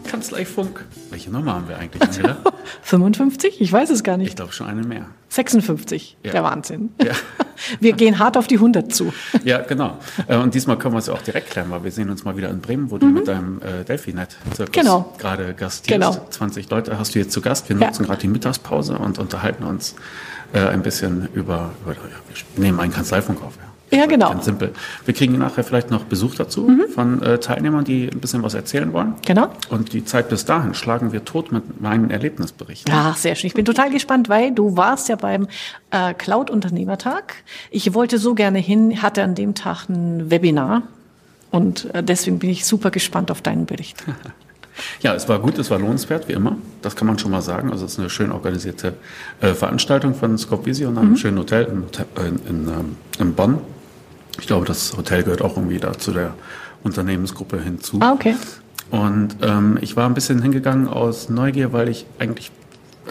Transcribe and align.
Kanzleifunk. 0.04 0.86
Welche 1.28 1.38
Nummer 1.40 1.56
haben 1.56 1.68
wir 1.68 1.78
eigentlich, 1.78 2.02
Angela? 2.02 2.38
55? 2.84 3.60
Ich 3.60 3.72
weiß 3.72 3.90
es 3.90 4.04
gar 4.04 4.14
Ich 4.16 4.20
nicht. 4.24 4.36
glaube 4.38 4.54
schon 4.54 4.68
eine 4.68 4.84
mehr. 4.84 5.08
56. 5.30 6.16
Ja. 6.24 6.32
Der 6.32 6.44
Wahnsinn. 6.44 6.90
Ja. 7.04 7.12
Wir 7.80 7.94
gehen 7.94 8.20
hart 8.20 8.38
auf 8.38 8.46
die 8.48 8.56
100 8.56 8.94
zu. 8.94 9.12
Ja, 9.44 9.58
genau. 9.62 9.98
Äh, 10.28 10.38
Und 10.38 10.54
diesmal 10.54 10.78
können 10.78 10.94
wir 10.94 11.00
es 11.00 11.08
ja 11.08 11.14
auch 11.16 11.22
direkt 11.24 11.50
klären, 11.50 11.72
weil 11.72 11.84
wir 11.84 11.92
sehen 11.92 12.10
uns 12.12 12.24
mal 12.24 12.38
wieder 12.38 12.50
in 12.50 12.62
Bremen, 12.62 12.92
wo 12.92 13.00
du 13.00 13.08
mit 13.08 13.28
deinem 13.28 13.60
äh, 13.64 13.84
Delphinet-Zirkus 13.84 14.68
Mhm. 14.68 14.72
Genau. 14.72 15.14
gerade 15.18 15.54
gastierst. 15.56 15.88
Genau. 15.88 16.28
20 16.30 16.70
Leute 16.70 17.00
hast 17.00 17.16
du 17.16 17.20
jetzt 17.20 17.32
zu 17.32 17.42
Gast. 17.42 17.68
Wir 17.68 17.76
Ja. 17.78 17.88
nutzen 17.88 18.06
gerade 18.06 18.22
die 18.22 18.28
Mittagspause 18.28 18.98
und 19.00 19.18
unterhalten 19.18 19.64
uns 19.64 19.96
äh, 20.54 20.60
ein 20.60 20.84
bisschen 20.84 21.28
über, 21.34 21.72
über 21.84 21.94
ja, 21.94 22.00
wir 22.56 22.64
nehmen 22.64 22.80
einen 22.80 22.94
Kanzleifunk 22.94 23.42
auf. 23.44 23.54
Ja, 23.92 24.06
genau. 24.06 24.30
Mhm. 24.30 24.34
Ganz 24.34 24.46
simpel. 24.46 24.74
Wir 25.06 25.14
kriegen 25.14 25.38
nachher 25.38 25.64
vielleicht 25.64 25.92
noch 25.92 26.04
Besuch 26.04 26.36
dazu 26.36 26.70
von 26.94 27.22
äh, 27.22 27.40
Teilnehmern, 27.40 27.86
die 27.86 28.10
ein 28.12 28.20
bisschen 28.20 28.44
was 28.44 28.54
erzählen 28.54 28.92
wollen. 28.92 29.16
Genau. 29.26 29.50
Und 29.70 29.94
die 29.94 30.04
Zeit 30.04 30.30
bis 30.30 30.46
dahin 30.46 30.74
schlagen 30.74 31.14
wir 31.14 31.24
tot 31.24 31.52
mit 31.52 31.82
meinen 31.82 32.10
Erlebnisberichten. 32.10 32.94
Ach, 32.94 33.16
sehr 33.16 33.36
schön. 33.36 33.48
Ich 33.48 33.54
bin 33.54 33.66
total 33.66 33.90
gespannt, 33.90 34.30
weil 34.30 34.52
du 34.54 34.76
warst 34.76 35.08
ja 35.10 35.16
beim 35.16 35.48
äh, 35.92 36.14
Cloud-Unternehmertag. 36.14 37.36
Ich 37.72 37.94
wollte 37.94 38.18
so 38.18 38.36
gerne 38.36 38.60
hin, 38.60 39.02
hatte 39.02 39.24
an 39.24 39.36
dem 39.36 39.56
Tag 39.56 39.88
ein 39.90 40.30
Webinar. 40.30 40.84
Und 41.50 41.94
äh, 41.96 42.04
deswegen 42.04 42.40
bin 42.40 42.50
ich 42.50 42.66
super 42.66 42.92
gespannt 42.92 43.32
auf 43.32 43.42
deinen 43.42 43.66
Bericht. 43.66 44.04
Ja, 45.02 45.16
es 45.16 45.28
war 45.28 45.40
gut, 45.40 45.58
es 45.58 45.72
war 45.72 45.80
lohnenswert, 45.80 46.28
wie 46.28 46.34
immer. 46.34 46.56
Das 46.84 46.96
kann 46.96 47.08
man 47.08 47.18
schon 47.18 47.32
mal 47.32 47.42
sagen. 47.42 47.72
Also 47.72 47.86
es 47.86 47.94
ist 47.94 48.00
eine 48.00 48.12
schön 48.12 48.32
organisierte 48.32 48.94
äh, 49.42 49.56
Veranstaltung 49.56 50.14
von 50.14 50.38
Scopvisio 50.38 50.90
in 50.90 51.00
einem 51.00 51.18
schönen 51.18 51.40
Hotel 51.40 51.66
in, 51.66 51.84
in, 52.24 52.40
in, 52.48 52.68
ähm, 52.68 52.96
in 53.18 53.34
Bonn. 53.34 53.60
Ich 54.40 54.48
glaube, 54.48 54.66
das 54.66 54.96
Hotel 54.96 55.24
gehört 55.24 55.42
auch 55.42 55.58
irgendwie 55.58 55.80
da 55.80 55.98
zu 55.98 56.12
der 56.12 56.34
Unternehmensgruppe 56.84 57.60
hinzu. 57.62 58.00
Ah, 58.02 58.14
okay. 58.14 58.36
Und 58.92 59.38
ähm, 59.42 59.78
ich 59.82 59.96
war 59.96 60.08
ein 60.08 60.14
bisschen 60.14 60.42
hingegangen 60.42 60.88
aus 60.88 61.30
Neugier, 61.30 61.74
weil 61.74 61.90
ich 61.90 62.06
eigentlich 62.20 62.52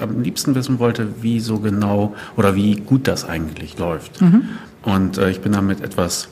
am 0.01 0.23
liebsten 0.23 0.55
wissen 0.55 0.79
wollte, 0.79 1.23
wie 1.23 1.41
so 1.41 1.59
genau 1.59 2.15
oder 2.37 2.55
wie 2.55 2.77
gut 2.77 3.09
das 3.09 3.29
eigentlich 3.29 3.79
läuft. 3.79 4.21
Und 4.83 5.19
äh, 5.19 5.31
ich 5.31 5.41
bin 5.41 5.53
da 5.53 5.63
mit 5.63 5.81
etwas 5.81 6.29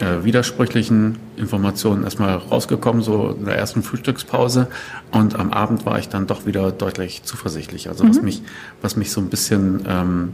äh, 0.00 0.24
widersprüchlichen 0.24 1.18
Informationen 1.36 2.04
erstmal 2.04 2.34
rausgekommen, 2.34 3.02
so 3.02 3.36
in 3.38 3.44
der 3.46 3.56
ersten 3.56 3.82
Frühstückspause. 3.82 4.68
Und 5.10 5.38
am 5.38 5.52
Abend 5.52 5.86
war 5.86 5.98
ich 5.98 6.08
dann 6.08 6.26
doch 6.26 6.46
wieder 6.46 6.72
deutlich 6.72 7.22
zuversichtlich. 7.22 7.88
Also 7.88 8.08
was 8.08 8.20
mich, 8.20 8.42
was 8.82 8.96
mich 8.96 9.10
so 9.10 9.20
ein 9.20 9.28
bisschen 9.28 9.84
ähm, 9.88 10.32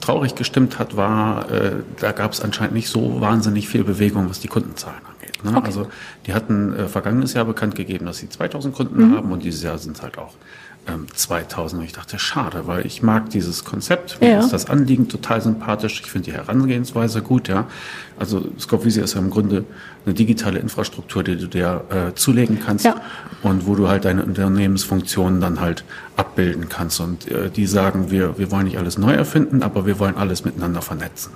traurig 0.00 0.34
gestimmt 0.34 0.78
hat, 0.78 0.96
war, 0.96 1.50
äh, 1.50 1.72
da 2.00 2.12
gab 2.12 2.32
es 2.32 2.40
anscheinend 2.40 2.74
nicht 2.74 2.88
so 2.88 3.20
wahnsinnig 3.20 3.68
viel 3.68 3.84
Bewegung, 3.84 4.28
was 4.28 4.40
die 4.40 4.48
Kundenzahlen 4.48 5.00
angeht. 5.04 5.44
Ne? 5.44 5.62
Also 5.64 5.88
die 6.26 6.34
hatten 6.34 6.74
äh, 6.74 6.88
vergangenes 6.88 7.34
Jahr 7.34 7.44
bekannt 7.44 7.74
gegeben, 7.74 8.06
dass 8.06 8.18
sie 8.18 8.28
2000 8.28 8.74
Kunden 8.74 9.16
haben 9.16 9.32
und 9.32 9.42
dieses 9.42 9.62
Jahr 9.62 9.78
sind 9.78 9.96
es 9.96 10.02
halt 10.02 10.18
auch 10.18 10.34
2000. 11.14 11.80
Und 11.80 11.86
ich 11.86 11.92
dachte, 11.92 12.18
schade, 12.18 12.66
weil 12.66 12.86
ich 12.86 13.02
mag 13.02 13.30
dieses 13.30 13.64
Konzept, 13.64 14.20
mir 14.20 14.30
Ja. 14.30 14.38
ist 14.40 14.52
das 14.52 14.68
Anliegen 14.70 15.08
total 15.08 15.40
sympathisch, 15.40 16.00
ich 16.04 16.10
finde 16.10 16.30
die 16.30 16.36
Herangehensweise 16.36 17.22
gut, 17.22 17.48
ja. 17.48 17.66
Also 18.18 18.46
Scopvisi 18.58 19.00
ist 19.00 19.14
ja 19.14 19.20
im 19.20 19.30
Grunde 19.30 19.64
eine 20.06 20.14
digitale 20.14 20.58
Infrastruktur, 20.58 21.22
die 21.22 21.36
du 21.36 21.48
dir 21.48 21.84
äh, 21.90 22.14
zulegen 22.14 22.60
kannst 22.64 22.84
Ja. 22.86 22.96
und 23.42 23.66
wo 23.66 23.74
du 23.74 23.88
halt 23.88 24.04
deine 24.06 24.24
Unternehmensfunktionen 24.24 25.40
dann 25.40 25.60
halt 25.60 25.84
abbilden 26.16 26.68
kannst. 26.68 27.00
Und 27.00 27.30
äh, 27.30 27.50
die 27.50 27.66
sagen, 27.66 28.10
wir, 28.10 28.38
wir 28.38 28.50
wollen 28.50 28.64
nicht 28.64 28.78
alles 28.78 28.96
neu 28.96 29.12
erfinden, 29.12 29.62
aber 29.62 29.84
wir 29.86 29.98
wollen 29.98 30.16
alles 30.16 30.44
miteinander 30.44 30.80
vernetzen. 30.82 31.32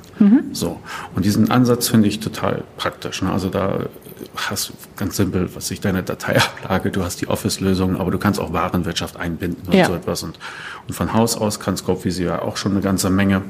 So. 0.53 0.81
Und 1.15 1.25
diesen 1.25 1.51
Ansatz 1.51 1.89
finde 1.89 2.09
ich 2.09 2.21
total 2.21 2.63
praktisch. 2.77 3.21
Ne? 3.23 3.31
Also 3.33 3.49
da 3.49 3.81
hast 4.37 4.73
ganz 4.97 5.17
simpel, 5.17 5.49
was 5.55 5.69
sich 5.69 5.81
deine 5.81 6.03
Dateiablage, 6.03 6.91
du 6.91 7.03
hast 7.03 7.21
die 7.21 7.29
Office-Lösungen, 7.29 7.97
aber 7.97 8.11
du 8.11 8.19
kannst 8.19 8.41
auch 8.41 8.53
Warenwirtschaft 8.53 9.17
einbinden 9.17 9.67
und 9.67 9.75
Ja. 9.75 9.87
so 9.87 9.95
etwas. 9.95 10.23
Und, 10.23 10.39
und 10.87 10.95
von 10.95 11.13
Haus 11.13 11.37
aus 11.37 11.61
kann 11.61 11.77
Scopevisi 11.77 12.25
ja 12.25 12.43
auch 12.43 12.57
schon 12.57 12.73
eine 12.73 12.81
ganze 12.81 13.11
Menge. 13.11 13.43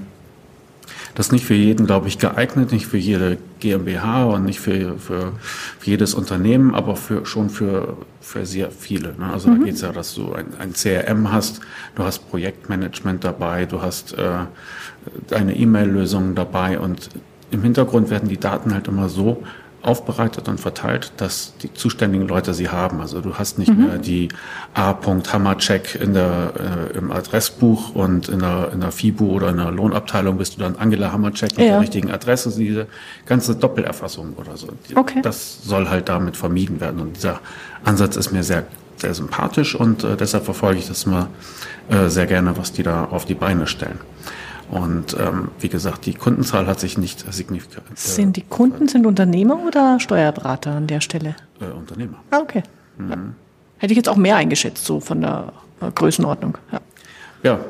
Das 1.17 1.27
ist 1.27 1.33
nicht 1.33 1.45
für 1.45 1.55
jeden, 1.55 1.87
glaube 1.87 2.07
ich, 2.07 2.19
geeignet, 2.19 2.71
nicht 2.71 2.87
für 2.87 2.97
jede 2.97 3.37
GmbH 3.59 4.25
und 4.27 4.45
nicht 4.45 4.61
für, 4.61 4.97
für, 4.99 5.33
für 5.81 5.91
jedes 5.91 6.15
Unternehmen, 6.15 6.73
aber 6.75 6.95
für, 6.95 7.27
schon 7.27 7.51
für, 7.51 7.97
für 8.21 8.47
sehr 8.47 8.71
viele. 8.71 9.17
Ne? 9.19 9.29
Also 9.33 9.51
da 9.51 9.57
geht 9.57 9.75
es 9.75 9.81
ja, 9.81 9.91
dass 9.91 10.15
du 10.15 10.33
ein, 10.33 10.47
ein 10.61 10.73
CRM 10.73 11.33
hast, 11.33 11.61
du 11.97 12.05
hast 12.05 12.31
Projektmanagement 12.31 13.25
dabei, 13.25 13.67
du 13.67 13.83
hast 13.83 14.13
äh, 14.13 14.45
deine 15.29 15.57
E-Mail-Lösungen 15.57 16.37
dabei 16.37 16.79
und 16.79 17.09
im 17.51 17.63
Hintergrund 17.65 18.11
werden 18.11 18.29
die 18.29 18.39
Daten 18.39 18.73
halt 18.73 18.87
immer 18.87 19.09
so 19.09 19.43
aufbereitet 19.83 20.49
und 20.49 20.61
verteilt, 20.61 21.13
dass 21.17 21.55
die 21.63 21.73
zuständigen 21.73 22.29
Leute 22.29 22.53
sie 22.53 22.69
haben. 22.69 23.01
Also 23.01 23.21
du 23.21 23.37
hast 23.37 23.59
nicht 23.59 23.75
mehr 23.75 23.97
die 23.99 24.29
A. 24.75 24.95
Hammercheck 25.33 25.95
in 26.01 26.13
der, 26.13 26.53
äh, 26.95 26.99
im 26.99 27.11
Adressbuch 27.11 27.95
und 27.95 28.29
in 28.29 28.41
der, 28.41 28.71
in 28.73 28.81
der 28.81 28.93
FIBU 28.93 29.31
oder 29.31 29.49
in 29.49 29.57
der 29.57 29.71
Lohnabteilung 29.71 30.37
bist 30.37 30.57
du 30.57 30.61
dann 30.61 30.77
Angela 30.77 31.13
Hammercheck 31.13 31.57
mit 31.57 31.67
Ja. 31.67 31.73
der 31.73 31.81
richtigen 31.81 32.11
Adresse, 32.11 32.53
diese 32.57 32.87
ganze 33.25 33.57
Doppelerfassung 33.57 34.35
oder 34.37 34.57
so. 34.57 34.69
Okay. 34.95 35.21
Das 35.23 35.63
soll 35.63 35.89
halt 35.89 36.09
damit 36.09 36.37
vermieden 36.37 36.81
werden. 36.81 37.01
Und 37.01 37.17
dieser 37.17 37.41
Ansatz 37.85 38.17
ist 38.17 38.33
mir 38.33 38.43
sehr, 38.43 38.65
sehr 38.97 39.15
sympathisch 39.15 39.75
und 39.75 40.05
äh, 40.05 40.17
deshalb 40.17 40.45
verfolge 40.45 40.79
ich 40.81 40.89
das 40.89 41.05
immer 41.05 41.29
äh, 41.89 42.09
sehr 42.09 42.27
gerne, 42.27 42.57
was 42.59 42.73
die 42.73 42.83
da 42.83 43.05
auf 43.07 43.25
die 43.25 43.35
Beine 43.35 43.67
stellen. 43.67 43.99
Und 44.71 45.17
ähm, 45.19 45.49
wie 45.59 45.69
gesagt, 45.69 46.07
die 46.07 46.15
Kundenzahl 46.15 46.67
hat 46.67 46.79
sich 46.81 46.97
nicht 46.97 47.25
signifikant. 47.33 47.87
äh, 47.91 47.95
Sind 47.97 48.37
die 48.37 48.43
Kunden 48.43 48.87
sind 48.89 49.05
Unternehmer 49.07 49.59
oder 49.67 49.99
Steuerberater 50.01 50.73
an 50.73 50.87
der 50.87 51.01
Stelle? 51.01 51.35
äh, 51.61 51.65
Unternehmer. 51.77 52.19
Ah, 52.31 52.39
okay. 52.39 52.63
Mhm. 52.99 53.11
Ja. 53.11 53.17
Hätte 53.79 53.93
ich 53.93 53.97
jetzt 53.97 54.09
auch 54.09 54.17
mehr 54.17 54.37
eingeschätzt, 54.37 54.85
so 54.85 55.01
von 55.01 55.21
der 55.23 55.53
äh, 55.81 55.91
Größenordnung. 55.91 56.57
Ja. 56.71 56.81
Ja, 57.43 57.61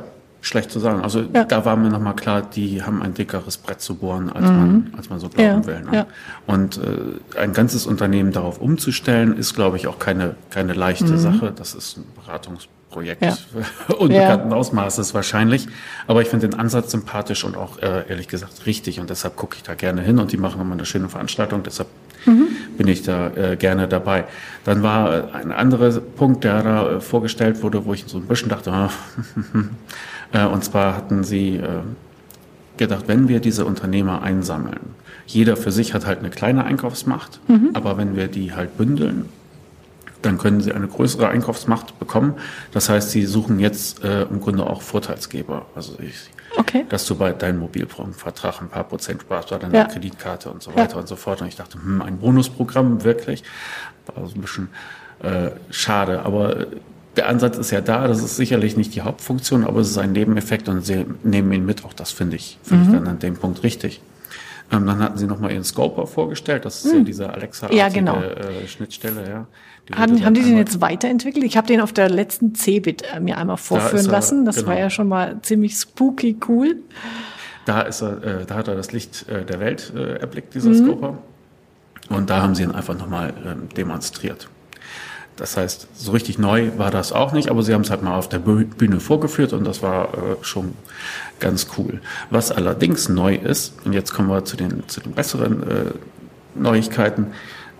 schlecht 0.43 0.71
zu 0.73 0.81
sagen. 0.81 1.01
Also 1.03 1.21
Ja. 1.33 1.45
da 1.45 1.65
war 1.65 1.77
mir 1.77 1.89
nochmal 1.91 2.17
klar, 2.17 2.43
die 2.43 2.83
haben 2.83 3.01
ein 3.03 3.15
dickeres 3.15 3.57
Brett 3.57 3.81
zu 3.81 3.95
bohren, 3.95 4.31
als, 4.31 4.45
man, 4.45 4.93
als 4.97 5.09
man 5.09 5.21
so 5.21 5.29
glauben 5.29 5.65
will. 5.67 5.81
Ne? 5.83 6.07
Und 6.47 6.79
äh, 6.79 7.39
ein 7.39 7.53
ganzes 7.53 7.87
Unternehmen 7.87 8.33
darauf 8.33 8.61
umzustellen, 8.61 9.37
ist, 9.37 9.55
glaube 9.55 9.77
ich, 9.77 9.87
auch 9.87 9.99
keine, 9.99 10.35
keine 10.51 10.73
leichte 10.73 11.17
Sache. 11.19 11.53
Das 11.55 11.75
ist 11.75 11.99
ein 11.99 12.05
Beratungsprojekt 12.17 12.80
Mhm. 12.97 13.17
Ja. 13.21 13.37
unbekannten 13.97 14.53
Ausmaßes 14.53 15.15
wahrscheinlich. 15.15 15.67
Aber 16.07 16.23
ich 16.23 16.29
finde 16.29 16.49
den 16.49 16.59
Ansatz 16.59 16.91
sympathisch 16.91 17.45
und 17.45 17.57
auch 17.57 17.79
äh, 17.79 18.09
ehrlich 18.09 18.29
gesagt 18.29 18.67
richtig. 18.67 19.01
Und 19.01 19.11
deshalb 19.11 19.37
gucke 19.37 19.57
ich 19.57 19.63
da 19.63 19.75
gerne 19.75 20.03
hin 20.03 20.19
und 20.19 20.33
die 20.33 20.37
machen 20.37 20.61
immer 20.61 20.75
eine 20.75 20.85
schöne 20.87 21.09
Veranstaltung. 21.09 21.63
Deshalb 21.63 21.89
Mhm. 22.27 22.49
bin 22.77 22.89
ich 22.89 23.03
da 23.03 23.29
äh, 23.29 23.57
gerne 23.57 23.89
dabei. 23.89 24.25
Dann 24.65 24.83
war 24.83 25.15
äh, 25.15 25.23
ein 25.33 25.53
anderer 25.53 25.91
Punkt, 26.01 26.45
der 26.45 26.63
da 26.63 26.91
äh, 26.91 27.01
vorgestellt 27.01 27.63
wurde, 27.63 27.87
wo 27.87 27.95
ich 27.95 28.05
so 28.07 28.19
ein 28.19 28.27
bisschen 28.27 28.49
dachte, 28.51 28.73
ah, 28.73 28.91
äh, 30.33 30.45
und 30.45 30.63
zwar 30.65 30.97
hatten 30.97 31.25
sie 31.25 31.57
äh, 31.57 31.81
gedacht, 32.77 33.05
wenn 33.07 33.29
wir 33.29 33.41
diese 33.41 33.65
Unternehmer 33.65 34.23
einsammeln, 34.23 34.81
jeder 35.27 35.57
für 35.57 35.71
sich 35.73 35.95
hat 35.95 36.07
halt 36.07 36.19
eine 36.19 36.31
kleine 36.31 36.65
Einkaufsmacht, 36.65 37.41
aber 37.73 37.97
wenn 37.97 38.17
wir 38.17 38.27
die 38.27 38.53
halt 38.53 38.77
bündeln, 38.77 39.27
dann 40.23 40.39
können 40.39 40.61
sie 40.61 40.73
eine 40.73 40.87
größere 40.89 41.29
Einkaufsmacht 41.29 41.99
bekommen. 41.99 42.35
Das 42.73 42.89
heißt, 42.89 43.11
sie 43.11 43.25
suchen 43.27 43.59
jetzt 43.59 44.05
äh, 44.05 44.23
im 44.23 44.41
Grunde 44.41 44.67
auch 44.67 44.83
Vorteilsgeber. 44.83 45.67
Also 45.75 45.95
ich, 46.01 46.15
Okay. 46.57 46.85
dass 46.89 47.07
du 47.07 47.15
bei 47.15 47.33
deinem 47.33 47.61
Mobilfunkvertrag 47.61 48.61
ein 48.61 48.69
paar 48.69 48.83
Prozent 48.83 49.23
sparst 49.23 49.51
bei 49.51 49.59
deiner 49.59 49.75
Ja. 49.79 49.85
Kreditkarte 49.85 50.51
und 50.51 50.63
so 50.63 50.73
Ja. 50.73 50.79
weiter 50.79 50.97
und 50.99 51.07
so 51.07 51.15
fort. 51.15 51.41
Und 51.43 51.47
ich 51.47 51.55
dachte, 51.57 51.79
hm, 51.81 52.03
ein 52.03 52.19
Bonusprogramm, 52.19 53.05
wirklich? 53.05 53.45
War 54.15 54.27
so 54.27 54.35
ein 54.35 54.41
bisschen 54.41 54.69
äh, 55.23 55.51
schade. 55.71 56.23
Aber 56.25 56.67
der 57.17 57.29
Ansatz 57.29 57.57
ist 57.57 57.71
ja 57.71 57.81
da, 57.81 58.09
das 58.09 58.21
ist 58.23 58.37
sicherlich 58.37 58.77
nicht 58.77 58.95
die 58.97 59.03
Hauptfunktion, 59.03 59.65
aber 59.65 59.81
es 59.81 59.91
ist 59.91 59.99
ein 59.99 60.11
Nebeneffekt 60.13 60.69
und 60.69 60.85
sie 60.85 61.07
nehmen 61.23 61.53
ihn 61.53 61.65
mit. 61.67 61.85
Auch 61.85 61.93
das 61.93 62.11
finde 62.11 62.35
ich, 62.37 62.59
finde 62.65 62.85
Mhm. 62.85 62.91
ich 62.95 62.99
dann 62.99 63.09
an 63.09 63.19
dem 63.21 63.37
Punkt 63.37 63.63
richtig. 63.63 64.01
Ähm, 64.73 64.87
dann 64.87 65.01
hatten 65.01 65.19
sie 65.19 65.27
nochmal 65.27 65.53
ihren 65.53 65.65
Scoper 65.65 66.07
vorgestellt. 66.07 66.65
Das 66.65 66.85
ist 66.85 66.93
ja 66.93 67.01
diese 67.01 67.27
Mhm. 67.29 67.73
Ja, 67.73 67.89
genau. 67.89 68.21
äh, 68.21 68.67
Schnittstelle. 68.69 69.29
Ja. 69.29 69.47
Die 69.89 69.95
Haben, 69.95 70.25
haben 70.25 70.35
die 70.35 70.43
den 70.43 70.57
jetzt 70.57 70.81
weiterentwickelt? 70.81 71.45
Ich 71.45 71.57
habe 71.57 71.67
den 71.67 71.81
auf 71.81 71.93
der 71.93 72.09
letzten 72.09 72.55
Cebit 72.55 73.03
äh, 73.13 73.19
mir 73.19 73.37
einmal 73.39 73.57
vorführen 73.57 73.99
ist 74.01 74.07
er, 74.07 74.13
lassen. 74.13 74.45
Das 74.45 74.57
genau. 74.57 74.69
war 74.69 74.79
ja 74.79 74.91
schon 74.91 75.09
mal 75.09 75.41
ziemlich 75.43 75.75
spooky 75.75 76.37
cool. 76.49 76.77
Da, 77.65 77.83
ist 77.83 78.01
er, 78.03 78.23
äh, 78.23 78.47
da 78.47 78.55
hat 78.55 78.69
er 78.69 78.77
das 78.77 78.93
Licht 78.93 79.29
äh, 79.29 79.45
der 79.45 79.59
Welt 79.61 79.93
äh, 79.97 80.19
erblickt, 80.19 80.55
dieser 80.55 80.71
Mhm. 80.71 80.85
Scoper. 80.87 81.19
Und 82.09 82.31
da 82.31 82.43
haben 82.43 82.55
sie 82.55 82.63
ihn 82.63 82.73
einfach 82.73 82.97
nochmal 82.97 83.33
ähm, 83.45 83.69
demonstriert. 83.77 84.49
Das 85.41 85.57
heißt, 85.57 85.89
so 85.95 86.13
richtig 86.13 86.39
neu 86.39 86.71
war 86.77 86.91
das 86.91 87.13
auch 87.13 87.33
nicht, 87.33 87.49
aber 87.51 87.63
sie 87.63 87.73
haben 87.75 87.81
es 87.81 87.91
halt 87.91 88.03
mal 88.03 88.17
auf 88.17 88.29
der 88.29 88.41
Bü- 88.41 88.67
Bühne 88.67 89.01
vorgeführt 89.01 89.53
und 89.55 89.65
das 89.65 89.83
war 89.83 90.13
äh, 90.15 90.17
schon 90.43 90.75
ganz 91.41 91.67
cool. 91.79 92.01
Was 92.29 92.53
allerdings 92.53 93.09
neu 93.09 93.35
ist, 93.37 93.73
und 93.87 93.95
jetzt 93.95 94.13
kommen 94.13 94.29
wir 94.29 94.45
zu 94.45 94.57
den, 94.57 94.87
zu 94.89 95.01
den 95.01 95.13
besseren 95.13 95.63
äh, 95.63 95.85
Neuigkeiten, 96.55 97.29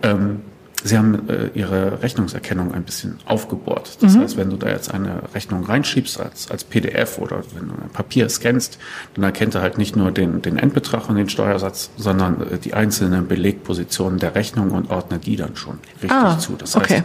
ähm, 0.03 0.41
Sie 0.83 0.97
haben 0.97 1.29
äh, 1.29 1.49
Ihre 1.53 2.01
Rechnungserkennung 2.01 2.73
ein 2.73 2.81
bisschen 2.81 3.19
aufgebohrt. 3.25 3.99
Das 4.01 4.17
heißt, 4.17 4.35
wenn 4.35 4.49
du 4.49 4.57
da 4.57 4.67
jetzt 4.69 4.91
eine 4.91 5.21
Rechnung 5.35 5.63
reinschiebst 5.63 6.19
als, 6.19 6.49
als 6.49 6.63
PDF 6.63 7.19
oder 7.19 7.43
wenn 7.53 7.67
du 7.67 7.75
ein 7.75 7.91
Papier 7.93 8.27
scannst, 8.29 8.79
dann 9.13 9.23
erkennt 9.23 9.53
er 9.53 9.61
halt 9.61 9.77
nicht 9.77 9.95
nur 9.95 10.09
den, 10.09 10.41
den 10.41 10.57
Endbetrag 10.57 11.07
und 11.07 11.17
den 11.17 11.29
Steuersatz, 11.29 11.91
sondern 11.97 12.41
äh, 12.51 12.57
die 12.57 12.73
einzelnen 12.73 13.27
Belegpositionen 13.27 14.17
der 14.17 14.33
Rechnung 14.33 14.71
und 14.71 14.89
ordnet 14.89 15.27
die 15.27 15.35
dann 15.35 15.55
schon 15.55 15.77
richtig 16.01 16.17
Ah, 16.17 16.39
zu. 16.39 16.53
Das 16.57 16.75
okay. 16.75 17.03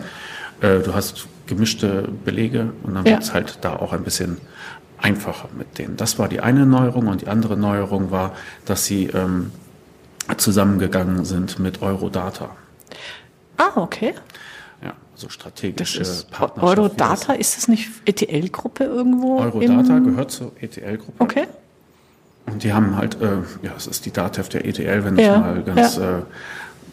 Äh, 0.60 0.78
du 0.80 0.94
hast 0.94 1.26
gemischte 1.46 2.08
Belege 2.24 2.72
und 2.82 2.94
dann 2.94 3.04
Ja. 3.04 3.12
wird's 3.12 3.32
halt 3.32 3.58
da 3.62 3.76
auch 3.76 3.92
ein 3.92 4.02
bisschen 4.02 4.38
einfacher 4.98 5.48
mit 5.56 5.78
denen. 5.78 5.96
Das 5.96 6.18
war 6.18 6.28
die 6.28 6.40
eine 6.40 6.66
Neuerung 6.66 7.06
und 7.08 7.20
die 7.22 7.28
andere 7.28 7.56
Neuerung 7.56 8.10
war, 8.10 8.32
dass 8.64 8.84
sie 8.86 9.06
ähm, 9.06 9.52
zusammengegangen 10.36 11.24
sind 11.24 11.58
mit 11.58 11.82
Eurodata. 11.82 12.50
Ah, 13.58 13.70
okay. 13.76 14.14
Ja, 14.82 14.92
so 15.14 15.28
strategische 15.28 15.98
Das 16.00 16.08
ist 16.08 16.30
Partnerschaft. 16.30 16.78
Eurodata, 16.78 17.32
ist 17.34 17.56
das 17.56 17.68
nicht 17.68 17.88
ETL-Gruppe 18.06 18.84
irgendwo? 18.84 19.38
Eurodata 19.40 19.98
gehört 20.00 20.30
zur 20.30 20.52
ETL-Gruppe. 20.60 21.22
Okay. 21.22 21.46
Und 22.46 22.62
die 22.62 22.72
haben 22.72 22.96
halt, 22.96 23.20
äh, 23.20 23.38
ja, 23.62 23.72
es 23.76 23.86
ist 23.86 24.06
die 24.06 24.12
DATEV 24.12 24.48
der 24.50 24.64
ETL, 24.66 25.04
wenn 25.04 25.18
Ja, 25.18 25.34
es 25.34 25.40
mal 25.40 25.62
ganz 25.62 25.96
ja. 25.96 26.18
äh, 26.18 26.22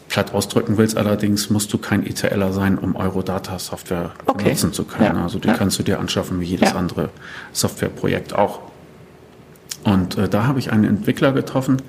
platt 0.08 0.32
ausdrücken 0.34 0.76
willst. 0.78 0.96
Allerdings 0.96 1.50
musst 1.50 1.72
du 1.72 1.78
kein 1.78 2.06
ETLer 2.06 2.52
sein, 2.52 2.78
um 2.78 2.94
Eurodata-Software 2.96 4.12
Okay. 4.26 4.44
benutzen 4.44 4.72
zu 4.72 4.84
können. 4.84 5.16
Ja, 5.16 5.22
Also 5.22 5.38
die 5.38 5.48
ja. 5.48 5.54
kannst 5.54 5.78
du 5.78 5.82
dir 5.82 5.98
anschaffen 5.98 6.40
wie 6.40 6.44
jedes 6.44 6.70
Ja. 6.70 6.76
andere 6.76 7.10
Softwareprojekt 7.52 8.34
auch. 8.34 8.60
Und 9.84 10.16
äh, 10.16 10.28
da 10.28 10.46
habe 10.46 10.58
ich 10.58 10.72
einen 10.72 10.84
Entwickler 10.84 11.32
getroffen, 11.32 11.82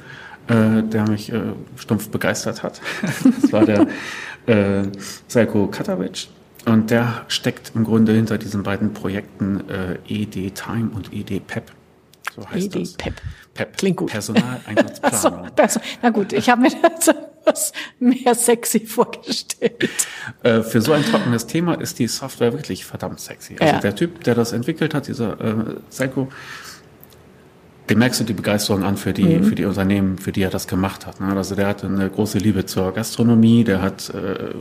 äh, 0.48 0.84
der 0.84 1.08
mich 1.10 1.32
äh, 1.32 1.42
stumpf 1.78 2.10
begeistert 2.10 2.64
hat. 2.64 2.82
das 3.42 3.52
war 3.54 3.66
der 3.66 3.88
äh, 4.48 4.84
Selko 5.28 5.68
Katavic. 5.68 6.28
Und 6.66 6.90
der 6.90 7.26
steckt 7.28 7.74
im 7.76 7.84
Grunde 7.84 8.12
hinter 8.14 8.38
diesen 8.40 8.64
beiden 8.64 8.94
Projekten 8.94 9.64
äh, 9.70 9.98
ED 10.08 10.56
Time 10.56 10.90
und 10.96 11.14
ED 11.14 11.40
PEP. 11.46 11.72
So 12.36 12.50
heißt 12.50 12.76
das. 12.76 12.94
ED-PEP. 12.96 13.14
PEP. 13.54 13.68
E 13.70 13.78
Klingt 13.78 13.98
gut. 13.98 14.16
Achso, 14.16 14.34
Personaleinsatzplanung. 14.34 15.50
also, 15.58 15.80
na 16.02 16.10
gut, 16.10 16.34
ich 16.34 16.50
habe 16.50 16.62
mir 16.62 16.72
das 16.72 17.16
etwas 17.46 17.72
mehr 18.00 18.36
sexy 18.36 18.80
vorgestellt. 18.86 20.08
Äh, 20.44 20.62
für 20.62 20.82
so 20.82 20.94
ein 20.94 21.04
trockenes 21.04 21.48
Thema 21.48 21.76
ist 21.76 22.00
die 22.00 22.08
Software 22.08 22.54
wirklich 22.54 22.86
verdammt 22.86 23.20
sexy. 23.20 23.56
Also 23.60 23.76
Ja. 23.76 23.80
der 23.80 23.96
Typ, 23.96 24.24
der 24.24 24.36
das 24.36 24.52
entwickelt 24.54 24.94
hat, 24.94 25.08
dieser 25.08 25.40
äh, 25.40 25.54
Seiko, 25.90 26.30
dem 27.90 28.00
merkst 28.00 28.20
du 28.20 28.24
die 28.24 28.34
Begeisterung 28.34 28.84
an 28.84 28.98
für 28.98 29.14
die, 29.14 29.24
Mhm. 29.38 29.44
für 29.44 29.56
die 29.56 29.66
Unternehmen, 29.66 30.18
für 30.18 30.32
die 30.32 30.42
er 30.42 30.50
das 30.50 30.68
gemacht 30.68 31.06
hat. 31.06 31.22
Ne? 31.22 31.36
Also 31.36 31.54
der 31.56 31.68
hatte 31.68 31.86
eine 31.88 32.10
große 32.10 32.40
Liebe 32.40 32.66
zur 32.66 32.92
Gastronomie, 32.94 33.64
der 33.64 33.82
hat 33.82 34.10
äh, 34.10 34.54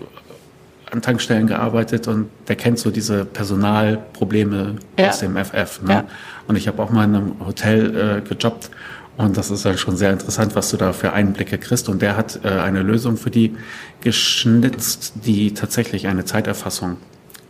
an 0.90 1.00
Tankstellen 1.00 1.46
gearbeitet 1.46 2.06
und 2.06 2.28
der 2.48 2.56
kennt 2.56 2.78
so 2.78 2.90
diese 2.90 3.24
Personalprobleme 3.24 4.76
Ja. 4.98 5.08
aus 5.08 5.20
dem 5.20 5.36
FF. 5.36 5.80
Ne? 5.82 5.92
Ja. 5.92 6.04
Und 6.46 6.56
ich 6.56 6.68
habe 6.68 6.82
auch 6.82 6.90
mal 6.90 7.04
in 7.04 7.14
einem 7.14 7.46
Hotel 7.46 7.96
äh, 7.96 8.28
gejobbt 8.28 8.70
und 9.16 9.36
das 9.36 9.50
ist 9.50 9.64
halt 9.64 9.78
schon 9.78 9.96
sehr 9.96 10.12
interessant, 10.12 10.54
was 10.56 10.70
du 10.70 10.76
da 10.76 10.92
für 10.92 11.12
Einblicke 11.12 11.58
kriegst. 11.58 11.88
Und 11.88 12.02
der 12.02 12.16
hat 12.16 12.40
äh, 12.44 12.48
eine 12.48 12.82
Lösung 12.82 13.16
für 13.16 13.30
die 13.30 13.54
geschnitzt, 14.02 15.12
die 15.24 15.52
tatsächlich 15.54 16.06
eine 16.06 16.24
Zeiterfassung 16.24 16.96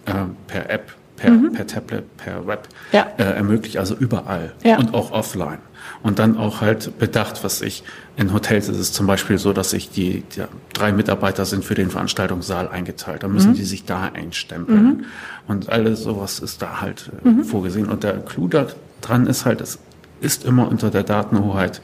äh, 0.06 0.12
per 0.46 0.68
App, 0.70 0.92
per, 1.16 1.32
per 1.54 1.66
Tablet, 1.66 2.16
per 2.16 2.46
Web 2.46 2.68
Mhm. 2.92 2.96
Ja. 2.96 3.06
äh, 3.18 3.22
ermöglicht, 3.36 3.76
also 3.78 3.94
überall 3.94 4.52
Ja. 4.62 4.78
und 4.78 4.94
auch 4.94 5.10
offline. 5.12 5.58
Und 6.02 6.18
dann 6.18 6.36
auch 6.38 6.60
halt 6.60 6.98
bedacht, 6.98 7.44
was 7.44 7.60
ich, 7.60 7.82
in 8.16 8.32
Hotels 8.32 8.68
ist 8.68 8.78
es 8.78 8.92
zum 8.92 9.06
Beispiel 9.06 9.38
so, 9.38 9.52
dass 9.52 9.70
sich 9.70 9.90
die, 9.90 10.22
die 10.34 10.42
drei 10.72 10.92
Mitarbeiter 10.92 11.44
sind 11.44 11.64
für 11.64 11.74
den 11.74 11.90
Veranstaltungssaal 11.90 12.68
eingeteilt. 12.68 13.22
Da 13.22 13.28
müssen 13.28 13.54
die 13.54 13.64
sich 13.64 13.84
da 13.84 14.10
einstempeln. 14.14 15.06
Und 15.46 15.68
alles 15.68 16.00
sowas 16.02 16.40
ist 16.40 16.62
da 16.62 16.80
halt 16.80 17.10
äh, 17.24 17.44
vorgesehen. 17.44 17.88
Und 17.88 18.02
der 18.02 18.14
Clou 18.20 18.48
da 18.48 18.66
dran 19.02 19.26
ist 19.26 19.44
halt, 19.44 19.60
es 19.60 19.78
ist 20.24 20.44
immer 20.44 20.68
unter 20.68 20.90
der 20.90 21.02
Datenhoheit 21.02 21.80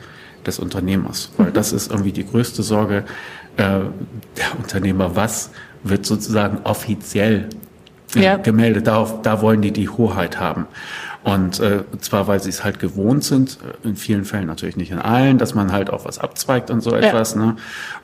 des 0.46 0.58
Unternehmers. 0.58 1.30
Weil 1.36 1.50
das 1.52 1.72
ist 1.72 1.90
irgendwie 1.90 2.12
die 2.12 2.26
größte 2.26 2.62
Sorge 2.62 3.04
äh, 3.56 3.62
der 3.62 4.58
Unternehmer. 4.58 5.14
Was 5.16 5.50
wird 5.84 6.06
sozusagen 6.06 6.58
offiziell 6.64 7.48
äh, 8.16 8.22
Ja. 8.22 8.36
gemeldet? 8.36 8.86
Darauf, 8.86 9.22
da 9.22 9.42
wollen 9.42 9.60
die 9.62 9.72
die 9.72 9.88
Hoheit 9.88 10.40
haben. 10.40 10.66
Und 11.22 11.60
äh, 11.60 11.82
zwar, 12.00 12.26
weil 12.28 12.40
sie 12.40 12.48
es 12.48 12.64
halt 12.64 12.78
gewohnt 12.78 13.22
sind, 13.24 13.58
äh, 13.84 13.88
in 13.88 13.96
vielen 13.96 14.24
Fällen 14.24 14.46
natürlich 14.46 14.76
nicht 14.78 14.90
in 14.90 14.98
allen, 14.98 15.36
dass 15.36 15.54
man 15.54 15.70
halt 15.70 15.90
auch 15.90 16.06
was 16.06 16.18
abzweigt 16.18 16.70
und 16.70 16.80
so 16.80 16.94
etwas. 16.94 17.36
Ne? 17.36 17.56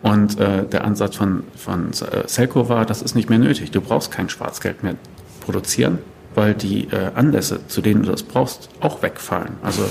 Und 0.03 0.39
äh, 0.39 0.65
der 0.65 0.85
Ansatz 0.85 1.17
von, 1.17 1.45
von 1.57 1.93
äh, 1.93 2.27
Selco 2.29 2.69
war, 2.69 2.85
das 2.85 3.01
ist 3.01 3.15
nicht 3.15 3.31
mehr 3.31 3.39
nötig. 3.39 3.71
Du 3.71 3.81
brauchst 3.81 4.11
kein 4.13 4.29
Schwarzgeld 4.29 4.83
mehr 4.83 4.97
produzieren, 5.41 5.99
weil 6.35 6.53
die 6.53 6.89
äh, 6.89 7.11
Anlässe, 7.15 7.61
zu 7.69 7.81
denen 7.81 8.03
du 8.03 8.11
das 8.11 8.23
brauchst, 8.23 8.69
auch 8.81 9.01
wegfallen. 9.03 9.55
Also 9.63 9.83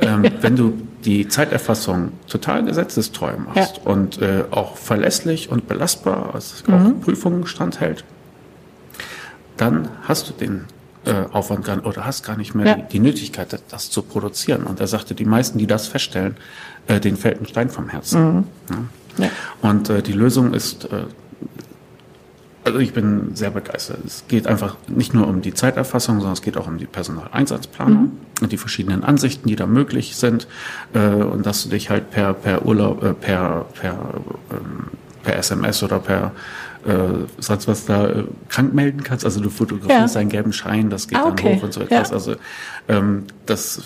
ähm, 0.00 0.24
wenn 0.40 0.56
du 0.56 0.72
die 1.04 1.28
Zeiterfassung 1.28 2.12
total 2.28 2.64
gesetzestreu 2.64 3.32
machst 3.38 3.80
Ja. 3.84 3.90
und 3.90 4.20
äh, 4.20 4.44
auch 4.50 4.76
verlässlich 4.76 5.50
und 5.50 5.66
belastbar, 5.68 6.34
also 6.34 6.56
auch 6.72 7.00
Prüfungen 7.00 7.46
standhält, 7.46 8.04
dann 9.56 9.88
hast 10.02 10.28
du 10.28 10.32
den 10.32 10.64
äh, 11.06 11.24
Aufwand 11.32 11.64
gar, 11.64 11.84
oder 11.86 12.04
hast 12.04 12.24
gar 12.24 12.36
nicht 12.36 12.54
mehr 12.54 12.66
Ja. 12.66 12.74
die, 12.74 12.82
die 12.92 12.98
Nötigkeit, 13.00 13.52
das, 13.52 13.62
das 13.68 13.90
zu 13.90 14.02
produzieren. 14.02 14.64
Und 14.64 14.80
er 14.80 14.86
sagte, 14.86 15.14
die 15.14 15.24
meisten, 15.24 15.58
die 15.58 15.66
das 15.66 15.88
feststellen, 15.88 16.36
äh, 16.86 17.00
denen 17.00 17.16
fällt 17.16 17.40
ein 17.40 17.46
Stein 17.46 17.70
vom 17.70 17.88
Herzen. 17.88 18.44
Ja. 18.68 19.24
Ja. 19.24 19.30
Und 19.62 19.88
äh, 19.90 20.02
die 20.02 20.12
Lösung 20.12 20.52
ist, 20.54 20.84
äh, 20.84 21.04
also 22.64 22.78
ich 22.78 22.92
bin 22.92 23.34
sehr 23.34 23.50
begeistert. 23.50 23.98
Es 24.06 24.24
geht 24.28 24.46
einfach 24.46 24.76
nicht 24.86 25.14
nur 25.14 25.26
um 25.26 25.40
die 25.40 25.54
Zeiterfassung, 25.54 26.16
sondern 26.16 26.34
es 26.34 26.42
geht 26.42 26.56
auch 26.58 26.66
um 26.66 26.76
die 26.76 26.84
Personaleinsatzplanung 26.86 27.96
und 28.04 28.29
die 28.48 28.56
verschiedenen 28.56 29.04
Ansichten, 29.04 29.48
die 29.48 29.56
da 29.56 29.66
möglich 29.66 30.16
sind. 30.16 30.46
Äh, 30.94 30.98
und 31.14 31.46
dass 31.46 31.62
du 31.64 31.68
dich 31.70 31.90
halt 31.90 32.10
per, 32.10 32.32
per 32.34 32.64
Urlaub, 32.64 33.02
äh, 33.02 33.14
per, 33.14 33.66
per, 33.80 33.92
ähm, 34.50 34.88
per 35.22 35.36
SMS 35.36 35.82
oder 35.82 35.98
per 35.98 36.32
äh, 36.86 37.26
sonst 37.38 37.68
was 37.68 37.84
da 37.84 38.08
äh, 38.08 38.24
krank 38.48 38.72
melden 38.72 39.02
kannst. 39.04 39.24
Also 39.24 39.40
du 39.40 39.50
fotografierst 39.50 40.14
Ja. 40.14 40.20
einen 40.22 40.30
gelben 40.30 40.52
Schein, 40.52 40.88
das 40.88 41.08
geht 41.08 41.18
Ah, 41.18 41.24
dann 41.24 41.32
okay. 41.32 41.56
hoch 41.56 41.64
und 41.64 41.72
so 41.74 41.82
etwas. 41.82 42.08
Ja. 42.08 42.14
Also 42.14 42.36
ähm, 42.88 43.24
das 43.46 43.82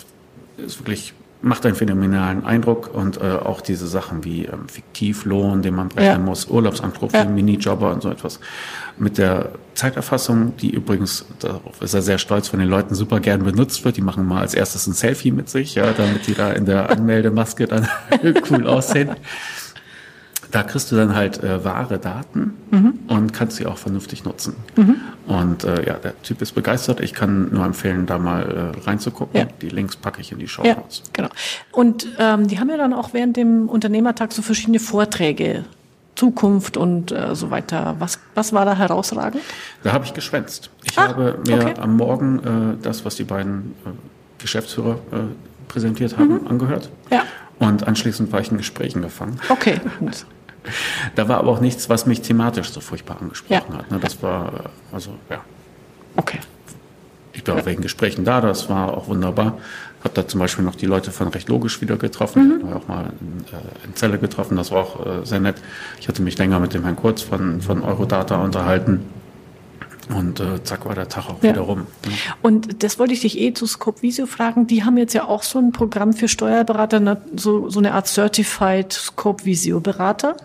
ist 0.57 0.79
wirklich 0.79 1.13
macht 1.41 1.65
einen 1.65 1.75
phänomenalen 1.75 2.43
Eindruck 2.43 2.93
und 2.93 3.17
äh, 3.21 3.25
auch 3.43 3.61
diese 3.61 3.87
Sachen 3.87 4.23
wie 4.23 4.45
ähm, 4.45 4.67
Fiktivlohn, 4.67 5.61
den 5.61 5.75
man 5.75 5.89
berechnen 5.89 6.21
Ja. 6.21 6.25
muss, 6.25 6.45
Urlaubsanspruch 6.47 7.11
Ja. 7.13 7.23
für 7.23 7.29
Minijobber 7.29 7.91
und 7.93 8.01
so 8.01 8.09
etwas. 8.09 8.39
Mit 8.97 9.17
der 9.17 9.49
Zeiterfassung, 9.75 10.55
die 10.57 10.71
übrigens, 10.71 11.25
darauf 11.39 11.81
ist 11.81 11.93
er 11.93 12.01
sehr 12.01 12.17
stolz, 12.17 12.47
von 12.47 12.59
den 12.59 12.69
Leuten 12.69 12.95
super 12.95 13.19
gern 13.19 13.43
benutzt 13.43 13.83
wird. 13.85 13.97
Die 13.97 14.01
machen 14.01 14.25
mal 14.25 14.41
als 14.41 14.53
erstes 14.53 14.87
ein 14.87 14.93
Selfie 14.93 15.31
mit 15.31 15.49
sich, 15.49 15.75
ja, 15.75 15.91
damit 15.93 16.25
die 16.27 16.33
da 16.33 16.51
in 16.51 16.65
der 16.65 16.89
Anmeldemaske 16.95 17.67
dann 17.67 17.87
cool 18.49 18.65
aussehen. 18.65 19.11
Da 20.51 20.63
kriegst 20.63 20.91
du 20.91 20.95
dann 20.95 21.15
halt 21.15 21.43
äh, 21.43 21.63
wahre 21.65 21.97
Daten 21.99 22.53
und 23.07 23.33
kannst 23.33 23.57
sie 23.57 23.65
auch 23.65 23.77
vernünftig 23.77 24.23
nutzen. 24.25 24.55
Und 25.27 25.63
äh, 25.63 25.85
ja, 25.87 25.93
der 25.95 26.21
Typ 26.21 26.41
ist 26.41 26.53
begeistert. 26.53 26.99
Ich 26.99 27.13
kann 27.13 27.51
nur 27.53 27.65
empfehlen, 27.65 28.05
da 28.05 28.17
mal 28.17 28.73
äh, 28.75 28.79
reinzugucken. 28.87 29.39
Ja. 29.39 29.47
Die 29.61 29.69
Links 29.69 29.95
packe 29.95 30.21
ich 30.21 30.31
in 30.31 30.39
die 30.39 30.47
Show 30.47 30.63
Ja, 30.63 30.75
Notes. 30.75 31.03
genau. 31.13 31.29
Und 31.71 32.07
ähm, 32.19 32.47
die 32.47 32.59
haben 32.59 32.69
ja 32.69 32.77
dann 32.77 32.93
auch 32.93 33.13
während 33.13 33.37
dem 33.37 33.67
Unternehmertag 33.69 34.31
so 34.33 34.41
verschiedene 34.41 34.79
Vorträge, 34.79 35.63
Zukunft 36.15 36.77
und 36.77 37.11
äh, 37.11 37.33
so 37.35 37.49
weiter. 37.51 37.95
Was, 37.99 38.19
was 38.35 38.53
war 38.53 38.65
da 38.65 38.75
herausragend? 38.75 39.41
Da 39.83 39.91
habe 39.93 40.05
ich 40.05 40.13
geschwänzt. 40.13 40.69
Ich 40.83 40.97
Ah, 40.97 41.09
habe 41.09 41.39
mir 41.45 41.55
okay. 41.57 41.73
am 41.79 41.97
Morgen 41.97 42.39
äh, 42.79 42.83
das, 42.83 43.03
was 43.03 43.15
die 43.15 43.23
beiden 43.25 43.73
äh, 43.85 43.89
Geschäftsführer 44.41 44.97
präsentiert 45.67 46.17
haben, 46.17 46.45
angehört. 46.47 46.89
Mhm. 47.09 47.15
Ja. 47.15 47.23
Und 47.57 47.87
anschließend 47.87 48.31
war 48.31 48.41
ich 48.41 48.51
in 48.51 48.57
Gesprächen 48.57 49.01
gefangen. 49.01 49.39
Okay. 49.49 49.79
Da 51.15 51.27
war 51.27 51.37
aber 51.39 51.49
auch 51.51 51.59
nichts, 51.61 51.89
was 51.89 52.05
mich 52.05 52.21
thematisch 52.21 52.69
so 52.71 52.81
furchtbar 52.81 53.17
angesprochen 53.21 53.71
Ja. 53.71 53.77
hat. 53.79 53.91
Ne? 53.91 53.99
Das 53.99 54.21
war, 54.21 54.71
also 54.91 55.11
ja, 55.29 55.41
Okay. 56.17 56.39
ich 57.33 57.45
war 57.47 57.65
wegen 57.65 57.81
Gesprächen 57.81 58.25
da, 58.25 58.41
das 58.41 58.69
war 58.69 58.95
auch 58.97 59.07
wunderbar. 59.07 59.57
Hab 60.03 60.13
da 60.13 60.27
zum 60.27 60.39
Beispiel 60.39 60.63
noch 60.63 60.75
die 60.75 60.85
Leute 60.85 61.11
von 61.11 61.29
Recht 61.29 61.49
Logisch 61.49 61.81
wieder 61.81 61.97
getroffen, 61.97 62.61
mhm. 62.63 62.73
auch 62.73 62.87
mal 62.87 63.05
in, 63.19 63.39
äh, 63.53 63.85
in 63.87 63.95
Zelle 63.95 64.19
getroffen, 64.19 64.55
das 64.55 64.71
war 64.71 64.79
auch 64.83 65.05
äh, 65.05 65.25
sehr 65.25 65.39
nett. 65.39 65.55
Ich 65.99 66.07
hatte 66.07 66.21
mich 66.21 66.37
länger 66.37 66.59
mit 66.59 66.73
dem 66.73 66.83
Herrn 66.83 66.95
Kurz 66.95 67.21
von, 67.23 67.61
von 67.61 67.83
Eurodata 67.83 68.35
unterhalten. 68.35 69.01
Und 70.09 70.39
äh, 70.39 70.63
zack 70.63 70.85
war 70.85 70.95
der 70.95 71.07
Tag 71.07 71.29
auch 71.29 71.41
ja. 71.41 71.51
wieder 71.51 71.61
rum. 71.61 71.87
Ja. 72.05 72.11
Und 72.41 72.83
das 72.83 72.99
wollte 72.99 73.13
ich 73.13 73.21
dich 73.21 73.39
eh 73.39 73.53
zu 73.53 73.65
Scope 73.65 74.01
Visio 74.01 74.25
fragen. 74.25 74.67
Die 74.67 74.83
haben 74.83 74.97
jetzt 74.97 75.13
ja 75.13 75.25
auch 75.25 75.43
so 75.43 75.59
ein 75.59 75.71
Programm 75.71 76.13
für 76.13 76.27
Steuerberater, 76.27 77.21
so, 77.35 77.69
so 77.69 77.79
eine 77.79 77.93
Art 77.93 78.07
Certified 78.07 78.93
Scope 78.93 79.45
Visio 79.45 79.79
Berater. 79.79 80.37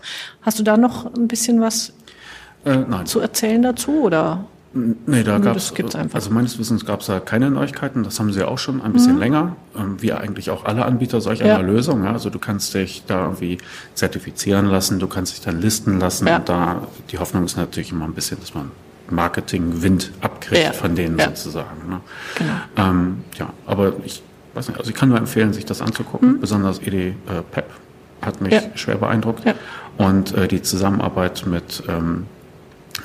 Hast 0.43 0.59
du 0.59 0.63
da 0.63 0.77
noch 0.77 1.13
ein 1.15 1.29
bisschen 1.29 1.61
was 1.61 1.93
äh, 2.65 3.05
zu 3.05 3.21
erzählen 3.21 3.63
dazu 3.63 4.03
oder? 4.03 4.45
Nee, 4.73 5.25
da 5.25 5.39
gab 5.39 5.57
es, 5.57 5.75
also 6.13 6.31
meines 6.31 6.57
Wissens 6.61 6.87
gab 6.87 7.01
es 7.01 7.07
da 7.07 7.19
keine 7.19 7.51
Neuigkeiten. 7.51 8.05
Das 8.05 8.21
haben 8.21 8.33
sie 8.33 8.47
auch 8.47 8.59
schon 8.59 8.81
ein 8.81 8.93
bisschen 8.93 9.15
mhm. 9.15 9.19
länger, 9.19 9.57
ähm, 9.77 10.01
wie 10.01 10.13
eigentlich 10.13 10.51
auch 10.51 10.65
alle 10.65 10.85
Anbieter 10.85 11.21
solch 11.21 11.43
einer 11.43 11.55
ja. 11.55 11.61
Lösung. 11.61 12.05
Ja. 12.05 12.13
Also 12.13 12.31
du 12.31 12.39
kannst 12.39 12.73
dich 12.75 13.03
da 13.05 13.25
irgendwie 13.25 13.59
zertifizieren 13.95 14.67
lassen, 14.67 15.01
du 15.01 15.09
kannst 15.09 15.33
dich 15.33 15.41
dann 15.41 15.61
listen 15.61 15.99
lassen. 15.99 16.29
Ja. 16.29 16.37
Und 16.37 16.49
da 16.49 16.87
die 17.11 17.19
Hoffnung 17.19 17.45
ist 17.47 17.57
natürlich 17.57 17.91
immer 17.91 18.05
ein 18.05 18.15
bisschen, 18.15 18.39
dass 18.39 18.55
man 18.55 18.71
Marketing-Wind 19.11 20.13
abkriegt 20.21 20.63
ja. 20.63 20.73
von 20.73 20.95
denen 20.95 21.19
sozusagen. 21.19 21.89
Ne? 21.89 22.01
Genau. 22.37 22.53
Ähm, 22.77 23.25
ja, 23.39 23.53
aber 23.67 23.95
ich 24.05 24.23
weiß 24.55 24.69
nicht, 24.69 24.79
also 24.79 24.91
ich 24.91 24.97
kann 24.97 25.09
nur 25.09 25.19
empfehlen, 25.19 25.53
sich 25.53 25.65
das 25.65 25.81
anzugucken. 25.81 26.35
Mhm. 26.35 26.41
Besonders 26.41 26.79
ED 26.81 26.95
äh, 26.95 27.13
PEP 27.51 27.67
hat 28.23 28.41
mich 28.41 28.55
schwer 28.75 28.97
beeindruckt. 28.97 29.43
Und 29.97 30.35
äh, 30.35 30.49
die 30.49 30.63
Zusammenarbeit 30.63 31.47
mit 31.47 31.83
ähm, 31.89 32.27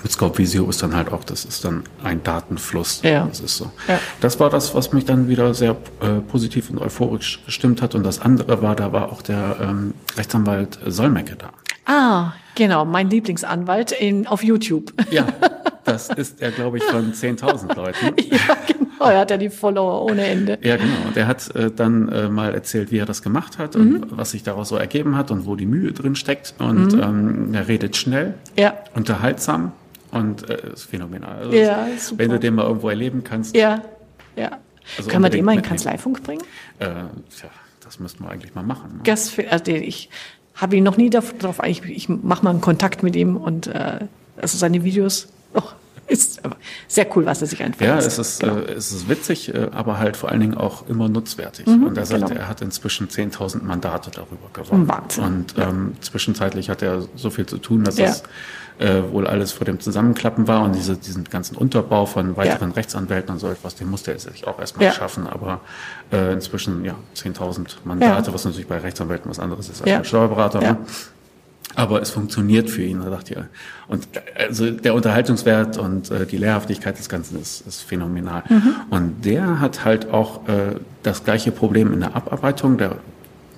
mit 0.04 0.12
Scope 0.12 0.38
Visio 0.38 0.70
ist 0.70 0.84
dann 0.84 0.96
halt 0.96 1.12
auch, 1.12 1.24
das 1.24 1.46
ist 1.46 1.66
dann 1.66 1.84
ein 2.04 2.22
Datenfluss. 2.24 3.02
Ja. 3.04 3.26
Das 3.26 3.40
ist 3.40 3.58
so. 3.58 3.72
Ja. 3.88 4.00
Das 4.22 4.40
war 4.40 4.50
das, 4.50 4.76
was 4.76 4.94
mich 4.94 5.06
dann 5.06 5.28
wieder 5.28 5.54
sehr 5.54 5.72
äh, 6.02 6.22
positiv 6.28 6.70
und 6.70 6.80
euphorisch 6.80 7.40
gestimmt 7.46 7.82
hat. 7.82 7.96
Und 7.96 8.04
das 8.04 8.22
andere 8.22 8.62
war, 8.62 8.76
da 8.76 8.92
war 8.92 9.12
auch 9.12 9.22
der 9.22 9.58
ähm, 9.62 9.94
Rechtsanwalt 10.18 10.80
Solmecke 10.86 11.36
da. 11.36 11.50
Ah, 11.86 12.34
genau, 12.56 12.86
mein 12.86 13.10
Lieblingsanwalt 13.10 13.92
in, 13.94 14.28
auf 14.28 14.44
YouTube. 14.44 14.94
Ja, 15.12 15.28
das 15.84 16.10
ist 16.10 16.42
er, 16.42 16.52
glaube 16.52 16.78
ich, 16.78 16.84
von 16.84 17.14
10.000 17.14 17.76
Leuten. 17.76 18.16
Ja, 18.26 18.58
genau, 18.68 19.12
er 19.12 19.20
hat 19.20 19.32
ja 19.32 19.38
die 19.38 19.50
Follower 19.50 20.04
ohne 20.04 20.26
Ende. 20.26 20.58
Ja, 20.62 20.78
genau. 20.78 21.08
Und 21.08 21.18
er 21.18 21.28
hat 21.28 21.54
äh, 21.56 21.72
dann 21.72 22.10
äh, 22.10 22.30
mal 22.30 22.54
erzählt, 22.54 22.92
wie 22.92 22.98
er 22.98 23.06
das 23.06 23.22
gemacht 23.22 23.58
hat 23.58 23.76
mhm. 23.76 23.96
und 23.96 24.18
was 24.18 24.32
sich 24.32 24.44
daraus 24.44 24.70
so 24.70 24.78
ergeben 24.78 25.16
hat 25.16 25.32
und 25.32 25.46
wo 25.46 25.56
die 25.56 25.66
Mühe 25.66 25.92
drin 25.92 26.16
steckt. 26.16 26.56
Und 26.60 26.94
mhm. 26.94 27.02
ähm, 27.02 27.54
er 27.54 27.68
redet 27.68 27.96
schnell, 27.96 28.34
ja. 28.58 28.74
unterhaltsam 28.94 29.74
und 30.12 30.50
äh, 30.50 30.74
ist 30.74 30.86
phänomenal. 30.86 31.38
Also 31.38 31.52
ja, 31.52 31.88
super. 31.98 32.24
Wenn 32.24 32.32
du 32.32 32.40
den 32.40 32.56
mal 32.56 32.66
irgendwo 32.66 32.90
erleben 32.90 33.24
kannst. 33.24 33.56
Ja, 33.56 33.82
ja. 34.36 34.60
Also 34.98 35.10
Kann 35.10 35.22
man 35.22 35.32
den 35.32 35.44
mal 35.44 35.56
in 35.56 35.62
Kanzleifunk 35.62 36.24
bringen? 36.24 36.44
Äh, 36.80 36.86
tja, 36.86 37.50
das 37.84 38.00
müssten 38.00 38.24
wir 38.24 38.30
eigentlich 38.30 38.56
mal 38.56 38.64
machen. 38.64 38.98
Ne? 38.98 39.00
Das, 39.04 39.34
also 39.50 39.72
ich 39.72 40.10
habe 40.56 40.76
ihn 40.76 40.84
noch 40.84 40.98
nie 40.98 41.10
darauf, 41.10 41.60
ich, 41.66 41.84
ich 41.84 42.08
mache 42.10 42.44
mal 42.44 42.52
einen 42.52 42.62
Kontakt 42.62 43.04
mit 43.04 43.16
ihm 43.16 43.36
und 43.36 43.68
äh, 43.68 44.00
also 44.38 44.58
seine 44.58 44.84
Videos, 44.84 45.28
oh, 45.56 45.64
ist 46.08 46.42
sehr 46.88 47.08
cool, 47.16 47.26
was 47.26 47.42
er 47.42 47.48
sich 47.48 47.64
einfällt. 47.64 47.90
Ja, 47.90 47.98
es 47.98 48.20
ist, 48.20 48.42
genau. 48.42 48.58
äh, 48.58 48.74
es 48.74 48.92
ist 48.92 49.10
witzig, 49.10 49.54
äh, 49.54 49.70
aber 49.72 49.98
halt 49.98 50.18
vor 50.18 50.30
allen 50.30 50.40
Dingen 50.40 50.56
auch 50.56 50.88
immer 50.88 51.10
nutzwertig. 51.10 51.66
Mhm, 51.66 51.88
und 51.88 51.98
er 51.98 52.06
sagt, 52.06 52.28
genau. 52.28 52.40
er 52.40 52.48
hat 52.48 52.62
inzwischen 52.62 53.08
10.000 53.08 53.64
Mandate 53.64 54.12
darüber 54.12 54.50
gewonnen. 54.54 54.88
Wahnsinn. 54.88 55.24
Und 55.24 55.56
ähm, 55.58 55.96
zwischenzeitlich 56.02 56.70
hat 56.70 56.82
er 56.82 57.08
so 57.16 57.30
viel 57.30 57.46
zu 57.46 57.58
tun, 57.58 57.84
dass 57.84 57.98
ja. 57.98 58.06
es 58.06 58.24
äh, 58.78 59.02
wohl 59.12 59.26
alles 59.26 59.52
vor 59.52 59.66
dem 59.66 59.80
Zusammenklappen 59.80 60.48
war 60.48 60.64
und 60.64 60.76
diese, 60.76 60.96
diesen 60.96 61.24
ganzen 61.24 61.56
Unterbau 61.56 62.06
von 62.06 62.38
weiteren 62.38 62.70
ja. 62.70 62.76
Rechtsanwälten 62.76 63.34
und 63.34 63.40
so 63.40 63.50
etwas, 63.50 63.76
den 63.76 63.90
musste 63.90 64.12
er 64.12 64.20
sich 64.20 64.46
auch 64.46 64.60
erstmal 64.60 64.86
ja. 64.86 64.92
schaffen. 64.92 65.28
Aber 65.28 65.62
äh, 66.12 66.34
inzwischen 66.34 66.84
ja 66.86 66.96
10.000 67.16 67.78
Mandate, 67.84 68.34
was 68.34 68.46
natürlich 68.46 68.68
bei 68.68 68.78
Rechtsanwälten 68.78 69.30
was 69.30 69.40
anderes 69.40 69.70
ist 69.70 69.82
als 69.82 69.92
bei 69.92 70.04
Steuerberater. 70.04 70.60
Ne? 70.60 70.78
Aber 71.76 72.02
es 72.02 72.10
funktioniert 72.10 72.70
für 72.70 72.84
ihn. 72.84 73.02
Da 73.02 73.10
dachte 73.10 73.34
ich, 73.34 73.40
und 73.88 74.08
also 74.38 74.72
der 74.72 74.94
Unterhaltungswert 74.94 75.78
und 75.78 76.10
äh, 76.10 76.26
die 76.26 76.38
Lehrhaftigkeit 76.38 76.98
des 76.98 77.10
Ganzen 77.10 77.42
ist, 77.42 77.66
ist 77.68 77.82
phänomenal. 77.82 78.44
Mhm. 78.50 78.76
Und 78.90 79.26
der 79.26 79.60
hat 79.60 79.86
halt 79.86 80.10
auch 80.10 80.48
äh, 80.48 80.76
das 81.04 81.24
gleiche 81.24 81.52
Problem 81.52 81.94
in 81.94 82.00
der 82.00 82.16
Abarbeitung. 82.16 82.78
Der 82.78 82.92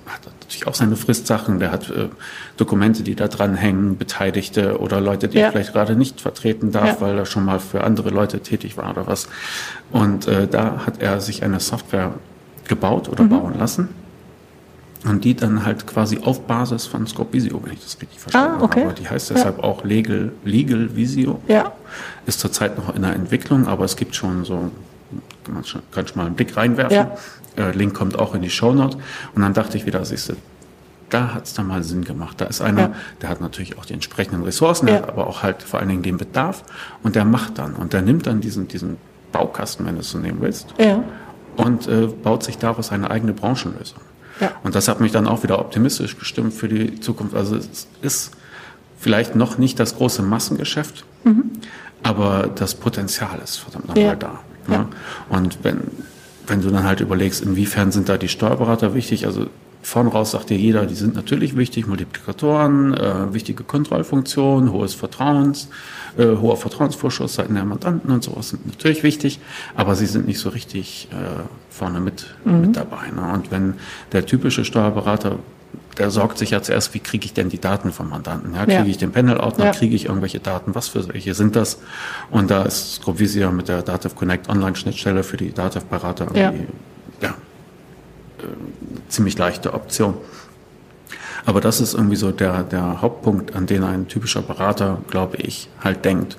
hat 0.06 0.26
natürlich 0.40 0.66
auch 0.66 0.74
seine 0.74 0.96
Fristsachen, 0.96 1.58
der 1.58 1.70
hat 1.70 1.90
äh, 1.90 2.08
Dokumente, 2.56 3.02
die 3.02 3.14
da 3.14 3.28
dranhängen, 3.28 3.96
Beteiligte 3.96 4.78
oder 4.80 5.00
Leute, 5.00 5.28
die 5.28 5.38
ja. 5.38 5.46
er 5.46 5.52
vielleicht 5.52 5.72
gerade 5.72 5.94
nicht 5.94 6.20
vertreten 6.20 6.72
darf, 6.72 7.00
ja. 7.00 7.00
weil 7.00 7.18
er 7.18 7.26
schon 7.26 7.44
mal 7.44 7.60
für 7.60 7.84
andere 7.84 8.10
Leute 8.10 8.40
tätig 8.40 8.76
war 8.76 8.90
oder 8.90 9.06
was. 9.06 9.28
Und 9.92 10.26
äh, 10.26 10.46
da 10.48 10.86
hat 10.86 11.00
er 11.00 11.20
sich 11.20 11.42
eine 11.42 11.60
Software 11.60 12.14
gebaut 12.66 13.08
oder 13.08 13.24
mhm. 13.24 13.28
bauen 13.28 13.58
lassen 13.58 13.88
und 15.04 15.24
die 15.24 15.34
dann 15.34 15.64
halt 15.64 15.86
quasi 15.86 16.18
auf 16.24 16.46
Basis 16.46 16.86
von 16.86 17.06
Scope 17.06 17.32
Visio, 17.32 17.60
wenn 17.64 17.72
ich 17.72 17.82
das 17.82 18.00
richtig 18.00 18.18
verstanden 18.18 18.60
ah, 18.60 18.64
okay. 18.64 18.84
habe. 18.84 18.94
Die 18.94 19.08
heißt 19.08 19.30
deshalb 19.30 19.58
ja. 19.58 19.64
auch 19.64 19.84
Legal, 19.84 20.32
Legal 20.44 20.96
Visio. 20.96 21.40
Ja. 21.46 21.72
Ist 22.26 22.40
zurzeit 22.40 22.76
noch 22.76 22.94
in 22.94 23.02
der 23.02 23.14
Entwicklung, 23.14 23.66
aber 23.68 23.84
es 23.84 23.96
gibt 23.96 24.16
schon 24.16 24.44
so, 24.44 24.70
man 25.48 25.64
kann 25.92 26.06
schon 26.06 26.16
mal 26.16 26.26
einen 26.26 26.34
Blick 26.34 26.56
reinwerfen. 26.56 26.96
Ja. 26.96 27.16
Äh, 27.56 27.72
Link 27.72 27.94
kommt 27.94 28.18
auch 28.18 28.34
in 28.34 28.42
die 28.42 28.50
Shownote. 28.50 28.98
Und 29.34 29.42
dann 29.42 29.54
dachte 29.54 29.76
ich 29.76 29.86
wieder, 29.86 30.04
siehst 30.04 30.30
du, 30.30 30.34
da 31.10 31.34
hat 31.34 31.46
es 31.46 31.54
dann 31.54 31.68
mal 31.68 31.82
Sinn 31.82 32.04
gemacht. 32.04 32.40
Da 32.40 32.46
ist 32.46 32.60
einer, 32.60 32.80
ja. 32.80 32.92
der 33.22 33.28
hat 33.30 33.40
natürlich 33.40 33.78
auch 33.78 33.84
die 33.84 33.94
entsprechenden 33.94 34.42
Ressourcen, 34.42 34.88
ja. 34.88 35.04
aber 35.04 35.26
auch 35.26 35.42
halt 35.42 35.62
vor 35.62 35.80
allen 35.80 35.88
Dingen 35.88 36.02
den 36.02 36.18
Bedarf. 36.18 36.64
Und 37.02 37.16
der 37.16 37.24
macht 37.24 37.58
dann. 37.58 37.74
Und 37.74 37.92
der 37.92 38.02
nimmt 38.02 38.26
dann 38.26 38.40
diesen, 38.40 38.68
diesen 38.68 38.96
Baukasten, 39.32 39.86
wenn 39.86 39.94
du 39.94 40.00
es 40.00 40.10
so 40.10 40.18
nehmen 40.18 40.40
willst. 40.40 40.74
Ja. 40.78 41.02
Und 41.56 41.88
äh, 41.88 42.06
baut 42.06 42.44
sich 42.44 42.58
daraus 42.58 42.92
eine 42.92 43.10
eigene 43.10 43.32
Branchenlösung. 43.32 44.00
Ja. 44.40 44.52
Und 44.62 44.74
das 44.74 44.88
hat 44.88 45.00
mich 45.00 45.12
dann 45.12 45.26
auch 45.26 45.42
wieder 45.42 45.58
optimistisch 45.58 46.18
gestimmt 46.18 46.54
für 46.54 46.68
die 46.68 47.00
Zukunft. 47.00 47.34
Also 47.34 47.56
es 47.56 47.86
ist 48.02 48.32
vielleicht 48.98 49.34
noch 49.34 49.58
nicht 49.58 49.78
das 49.80 49.96
große 49.96 50.22
Massengeschäft, 50.22 51.04
mhm. 51.24 51.50
aber 52.02 52.50
das 52.54 52.74
Potenzial 52.74 53.38
ist 53.42 53.56
verdammt 53.56 53.88
nochmal 53.88 54.04
ja. 54.04 54.14
da. 54.16 54.40
Ne? 54.66 54.74
Ja. 54.74 54.88
Und 55.28 55.58
wenn, 55.62 55.80
wenn 56.46 56.62
du 56.62 56.70
dann 56.70 56.84
halt 56.84 57.00
überlegst, 57.00 57.42
inwiefern 57.42 57.92
sind 57.92 58.08
da 58.08 58.18
die 58.18 58.28
Steuerberater 58.28 58.94
wichtig, 58.94 59.26
also 59.26 59.46
vorn 59.82 60.08
raus 60.08 60.32
sagt 60.32 60.50
dir 60.50 60.56
jeder, 60.56 60.86
die 60.86 60.94
sind 60.94 61.14
natürlich 61.14 61.56
wichtig, 61.56 61.86
Multiplikatoren, 61.86 62.94
äh, 62.94 63.32
wichtige 63.32 63.64
Kontrollfunktionen, 63.64 64.72
hohes 64.72 64.94
Vertrauens, 64.94 65.68
äh, 66.16 66.36
hoher 66.36 66.56
Vertrauensvorschuss 66.56 67.34
seitens 67.34 67.54
der 67.54 67.64
Mandanten 67.64 68.10
und 68.10 68.22
sowas 68.22 68.50
sind 68.50 68.66
natürlich 68.66 69.02
wichtig, 69.02 69.40
aber 69.76 69.94
sie 69.94 70.06
sind 70.06 70.26
nicht 70.26 70.38
so 70.38 70.48
richtig 70.50 71.08
äh, 71.12 71.42
vorne 71.70 72.00
mit, 72.00 72.34
mhm. 72.44 72.60
mit 72.60 72.76
dabei. 72.76 73.10
Ne? 73.14 73.32
Und 73.32 73.50
wenn 73.50 73.74
der 74.12 74.26
typische 74.26 74.64
Steuerberater 74.64 75.38
der 75.98 76.10
sorgt 76.10 76.38
sich 76.38 76.50
ja 76.50 76.62
zuerst, 76.62 76.94
wie 76.94 77.00
kriege 77.00 77.26
ich 77.26 77.34
denn 77.34 77.48
die 77.48 77.60
Daten 77.60 77.92
vom 77.92 78.08
Mandanten? 78.08 78.54
Ja, 78.54 78.64
kriege 78.64 78.78
ja. 78.78 78.84
ich 78.84 78.98
den 78.98 79.10
Panel-Ordner, 79.10 79.66
ja. 79.66 79.70
kriege 79.72 79.96
ich 79.96 80.06
irgendwelche 80.06 80.38
Daten, 80.38 80.74
was 80.74 80.88
für 80.88 81.08
welche 81.12 81.34
sind 81.34 81.56
das? 81.56 81.78
Und 82.30 82.50
da 82.50 82.62
ist 82.62 82.94
Scrovisia 82.94 83.50
mit 83.50 83.68
der 83.68 83.82
Dativ 83.82 84.14
Connect 84.14 84.48
Online-Schnittstelle 84.48 85.24
für 85.24 85.36
die 85.36 85.52
Dativ-Berater 85.52 86.28
ja. 86.34 86.52
Ziemlich 89.08 89.36
leichte 89.38 89.74
Option. 89.74 90.14
Aber 91.46 91.60
das 91.60 91.80
ist 91.80 91.94
irgendwie 91.94 92.16
so 92.16 92.30
der, 92.30 92.62
der 92.62 93.00
Hauptpunkt, 93.00 93.56
an 93.56 93.66
den 93.66 93.82
ein 93.82 94.08
typischer 94.08 94.42
Berater, 94.42 94.98
glaube 95.08 95.38
ich, 95.38 95.70
halt 95.82 96.04
denkt. 96.04 96.36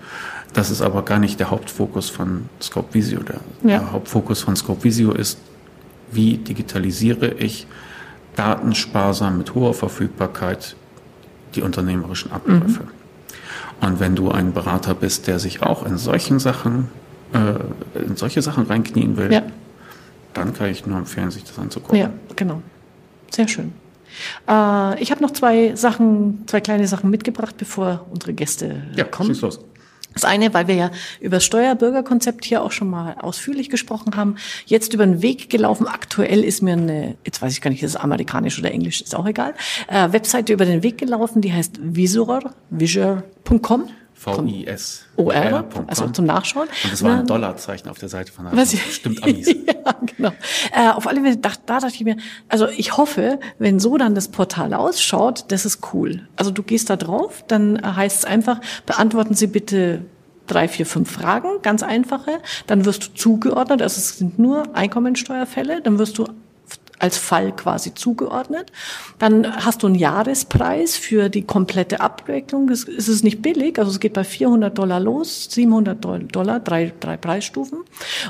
Das 0.53 0.69
ist 0.69 0.81
aber 0.81 1.03
gar 1.03 1.19
nicht 1.19 1.39
der 1.39 1.51
Hauptfokus 1.51 2.09
von 2.09 2.49
Scope 2.61 2.93
Visio. 2.93 3.21
Der, 3.21 3.39
ja. 3.63 3.79
der 3.79 3.91
Hauptfokus 3.91 4.41
von 4.41 4.55
Scope 4.55 4.83
Visio 4.83 5.11
ist, 5.11 5.39
wie 6.11 6.37
digitalisiere 6.37 7.27
ich 7.27 7.67
datensparsam 8.35 9.37
mit 9.37 9.53
hoher 9.53 9.73
Verfügbarkeit 9.73 10.75
die 11.55 11.61
unternehmerischen 11.61 12.31
Abläufe. 12.31 12.83
Mhm. 12.83 13.87
Und 13.87 13.99
wenn 13.99 14.15
du 14.15 14.29
ein 14.29 14.53
Berater 14.53 14.93
bist, 14.93 15.27
der 15.27 15.39
sich 15.39 15.63
auch 15.63 15.85
in 15.85 15.97
solchen 15.97 16.39
Sachen, 16.39 16.89
äh, 17.33 17.99
in 17.99 18.15
solche 18.15 18.41
Sachen 18.41 18.65
reinknien 18.65 19.17
will, 19.17 19.31
ja 19.31 19.43
dann 20.33 20.53
kann 20.53 20.69
ich 20.69 20.85
nur 20.85 20.97
empfehlen, 20.97 21.31
sich 21.31 21.43
das 21.43 21.57
anzugucken. 21.57 21.97
Ja, 21.97 22.11
genau. 22.35 22.61
Sehr 23.31 23.47
schön. 23.47 23.73
Äh, 24.47 25.01
ich 25.01 25.11
habe 25.11 25.21
noch 25.21 25.31
zwei 25.31 25.75
Sachen, 25.75 26.43
zwei 26.47 26.61
kleine 26.61 26.87
Sachen 26.87 27.09
mitgebracht, 27.09 27.55
bevor 27.57 28.05
unsere 28.11 28.33
Gäste 28.33 28.83
ja, 28.95 29.03
kommen. 29.03 29.29
Schieß 29.29 29.41
los. 29.41 29.59
Das 30.13 30.25
eine, 30.25 30.53
weil 30.53 30.67
wir 30.67 30.75
ja 30.75 30.91
über 31.21 31.37
das 31.37 31.45
Steuerbürgerkonzept 31.45 32.43
hier 32.43 32.63
auch 32.63 32.71
schon 32.71 32.89
mal 32.89 33.15
ausführlich 33.19 33.69
gesprochen 33.69 34.15
haben. 34.15 34.35
Jetzt 34.65 34.93
über 34.93 35.05
den 35.05 35.21
Weg 35.21 35.51
gelaufen. 35.51 35.87
Aktuell 35.87 36.43
ist 36.43 36.63
mir 36.63 36.73
eine, 36.73 37.15
jetzt 37.25 37.41
weiß 37.41 37.53
ich 37.53 37.61
gar 37.61 37.69
nicht, 37.69 37.83
ist 37.83 37.91
es 37.91 37.95
amerikanisch 37.95 38.59
oder 38.59 38.71
englisch, 38.71 39.01
ist 39.01 39.15
auch 39.15 39.27
egal, 39.27 39.53
äh, 39.87 40.11
Webseite 40.11 40.51
über 40.51 40.65
den 40.65 40.83
Weg 40.83 40.97
gelaufen, 40.97 41.41
die 41.41 41.53
heißt 41.53 41.79
visor.com. 41.81 43.89
V-I-S. 44.19 45.05
O-R, 45.15 45.63
also 45.87 46.09
zum 46.09 46.25
Nachschauen. 46.25 46.67
Und 46.83 46.91
das 46.91 47.01
war 47.03 47.19
ein 47.19 47.25
Dollarzeichen 47.25 47.89
auf 47.89 47.99
der 47.99 48.09
Seite 48.09 48.33
von 48.33 48.47
was 48.51 48.77
Stimmt 48.77 49.23
Amis. 49.23 49.47
ja, 49.65 49.95
genau. 50.05 50.33
Äh, 50.73 50.89
auf 50.89 51.07
alle 51.07 51.21
Fälle, 51.21 51.37
da, 51.37 51.51
da 51.65 51.79
dachte 51.79 51.95
ich 51.95 52.03
mir, 52.03 52.17
also 52.49 52.67
ich 52.67 52.97
hoffe, 52.97 53.39
wenn 53.59 53.79
so 53.79 53.97
dann 53.97 54.15
das 54.15 54.27
Portal 54.27 54.73
ausschaut, 54.73 55.45
das 55.47 55.65
ist 55.65 55.93
cool. 55.93 56.27
Also 56.35 56.51
du 56.51 56.63
gehst 56.63 56.89
da 56.89 56.97
drauf, 56.97 57.45
dann 57.47 57.79
heißt 57.95 58.19
es 58.19 58.25
einfach, 58.25 58.59
beantworten 58.85 59.35
Sie 59.35 59.47
bitte 59.47 60.03
drei, 60.47 60.67
vier, 60.67 60.85
fünf 60.85 61.09
Fragen, 61.09 61.61
ganz 61.61 61.81
einfache. 61.81 62.39
Dann 62.67 62.83
wirst 62.83 63.05
du 63.05 63.13
zugeordnet, 63.13 63.81
also 63.81 63.97
es 63.97 64.17
sind 64.17 64.37
nur 64.37 64.75
Einkommensteuerfälle. 64.75 65.81
Dann 65.81 65.97
wirst 65.97 66.17
du 66.17 66.25
als 66.99 67.17
Fall 67.17 67.55
quasi 67.55 67.93
zugeordnet. 67.93 68.71
Dann 69.17 69.65
hast 69.65 69.83
du 69.83 69.87
einen 69.87 69.95
Jahrespreis 69.95 70.95
für 70.95 71.29
die 71.29 71.43
komplette 71.43 72.01
Abwicklung. 72.01 72.69
Es 72.69 72.83
ist 72.83 73.23
nicht 73.23 73.41
billig, 73.41 73.79
also 73.79 73.91
es 73.91 73.99
geht 73.99 74.13
bei 74.13 74.23
400 74.23 74.77
Dollar 74.77 74.99
los, 74.99 75.47
700 75.49 76.03
Dollar, 76.35 76.59
drei, 76.59 76.93
drei 76.99 77.17
Preisstufen. 77.17 77.79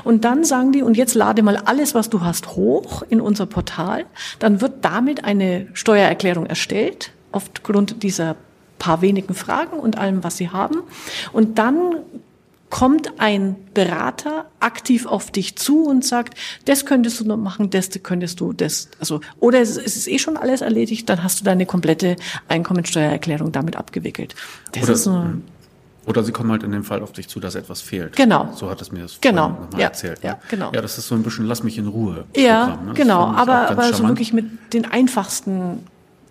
Und 0.04 0.24
dann 0.24 0.44
sagen 0.44 0.72
die, 0.72 0.82
und 0.82 0.96
jetzt 0.96 1.14
lade 1.14 1.42
mal 1.42 1.56
alles, 1.56 1.94
was 1.94 2.08
du 2.08 2.22
hast, 2.22 2.56
hoch 2.56 3.02
in 3.08 3.20
unser 3.20 3.46
Portal. 3.46 4.06
Dann 4.38 4.60
wird 4.60 4.84
damit 4.84 5.24
eine 5.24 5.68
Steuererklärung 5.74 6.46
erstellt, 6.46 7.12
aufgrund 7.32 8.02
dieser 8.02 8.36
paar 8.78 9.02
wenigen 9.02 9.34
Fragen 9.34 9.78
und 9.78 9.98
allem, 9.98 10.24
was 10.24 10.36
sie 10.36 10.48
haben. 10.48 10.82
Und 11.32 11.58
dann 11.58 11.96
kommt 12.70 13.20
ein 13.20 13.56
Berater 13.74 14.46
aktiv 14.60 15.06
auf 15.06 15.30
dich 15.30 15.56
zu 15.56 15.84
und 15.84 16.04
sagt, 16.04 16.38
das 16.64 16.86
könntest 16.86 17.20
du 17.20 17.24
noch 17.24 17.36
machen, 17.36 17.68
das 17.70 17.90
könntest 18.02 18.40
du, 18.40 18.52
das, 18.52 18.88
also, 19.00 19.20
oder 19.40 19.60
es 19.60 19.76
ist 19.76 20.08
eh 20.08 20.18
schon 20.18 20.36
alles 20.36 20.60
erledigt, 20.60 21.08
dann 21.08 21.22
hast 21.22 21.40
du 21.40 21.44
deine 21.44 21.66
komplette 21.66 22.16
Einkommensteuererklärung 22.48 23.52
damit 23.52 23.76
abgewickelt. 23.76 24.34
Das 24.72 24.84
oder, 24.84 24.92
ist 24.92 25.04
so, 25.04 25.24
oder 26.06 26.24
sie 26.24 26.32
kommen 26.32 26.50
halt 26.50 26.62
in 26.62 26.72
dem 26.72 26.84
Fall 26.84 27.02
auf 27.02 27.12
dich 27.12 27.28
zu, 27.28 27.40
dass 27.40 27.54
etwas 27.54 27.82
fehlt. 27.82 28.16
Genau. 28.16 28.52
So 28.54 28.70
hat 28.70 28.80
es 28.80 28.90
mir 28.90 29.02
das 29.02 29.20
genau. 29.20 29.50
nochmal 29.50 29.80
ja. 29.80 29.86
erzählt. 29.86 30.20
Ja, 30.22 30.32
ne? 30.32 30.38
genau. 30.48 30.72
Ja, 30.72 30.80
das 30.80 30.96
ist 30.96 31.08
so 31.08 31.14
ein 31.14 31.22
bisschen 31.22 31.46
Lass 31.46 31.62
mich 31.62 31.76
in 31.76 31.86
Ruhe. 31.86 32.24
Ja, 32.34 32.66
Programm, 32.66 32.86
ne? 32.86 32.94
Genau. 32.94 33.26
Aber, 33.26 33.70
aber 33.70 33.92
so 33.92 34.08
wirklich 34.08 34.32
mit 34.32 34.72
den 34.72 34.86
einfachsten 34.86 35.86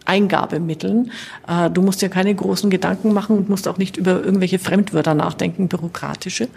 Eingabemitteln. 0.09 1.11
Äh, 1.47 1.69
du 1.69 1.81
musst 1.81 2.01
dir 2.01 2.09
keine 2.09 2.33
großen 2.33 2.69
Gedanken 2.69 3.13
machen 3.13 3.37
und 3.37 3.47
musst 3.47 3.67
auch 3.67 3.77
nicht 3.77 3.95
über 3.95 4.23
irgendwelche 4.23 4.59
Fremdwörter 4.59 5.13
nachdenken, 5.13 5.67
bürokratische. 5.67 6.49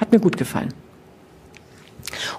Hat 0.00 0.12
mir 0.12 0.20
gut 0.20 0.36
gefallen. 0.36 0.72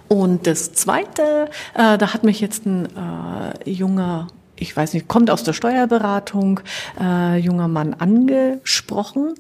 Und 0.08 0.48
das 0.48 0.72
Zweite, 0.74 1.50
äh, 1.74 1.98
da 1.98 2.14
hat 2.14 2.24
mich 2.24 2.40
jetzt 2.40 2.66
ein 2.66 2.86
äh, 2.86 3.70
junger, 3.70 4.28
ich 4.56 4.76
weiß 4.76 4.94
nicht, 4.94 5.10
kommt 5.10 5.30
aus 5.30 5.44
der 5.44 5.52
Steuerberatung, 5.52 6.62
junger 6.98 7.68
Mann 7.68 7.94
angesprochen. 7.94 9.34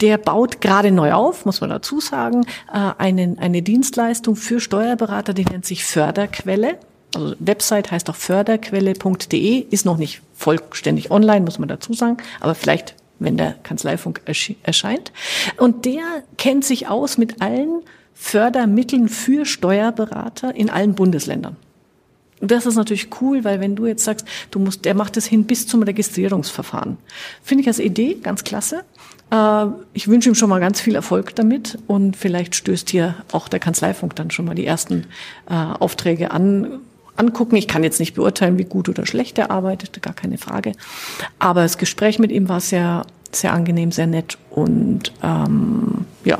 Der 0.00 0.16
baut 0.16 0.62
gerade 0.62 0.90
neu 0.90 1.12
auf, 1.12 1.44
muss 1.44 1.60
man 1.60 1.68
dazu 1.68 2.00
sagen, 2.00 2.46
eine 2.72 3.60
Dienstleistung 3.60 4.34
für 4.34 4.60
Steuerberater, 4.60 5.34
die 5.34 5.44
nennt 5.44 5.66
sich 5.66 5.84
Förderquelle. 5.84 6.78
Also 7.14 7.34
Website 7.38 7.90
heißt 7.90 8.08
auch 8.10 8.16
förderquelle.de, 8.16 9.66
ist 9.70 9.84
noch 9.84 9.96
nicht 9.98 10.22
vollständig 10.34 11.10
online, 11.10 11.42
muss 11.44 11.58
man 11.58 11.68
dazu 11.68 11.92
sagen, 11.92 12.16
aber 12.40 12.54
vielleicht, 12.54 12.94
wenn 13.18 13.36
der 13.36 13.54
Kanzleifunk 13.62 14.22
erscheint. 14.62 15.12
Und 15.58 15.84
der 15.84 16.02
kennt 16.38 16.64
sich 16.64 16.88
aus 16.88 17.18
mit 17.18 17.40
allen 17.42 17.82
Fördermitteln 18.14 19.08
für 19.08 19.44
Steuerberater 19.44 20.54
in 20.54 20.70
allen 20.70 20.94
Bundesländern. 20.94 21.56
Und 22.40 22.50
das 22.50 22.66
ist 22.66 22.74
natürlich 22.74 23.08
cool, 23.20 23.44
weil 23.44 23.60
wenn 23.60 23.76
du 23.76 23.86
jetzt 23.86 24.04
sagst, 24.04 24.26
du 24.50 24.58
musst, 24.58 24.84
der 24.84 24.94
macht 24.94 25.16
es 25.16 25.26
hin 25.26 25.44
bis 25.44 25.68
zum 25.68 25.82
Registrierungsverfahren. 25.84 26.96
Finde 27.42 27.62
ich 27.62 27.68
als 27.68 27.78
Idee 27.78 28.14
ganz 28.20 28.42
klasse. 28.42 28.84
Äh, 29.30 29.66
Ich 29.92 30.08
wünsche 30.08 30.28
ihm 30.28 30.34
schon 30.34 30.50
mal 30.50 30.58
ganz 30.58 30.80
viel 30.80 30.96
Erfolg 30.96 31.36
damit 31.36 31.78
und 31.86 32.16
vielleicht 32.16 32.56
stößt 32.56 32.90
hier 32.90 33.14
auch 33.30 33.48
der 33.48 33.60
Kanzleifunk 33.60 34.16
dann 34.16 34.32
schon 34.32 34.44
mal 34.44 34.56
die 34.56 34.66
ersten 34.66 35.06
äh, 35.48 35.54
Aufträge 35.54 36.32
an, 36.32 36.80
angucken. 37.16 37.56
Ich 37.56 37.68
kann 37.68 37.84
jetzt 37.84 38.00
nicht 38.00 38.14
beurteilen, 38.14 38.58
wie 38.58 38.64
gut 38.64 38.88
oder 38.88 39.06
schlecht 39.06 39.38
er 39.38 39.50
arbeitet, 39.50 40.00
gar 40.02 40.14
keine 40.14 40.38
Frage. 40.38 40.72
Aber 41.38 41.62
das 41.62 41.78
Gespräch 41.78 42.18
mit 42.18 42.32
ihm 42.32 42.48
war 42.48 42.60
sehr, 42.60 43.06
sehr 43.30 43.52
angenehm, 43.52 43.92
sehr 43.92 44.06
nett 44.06 44.38
und 44.50 45.12
ähm, 45.22 46.06
ja, 46.24 46.38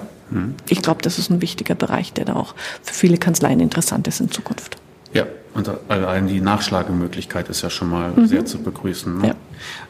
ich 0.69 0.83
glaube, 0.83 1.03
das 1.03 1.19
ist 1.19 1.31
ein 1.31 1.43
wichtiger 1.43 1.75
Bereich, 1.75 2.13
der 2.13 2.25
da 2.25 2.35
auch 2.35 2.55
für 2.83 2.95
viele 2.95 3.19
Kanzleien 3.19 3.61
interessant 3.61 4.09
ist 4.09 4.21
in 4.21 4.31
Zukunft. 4.31 4.77
Ja, 5.13 5.27
und 5.55 5.71
allein 5.89 6.27
die 6.27 6.41
Nachschlagemöglichkeit 6.41 7.49
ist 7.49 7.63
ja 7.63 7.69
schon 7.69 7.91
mal 7.91 8.13
sehr 8.25 8.47
zu 8.47 8.59
begrüßen. 8.59 9.13
Ne? 9.13 9.19
Mhm. 9.19 9.25
Ja. 9.25 9.35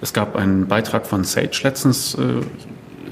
Es 0.00 0.12
gab 0.12 0.34
einen 0.34 0.66
Beitrag 0.66 1.06
von 1.06 1.24
Sage 1.24 1.60
letztens 1.62 2.14
äh, 2.14 2.20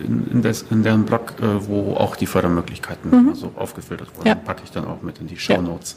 in, 0.04 0.28
in, 0.32 0.42
des, 0.42 0.64
in 0.70 0.82
deren 0.82 1.04
Blog, 1.04 1.34
äh, 1.40 1.68
wo 1.68 1.94
auch 1.94 2.16
die 2.16 2.26
Fördermöglichkeiten 2.26 3.28
also 3.28 3.52
aufgefiltert 3.54 4.08
wurden. 4.16 4.22
Mhm. 4.22 4.28
Ja. 4.28 4.34
Packe 4.34 4.62
ich 4.64 4.72
dann 4.72 4.86
auch 4.86 5.02
mit 5.02 5.18
in 5.20 5.28
die 5.28 5.36
Show 5.36 5.60
Notes. 5.60 5.96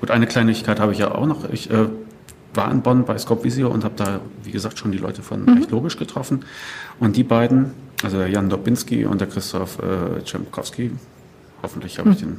Gut, 0.00 0.10
eine 0.10 0.26
Kleinigkeit 0.26 0.78
habe 0.80 0.92
ich 0.92 0.98
ja 0.98 1.14
auch 1.14 1.26
noch. 1.26 1.48
Ich 1.50 1.70
äh, 1.70 1.86
war 2.54 2.70
in 2.70 2.82
Bonn 2.82 3.04
bei 3.04 3.16
Scope 3.18 3.44
Visio 3.44 3.68
und 3.68 3.84
habe 3.84 3.94
da, 3.96 4.20
wie 4.42 4.50
gesagt, 4.50 4.78
schon 4.78 4.92
die 4.92 4.98
Leute 4.98 5.22
von 5.22 5.44
Mhm. 5.44 5.52
Recht 5.58 5.70
Logisch 5.70 5.96
getroffen. 5.98 6.44
Und 7.00 7.16
die 7.16 7.24
beiden, 7.24 7.72
also 8.02 8.18
der 8.18 8.28
Jan 8.28 8.48
Dobinski 8.48 9.04
und 9.06 9.20
der 9.20 9.28
Christoph 9.28 9.78
äh, 9.78 10.22
Czempkowski, 10.22 10.90
hoffentlich 11.62 11.98
habe 11.98 12.10
ich 12.10 12.18
den, 12.18 12.38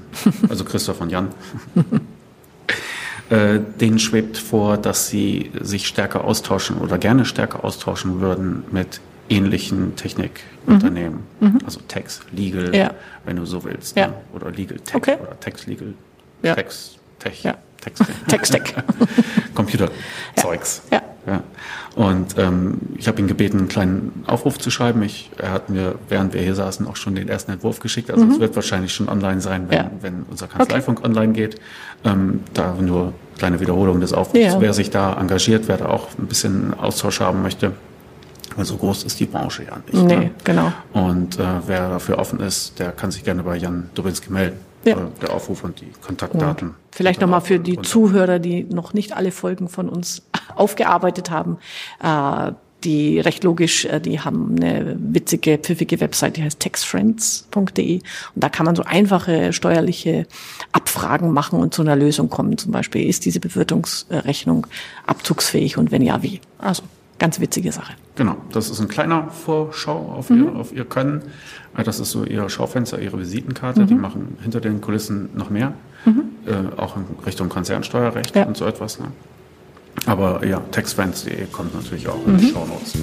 also 0.50 0.64
Christoph 0.64 1.02
und 1.02 1.12
Jan, 1.12 1.30
äh, 3.30 3.60
denen 3.80 4.00
schwebt 4.00 4.38
vor, 4.38 4.78
dass 4.78 5.10
sie 5.10 5.52
sich 5.62 5.88
stärker 5.88 6.24
austauschen 6.24 6.78
oder 6.78 6.98
gerne 6.98 7.26
stärker 7.26 7.64
austauschen 7.64 8.22
würden 8.22 8.64
mit 8.72 9.02
ähnlichen 9.30 9.96
Technikunternehmen. 9.98 11.20
Also 11.66 11.82
Tex, 11.88 12.22
Legal, 12.32 12.70
Mhm. 12.70 12.74
Ja. 12.74 12.92
wenn 13.26 13.36
du 13.36 13.46
so 13.46 13.64
willst. 13.66 13.98
Ja. 13.98 14.08
Ne? 14.08 14.14
Oder 14.34 14.52
Legal 14.52 14.80
Tech 14.80 14.96
Okay. 14.96 15.18
oder 15.22 15.38
Tex 15.40 15.66
Legal, 15.68 15.94
Ja. 16.44 16.56
Tex 16.56 16.97
Tech, 17.20 17.44
Ja. 17.44 17.56
Tex 17.82 18.00
Tech. 18.00 18.08
Text-Tech. 18.28 18.74
Computerzeugs. 19.56 20.82
Ja. 20.92 21.02
Ja. 21.26 21.44
Und 21.96 22.38
ähm, 22.38 22.78
ich 22.98 23.08
habe 23.08 23.20
ihn 23.20 23.28
gebeten, 23.28 23.58
einen 23.58 23.68
kleinen 23.68 24.24
Aufruf 24.28 24.58
zu 24.60 24.72
schreiben. 24.72 25.02
Ich, 25.04 25.30
er 25.38 25.52
hat 25.52 25.70
mir, 25.70 25.96
während 26.10 26.34
wir 26.34 26.42
hier 26.42 26.56
saßen, 26.56 26.88
auch 26.88 26.96
schon 26.96 27.16
den 27.16 27.28
ersten 27.28 27.52
Entwurf 27.52 27.80
geschickt. 27.80 28.12
Also 28.12 28.26
es 28.26 28.40
wird 28.40 28.56
wahrscheinlich 28.56 28.94
schon 28.94 29.10
online 29.10 29.42
sein, 29.42 29.66
wenn, 29.70 29.78
Mhm. 29.80 29.84
Ja. 29.86 29.92
wenn 30.02 30.26
unser 30.30 30.48
Kanzleifunk 30.48 31.04
online 31.04 31.34
geht. 31.34 31.60
Ähm, 32.06 32.42
da 32.54 32.74
nur 32.80 33.14
kleine 33.38 33.60
Wiederholung 33.60 34.00
des 34.00 34.14
Aufrufs. 34.14 34.40
Ja. 34.54 34.62
Wer 34.62 34.74
sich 34.74 34.90
da 34.90 35.14
engagiert, 35.20 35.68
wer 35.68 35.78
da 35.78 35.88
auch 35.88 36.08
ein 36.18 36.28
bisschen 36.28 36.74
Austausch 36.80 37.20
haben 37.20 37.42
möchte. 37.42 37.74
Weil 38.56 38.66
so 38.66 38.78
groß 38.78 39.04
ist 39.04 39.20
die 39.20 39.26
Branche 39.26 39.64
ja 39.66 39.78
nicht. 39.92 39.94
Nee, 40.06 40.16
Ne? 40.16 40.32
genau. 40.44 40.72
Und 40.94 41.38
äh, 41.40 41.44
wer 41.66 41.90
dafür 41.90 42.20
offen 42.20 42.40
ist, 42.40 42.80
der 42.80 42.92
kann 42.92 43.12
sich 43.12 43.24
gerne 43.24 43.44
bei 43.44 43.58
Jan 43.58 43.90
Dubinski 43.96 44.32
melden. 44.32 44.58
Ja. 44.88 44.98
Äh, 44.98 45.10
der 45.22 45.34
Aufruf 45.34 45.64
und 45.64 45.82
die 45.82 45.92
Kontaktdaten. 46.06 46.76
Vielleicht 46.92 47.20
sind 47.20 47.30
nochmal 47.30 47.42
für 47.42 47.60
die. 47.60 47.82
Zuhörer, 47.82 48.40
die 48.40 48.64
noch 48.64 48.94
nicht 48.94 49.16
alle 49.16 49.32
Folgen 49.32 49.70
von 49.70 49.90
uns 49.90 50.24
aufgearbeitet 50.56 51.30
haben. 51.30 51.58
Äh, 52.02 52.54
die 52.84 53.20
recht 53.20 53.44
logisch, 53.44 53.86
äh, 53.86 54.00
die 54.00 54.20
haben 54.20 54.56
eine 54.56 54.96
witzige, 55.00 55.58
pfiffige 55.58 56.00
Website, 56.00 56.38
die 56.38 56.44
heißt 56.44 56.60
textfriends.de. 56.60 57.96
Und 57.96 58.04
da 58.36 58.50
kann 58.50 58.66
man 58.66 58.76
so 58.76 58.84
einfache 58.84 59.52
steuerliche 59.52 60.28
Abfragen 60.72 61.32
machen 61.32 61.60
und 61.60 61.74
zu 61.74 61.82
einer 61.82 61.96
Lösung 61.96 62.30
kommen. 62.30 62.58
Zum 62.58 62.72
Beispiel, 62.72 63.08
ist 63.08 63.26
diese 63.26 63.40
Bewirtungsrechnung 63.40 64.68
abzugsfähig 65.06 65.78
und 65.78 65.92
wenn 65.92 66.02
ja, 66.02 66.22
wie? 66.22 66.40
Also, 66.60 66.84
ganz 67.20 67.40
witzige 67.40 67.72
Sache. 67.72 67.94
Genau, 68.16 68.36
das 68.52 68.70
ist 68.70 68.80
ein 68.80 68.88
kleiner 68.88 69.30
Vorschau 69.30 70.14
auf, 70.18 70.30
Mhm. 70.30 70.44
ihr, 70.44 70.56
auf 70.56 70.74
ihr 70.74 70.86
Können. 70.86 71.22
Äh, 71.78 71.84
Das 71.84 72.00
ist 72.00 72.12
so 72.12 72.24
ihr 72.24 72.48
Schaufenster, 72.50 73.00
ihre 73.00 73.20
Visitenkarte. 73.20 73.82
Mhm. 73.82 73.88
Die 73.88 73.96
machen 73.96 74.38
hinter 74.42 74.60
den 74.62 74.82
Kulissen 74.82 75.30
noch 75.36 75.50
mehr, 75.50 75.74
äh, 76.06 76.80
auch 76.80 76.96
in 76.98 77.04
Richtung 77.26 77.50
Konzernsteuerrecht 77.50 78.36
Ja. 78.36 78.46
und 78.46 78.58
so 78.58 78.66
etwas. 78.66 79.00
Ne? 79.00 79.08
Aber 80.06 80.46
ja, 80.46 80.60
textfans.de 80.72 81.46
kommt 81.52 81.74
natürlich 81.76 82.08
auch 82.08 82.26
in 82.28 82.34
Mhm. 82.34 82.38
die 82.38 82.48
Shownotes. 82.50 82.94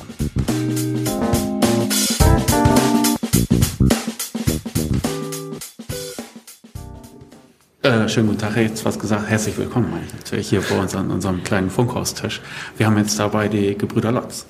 Äh, 7.85 8.09
schönen 8.09 8.29
guten 8.29 8.41
Tag, 8.41 8.57
jetzt 8.57 8.83
was 8.87 8.99
gesagt. 8.99 9.29
Herzlich 9.29 9.59
willkommen, 9.59 9.91
meine 9.91 10.05
ich 10.07 10.15
natürlich 10.15 10.49
hier 10.49 10.63
bei 10.63 10.79
uns 10.81 10.97
an 10.97 11.11
unserem 11.11 11.45
kleinen 11.45 11.69
Funkhaustisch. 11.69 12.41
Wir 12.79 12.87
haben 12.87 12.97
jetzt 12.97 13.19
dabei 13.19 13.47
die 13.49 13.77
Gebrüder 13.77 14.11
Lotz. 14.11 14.47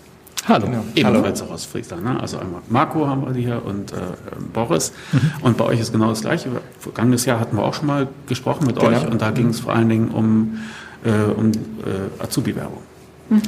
Hallo. 0.46 0.68
Ebenfalls 0.94 1.42
auch 1.42 1.50
aus 1.50 1.64
Friesland. 1.64 2.04
Ne? 2.04 2.20
Also 2.20 2.38
einmal 2.38 2.60
Marco 2.68 3.08
haben 3.08 3.26
wir 3.26 3.34
hier 3.34 3.60
und 3.66 3.90
äh, 3.92 3.96
Boris. 4.52 4.92
Mhm. 5.10 5.20
Und 5.40 5.56
bei 5.56 5.64
euch 5.64 5.80
ist 5.80 5.90
genau 5.90 6.10
das 6.10 6.20
Gleiche. 6.20 6.48
Vergangenes 6.78 7.24
Jahr 7.24 7.40
hatten 7.40 7.56
wir 7.56 7.64
auch 7.64 7.74
schon 7.74 7.86
mal 7.88 8.06
gesprochen 8.28 8.68
mit 8.68 8.76
Genau. 8.78 8.90
euch 8.96 9.04
und 9.04 9.20
da 9.20 9.32
ging 9.32 9.48
es 9.48 9.58
vor 9.58 9.74
allen 9.74 9.88
Dingen 9.88 10.10
um, 10.12 10.58
äh, 11.04 11.10
um 11.10 11.50
äh, 11.50 12.22
Azubi-Werbung. 12.22 12.82
Mhm. 13.30 13.42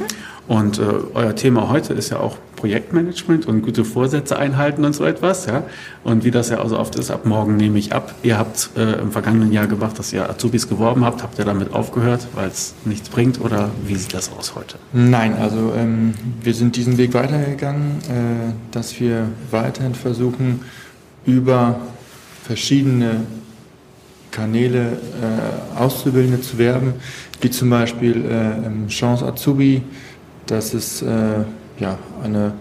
Und 0.49 0.79
äh, 0.79 0.83
euer 1.15 1.35
Thema 1.35 1.69
heute 1.69 1.93
ist 1.93 2.11
ja 2.11 2.21
auch 2.21 2.37
Projektmanagement 2.55 3.47
und 3.47 3.63
gute 3.63 3.85
Vorsätze 3.85 4.39
einhalten 4.39 4.85
und 4.85 4.95
so 4.95 5.05
etwas. 5.05 5.47
Ja? 5.47 5.65
Und 6.05 6.25
wie 6.25 6.31
das 6.31 6.51
ja 6.51 6.61
auch 6.61 6.69
so 6.69 6.79
oft 6.79 6.97
ist, 6.97 7.11
ab 7.11 7.27
morgen 7.27 7.57
nehme 7.57 7.79
ich 7.79 7.93
ab. 7.93 8.15
Ihr 8.23 8.39
habt 8.39 8.71
äh, 8.77 9.01
im 9.01 9.11
vergangenen 9.11 9.53
Jahr 9.53 9.67
gemacht, 9.67 9.99
dass 9.99 10.13
ihr 10.13 10.29
Azubis 10.29 10.69
geworben 10.69 11.05
habt. 11.05 11.23
Habt 11.23 11.39
ihr 11.39 11.45
damit 11.45 11.73
aufgehört, 11.75 12.29
weil 12.35 12.49
es 12.49 12.75
nichts 12.85 13.09
bringt? 13.09 13.41
Oder 13.41 13.71
wie 13.87 13.97
sieht 13.97 14.15
das 14.15 14.31
aus 14.33 14.55
heute? 14.55 14.79
Nein, 14.93 15.35
also 15.35 15.73
ähm, 15.77 16.15
wir 16.43 16.55
sind 16.55 16.77
diesen 16.77 16.97
Weg 16.97 17.13
weitergegangen, 17.13 17.99
äh, 18.09 18.53
dass 18.71 18.99
wir 19.01 19.29
weiterhin 19.51 19.95
versuchen, 19.95 20.61
über 21.27 21.81
verschiedene 22.45 23.23
Kanäle 24.31 24.93
äh, 24.93 25.79
Auszubildende 25.79 26.41
zu 26.41 26.59
werben, 26.59 26.95
wie 27.41 27.51
zum 27.51 27.71
Beispiel 27.71 28.25
äh, 28.25 28.89
Chance 28.89 29.27
Azubi. 29.27 29.83
Das 30.47 30.75
ist 30.75 31.03
äh, 31.03 31.45
ja, 31.79 31.99
eine 32.23 32.53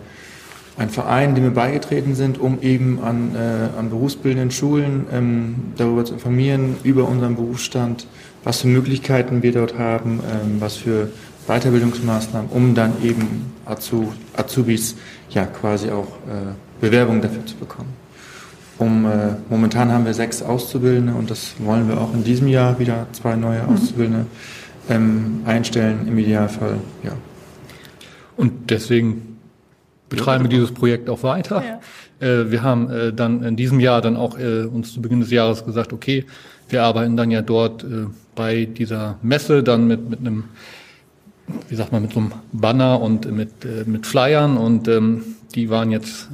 ein 0.78 0.90
Verein, 0.90 1.36
dem 1.36 1.46
wir 1.46 1.52
beigetreten 1.52 2.16
sind, 2.16 2.38
um 2.38 2.62
eben 2.62 3.00
an, 3.02 3.34
äh, 3.36 3.80
an 3.80 3.90
berufsbildenden 3.90 4.52
Schulen 4.52 5.06
ähm, 5.12 5.56
darüber 5.78 6.04
zu 6.04 6.16
informieren, 6.16 6.76
über 6.84 7.08
unseren 7.08 7.36
Berufsstand, 7.36 8.08
was 8.44 8.62
für 8.62 8.68
Möglichkeiten 8.68 9.42
wir 9.42 9.54
dort 9.54 9.78
haben, 9.78 10.20
ähm, 10.20 10.58
was 10.60 10.76
für 10.76 11.10
Weiterbildungsmaßnahmen, 11.48 12.50
um 12.50 12.76
dann 12.76 12.94
eben 13.04 13.54
Azubis 13.66 14.96
ja 15.30 15.46
quasi 15.46 15.92
auch 15.92 16.08
äh, 16.08 16.54
Bewerbungen 16.82 17.22
dafür 17.22 17.46
zu 17.46 17.56
bekommen. 17.56 17.94
Um, 18.78 19.06
äh, 19.06 19.36
momentan 19.50 19.90
haben 19.90 20.06
wir 20.06 20.14
sechs 20.14 20.42
Auszubildende 20.42 21.14
und 21.14 21.32
das 21.32 21.54
wollen 21.60 21.88
wir 21.88 22.02
auch 22.02 22.14
in 22.14 22.26
diesem 22.26 22.50
Jahr 22.50 22.78
wieder 22.78 23.08
zwei 23.14 23.38
neue 23.38 23.64
mhm. 23.64 24.28
Ähm, 24.89 25.41
einstellen, 25.45 26.08
im 26.08 26.17
Idealfall, 26.17 26.78
ja. 27.04 27.13
Und 28.38 28.69
deswegen 28.69 29.38
betreiben 30.10 30.43
wir 30.43 30.50
dieses 30.50 30.71
Projekt 30.71 31.10
auch 31.10 31.24
weiter. 31.24 31.63
Ja. 31.63 31.80
Äh, 32.19 32.52
wir 32.52 32.63
haben 32.63 32.89
äh, 32.89 33.13
dann 33.13 33.43
in 33.43 33.56
diesem 33.56 33.80
Jahr 33.80 34.02
dann 34.02 34.15
auch 34.15 34.38
äh, 34.38 34.63
uns 34.63 34.93
zu 34.93 35.02
Beginn 35.02 35.19
des 35.19 35.32
Jahres 35.32 35.65
gesagt, 35.65 35.93
okay, 35.93 36.26
wir 36.69 36.84
arbeiten 36.84 37.15
dann 37.15 37.30
ja 37.30 37.43
dort 37.43 37.86
bei 38.34 38.65
dieser 38.65 39.19
Messe 39.21 39.62
dann 39.62 39.86
mit, 39.86 40.10
mit 40.10 40.19
einem 40.19 40.45
wie 41.69 41.76
sagt 41.76 41.91
man, 41.91 42.02
mit 42.02 42.13
so 42.13 42.19
einem 42.21 42.32
Banner 42.54 43.00
und 43.00 43.32
mit, 43.32 43.52
mit 43.86 44.08
Flyern 44.08 44.58
und 44.58 44.88
ähm, 44.88 45.21
die 45.54 45.69
waren 45.69 45.91
jetzt 45.91 46.28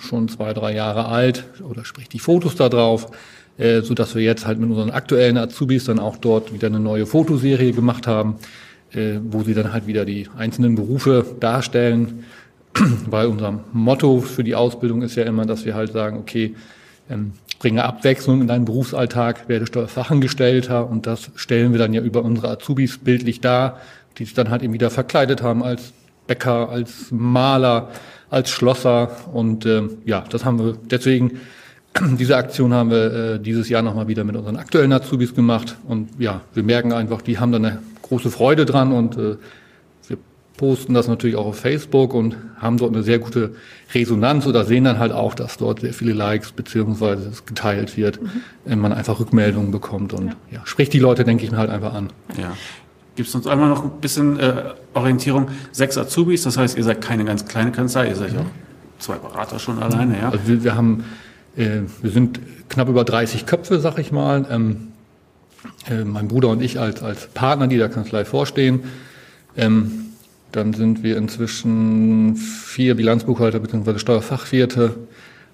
schon 0.00 0.30
zwei, 0.30 0.54
drei 0.54 0.74
Jahre 0.74 1.08
alt 1.08 1.44
oder 1.60 1.84
sprich 1.84 2.08
die 2.08 2.20
Fotos 2.20 2.56
da 2.56 2.70
drauf, 2.70 3.10
äh, 3.58 3.80
so 3.82 3.94
dass 3.94 4.14
wir 4.14 4.22
jetzt 4.22 4.46
halt 4.46 4.58
mit 4.58 4.68
unseren 4.70 4.90
aktuellen 4.90 5.36
Azubis 5.36 5.84
dann 5.84 5.98
auch 5.98 6.16
dort 6.16 6.52
wieder 6.52 6.68
eine 6.68 6.80
neue 6.80 7.06
Fotoserie 7.06 7.72
gemacht 7.72 8.06
haben, 8.06 8.36
äh, 8.92 9.18
wo 9.22 9.42
sie 9.42 9.54
dann 9.54 9.72
halt 9.72 9.86
wieder 9.86 10.04
die 10.04 10.28
einzelnen 10.36 10.74
Berufe 10.74 11.24
darstellen. 11.40 12.24
Weil 13.06 13.26
unser 13.26 13.64
Motto 13.72 14.20
für 14.20 14.44
die 14.44 14.54
Ausbildung 14.54 15.02
ist 15.02 15.16
ja 15.16 15.24
immer, 15.24 15.46
dass 15.46 15.64
wir 15.64 15.74
halt 15.74 15.92
sagen, 15.92 16.18
okay, 16.18 16.54
ähm, 17.08 17.32
bringe 17.58 17.84
Abwechslung 17.84 18.42
in 18.42 18.46
deinen 18.46 18.66
Berufsalltag, 18.66 19.48
werde 19.48 19.66
Steuerfachangestellter 19.66 20.88
und 20.88 21.06
das 21.06 21.30
stellen 21.36 21.72
wir 21.72 21.78
dann 21.78 21.94
ja 21.94 22.02
über 22.02 22.22
unsere 22.22 22.50
Azubis 22.50 22.98
bildlich 22.98 23.40
dar 23.40 23.80
die 24.18 24.24
sich 24.24 24.34
dann 24.34 24.50
halt 24.50 24.62
eben 24.62 24.72
wieder 24.72 24.90
verkleidet 24.90 25.42
haben 25.42 25.62
als 25.62 25.92
Bäcker, 26.26 26.68
als 26.68 27.10
Maler, 27.10 27.90
als 28.30 28.50
Schlosser. 28.50 29.10
Und 29.32 29.66
äh, 29.66 29.82
ja, 30.04 30.24
das 30.28 30.44
haben 30.44 30.58
wir 30.58 30.76
deswegen, 30.90 31.40
diese 32.18 32.36
Aktion 32.36 32.72
haben 32.74 32.90
wir 32.90 33.12
äh, 33.12 33.40
dieses 33.40 33.68
Jahr 33.68 33.82
nochmal 33.82 34.08
wieder 34.08 34.24
mit 34.24 34.36
unseren 34.36 34.56
aktuellen 34.56 34.92
Azubis 34.92 35.34
gemacht. 35.34 35.76
Und 35.86 36.08
ja, 36.18 36.40
wir 36.54 36.62
merken 36.62 36.92
einfach, 36.92 37.22
die 37.22 37.38
haben 37.38 37.52
da 37.52 37.58
eine 37.58 37.78
große 38.02 38.30
Freude 38.30 38.66
dran 38.66 38.92
und 38.92 39.16
äh, 39.16 39.36
wir 40.08 40.18
posten 40.56 40.94
das 40.94 41.08
natürlich 41.08 41.36
auch 41.36 41.46
auf 41.46 41.58
Facebook 41.58 42.14
und 42.14 42.36
haben 42.58 42.78
dort 42.78 42.94
eine 42.94 43.02
sehr 43.02 43.18
gute 43.18 43.54
Resonanz 43.94 44.46
oder 44.46 44.64
sehen 44.64 44.84
dann 44.84 44.98
halt 44.98 45.12
auch, 45.12 45.34
dass 45.34 45.56
dort 45.56 45.80
sehr 45.80 45.92
viele 45.92 46.12
Likes 46.12 46.52
beziehungsweise 46.52 47.28
es 47.28 47.44
geteilt 47.46 47.96
wird, 47.96 48.20
mhm. 48.22 48.80
man 48.80 48.92
einfach 48.92 49.20
Rückmeldungen 49.20 49.70
bekommt 49.70 50.12
und 50.12 50.28
ja. 50.28 50.34
ja, 50.52 50.60
spricht 50.64 50.92
die 50.92 50.98
Leute, 50.98 51.24
denke 51.24 51.44
ich 51.44 51.50
mir 51.50 51.58
halt 51.58 51.70
einfach 51.70 51.94
an. 51.94 52.10
Ja. 52.38 52.56
Gibst 53.16 53.34
uns 53.34 53.46
einmal 53.46 53.70
noch 53.70 53.82
ein 53.82 53.92
bisschen 54.00 54.38
äh, 54.38 54.74
Orientierung. 54.92 55.48
Sechs 55.72 55.96
Azubis, 55.96 56.42
das 56.42 56.58
heißt, 56.58 56.76
ihr 56.76 56.84
seid 56.84 57.00
keine 57.00 57.24
ganz 57.24 57.46
kleine 57.46 57.72
Kanzlei, 57.72 58.08
ihr 58.08 58.16
seid 58.16 58.34
ja 58.34 58.40
auch 58.40 58.44
zwei 58.98 59.16
Berater 59.16 59.58
schon 59.58 59.82
alleine, 59.82 60.18
ja? 60.18 60.30
Also 60.30 60.46
wir, 60.46 60.64
wir 60.64 60.74
haben, 60.74 61.04
äh, 61.56 61.82
wir 62.02 62.10
sind 62.10 62.40
knapp 62.68 62.88
über 62.88 63.04
30 63.04 63.46
Köpfe, 63.46 63.80
sag 63.80 63.98
ich 63.98 64.12
mal. 64.12 64.46
Ähm, 64.50 64.88
äh, 65.88 66.04
mein 66.04 66.28
Bruder 66.28 66.48
und 66.48 66.62
ich 66.62 66.78
als, 66.78 67.02
als 67.02 67.28
Partner, 67.28 67.66
die 67.66 67.76
der 67.76 67.88
Kanzlei 67.88 68.24
vorstehen. 68.24 68.84
Ähm, 69.56 70.06
dann 70.52 70.72
sind 70.72 71.02
wir 71.02 71.16
inzwischen 71.16 72.36
vier 72.36 72.94
Bilanzbuchhalter 72.94 73.58
bzw. 73.58 73.98
Steuerfachwirte, 73.98 74.94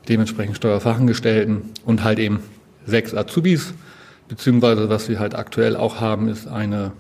dementsprechend 0.09 0.57
Steuerfachangestellten 0.57 1.63
und 1.85 2.05
halt 2.05 2.19
eben 2.19 2.41
sechs 2.87 3.15
Azubis. 3.15 3.75
Beziehungsweise 4.29 4.89
was 4.89 5.09
wir 5.09 5.19
halt 5.19 5.35
aktuell 5.35 5.77
auch 5.77 6.01
haben, 6.01 6.29
ist 6.29 6.47
eine 6.47 6.93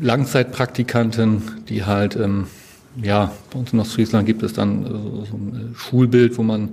Langzeitpraktikanten, 0.00 1.42
die 1.68 1.84
halt, 1.84 2.16
ähm, 2.16 2.46
ja, 3.00 3.32
bei 3.52 3.58
uns 3.58 3.72
in 3.72 3.80
Ostfriesland 3.80 4.26
gibt 4.26 4.42
es 4.42 4.52
dann 4.52 4.84
so, 4.84 5.26
so 5.30 5.36
ein 5.36 5.74
Schulbild, 5.76 6.36
wo 6.38 6.42
man 6.42 6.70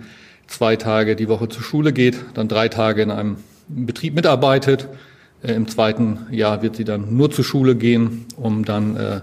zwei 0.49 0.75
Tage 0.75 1.15
die 1.15 1.29
Woche 1.29 1.47
zur 1.47 1.63
Schule 1.63 1.93
geht, 1.93 2.17
dann 2.33 2.47
drei 2.47 2.67
Tage 2.67 3.01
in 3.01 3.11
einem 3.11 3.37
Betrieb 3.67 4.15
mitarbeitet. 4.15 4.89
Äh, 5.43 5.53
Im 5.53 5.67
zweiten 5.67 6.27
Jahr 6.31 6.61
wird 6.61 6.75
sie 6.75 6.83
dann 6.83 7.15
nur 7.15 7.31
zur 7.31 7.45
Schule 7.45 7.75
gehen, 7.75 8.25
um 8.35 8.65
dann 8.65 8.97
äh, 8.97 9.21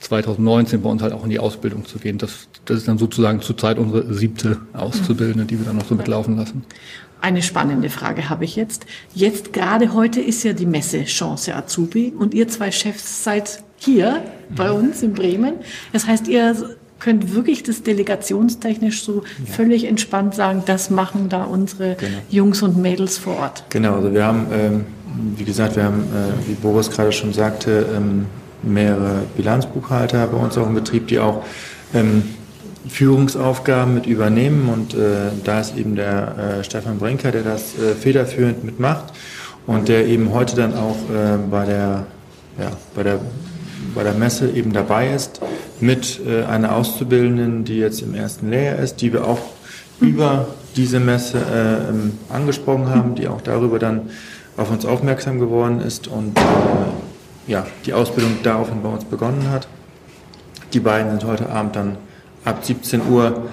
2019 0.00 0.82
bei 0.82 0.90
uns 0.90 1.02
halt 1.02 1.12
auch 1.12 1.24
in 1.24 1.30
die 1.30 1.38
Ausbildung 1.38 1.86
zu 1.86 1.98
gehen. 1.98 2.18
Das, 2.18 2.48
das 2.66 2.78
ist 2.78 2.88
dann 2.88 2.98
sozusagen 2.98 3.40
zurzeit 3.40 3.78
unsere 3.78 4.12
siebte 4.12 4.58
Auszubildende, 4.74 5.46
die 5.46 5.58
wir 5.58 5.66
dann 5.66 5.76
noch 5.76 5.86
so 5.86 5.94
mitlaufen 5.94 6.36
lassen. 6.36 6.64
Eine 7.22 7.42
spannende 7.42 7.88
Frage 7.88 8.28
habe 8.28 8.44
ich 8.44 8.56
jetzt. 8.56 8.84
Jetzt 9.14 9.54
gerade 9.54 9.94
heute 9.94 10.20
ist 10.20 10.42
ja 10.42 10.52
die 10.52 10.66
Messe 10.66 11.04
Chance 11.04 11.54
Azubi 11.54 12.12
und 12.16 12.34
ihr 12.34 12.46
zwei 12.48 12.70
Chefs 12.70 13.24
seid 13.24 13.62
hier 13.78 14.22
bei 14.54 14.70
uns 14.70 15.02
in 15.02 15.14
Bremen. 15.14 15.54
Das 15.92 16.06
heißt, 16.06 16.28
ihr 16.28 16.75
könnt 16.98 17.34
wirklich 17.34 17.62
das 17.62 17.82
delegationstechnisch 17.82 19.02
so 19.02 19.22
ja. 19.22 19.52
völlig 19.52 19.84
entspannt 19.84 20.34
sagen, 20.34 20.62
das 20.66 20.90
machen 20.90 21.28
da 21.28 21.44
unsere 21.44 21.94
genau. 21.96 22.18
Jungs 22.30 22.62
und 22.62 22.76
Mädels 22.76 23.18
vor 23.18 23.36
Ort. 23.38 23.64
Genau, 23.70 23.96
also 23.96 24.12
wir 24.12 24.24
haben, 24.24 24.46
ähm, 24.52 24.84
wie 25.36 25.44
gesagt, 25.44 25.76
wir 25.76 25.84
haben, 25.84 26.02
äh, 26.04 26.48
wie 26.48 26.54
Boris 26.54 26.90
gerade 26.90 27.12
schon 27.12 27.32
sagte, 27.32 27.86
ähm, 27.94 28.26
mehrere 28.62 29.22
Bilanzbuchhalter 29.36 30.26
bei 30.26 30.38
uns 30.38 30.56
auch 30.56 30.66
im 30.66 30.74
Betrieb, 30.74 31.08
die 31.08 31.18
auch 31.18 31.44
ähm, 31.94 32.22
Führungsaufgaben 32.88 33.94
mit 33.94 34.06
übernehmen 34.06 34.68
und 34.68 34.94
äh, 34.94 35.30
da 35.44 35.60
ist 35.60 35.76
eben 35.76 35.96
der 35.96 36.58
äh, 36.60 36.64
Stefan 36.64 36.98
Brinker, 36.98 37.32
der 37.32 37.42
das 37.42 37.74
äh, 37.78 37.94
federführend 37.94 38.64
mitmacht 38.64 39.12
und 39.66 39.88
der 39.88 40.06
eben 40.06 40.32
heute 40.32 40.56
dann 40.56 40.74
auch 40.74 40.96
äh, 41.10 41.36
bei 41.50 41.66
der 41.66 42.06
ja, 42.58 42.70
bei 42.94 43.02
der 43.02 43.20
bei 43.94 44.02
der 44.02 44.14
Messe 44.14 44.50
eben 44.50 44.72
dabei 44.72 45.12
ist 45.12 45.40
mit 45.80 46.20
äh, 46.26 46.44
einer 46.44 46.74
Auszubildenden, 46.74 47.64
die 47.64 47.78
jetzt 47.78 48.02
im 48.02 48.14
ersten 48.14 48.50
Lehrjahr 48.50 48.78
ist, 48.78 48.96
die 48.96 49.12
wir 49.12 49.26
auch 49.26 49.40
über 50.00 50.46
diese 50.76 51.00
Messe 51.00 51.38
äh, 51.38 51.90
ähm, 51.90 52.18
angesprochen 52.28 52.88
haben, 52.88 53.14
die 53.14 53.28
auch 53.28 53.40
darüber 53.40 53.78
dann 53.78 54.10
auf 54.56 54.70
uns 54.70 54.84
aufmerksam 54.84 55.38
geworden 55.38 55.80
ist 55.80 56.08
und 56.08 56.38
äh, 56.38 56.42
ja, 57.46 57.66
die 57.84 57.92
Ausbildung 57.92 58.38
daraufhin 58.42 58.82
bei 58.82 58.88
uns 58.88 59.04
begonnen 59.04 59.50
hat. 59.50 59.68
Die 60.72 60.80
beiden 60.80 61.10
sind 61.10 61.24
heute 61.24 61.48
Abend 61.48 61.76
dann 61.76 61.98
ab 62.44 62.64
17 62.64 63.08
Uhr 63.08 63.48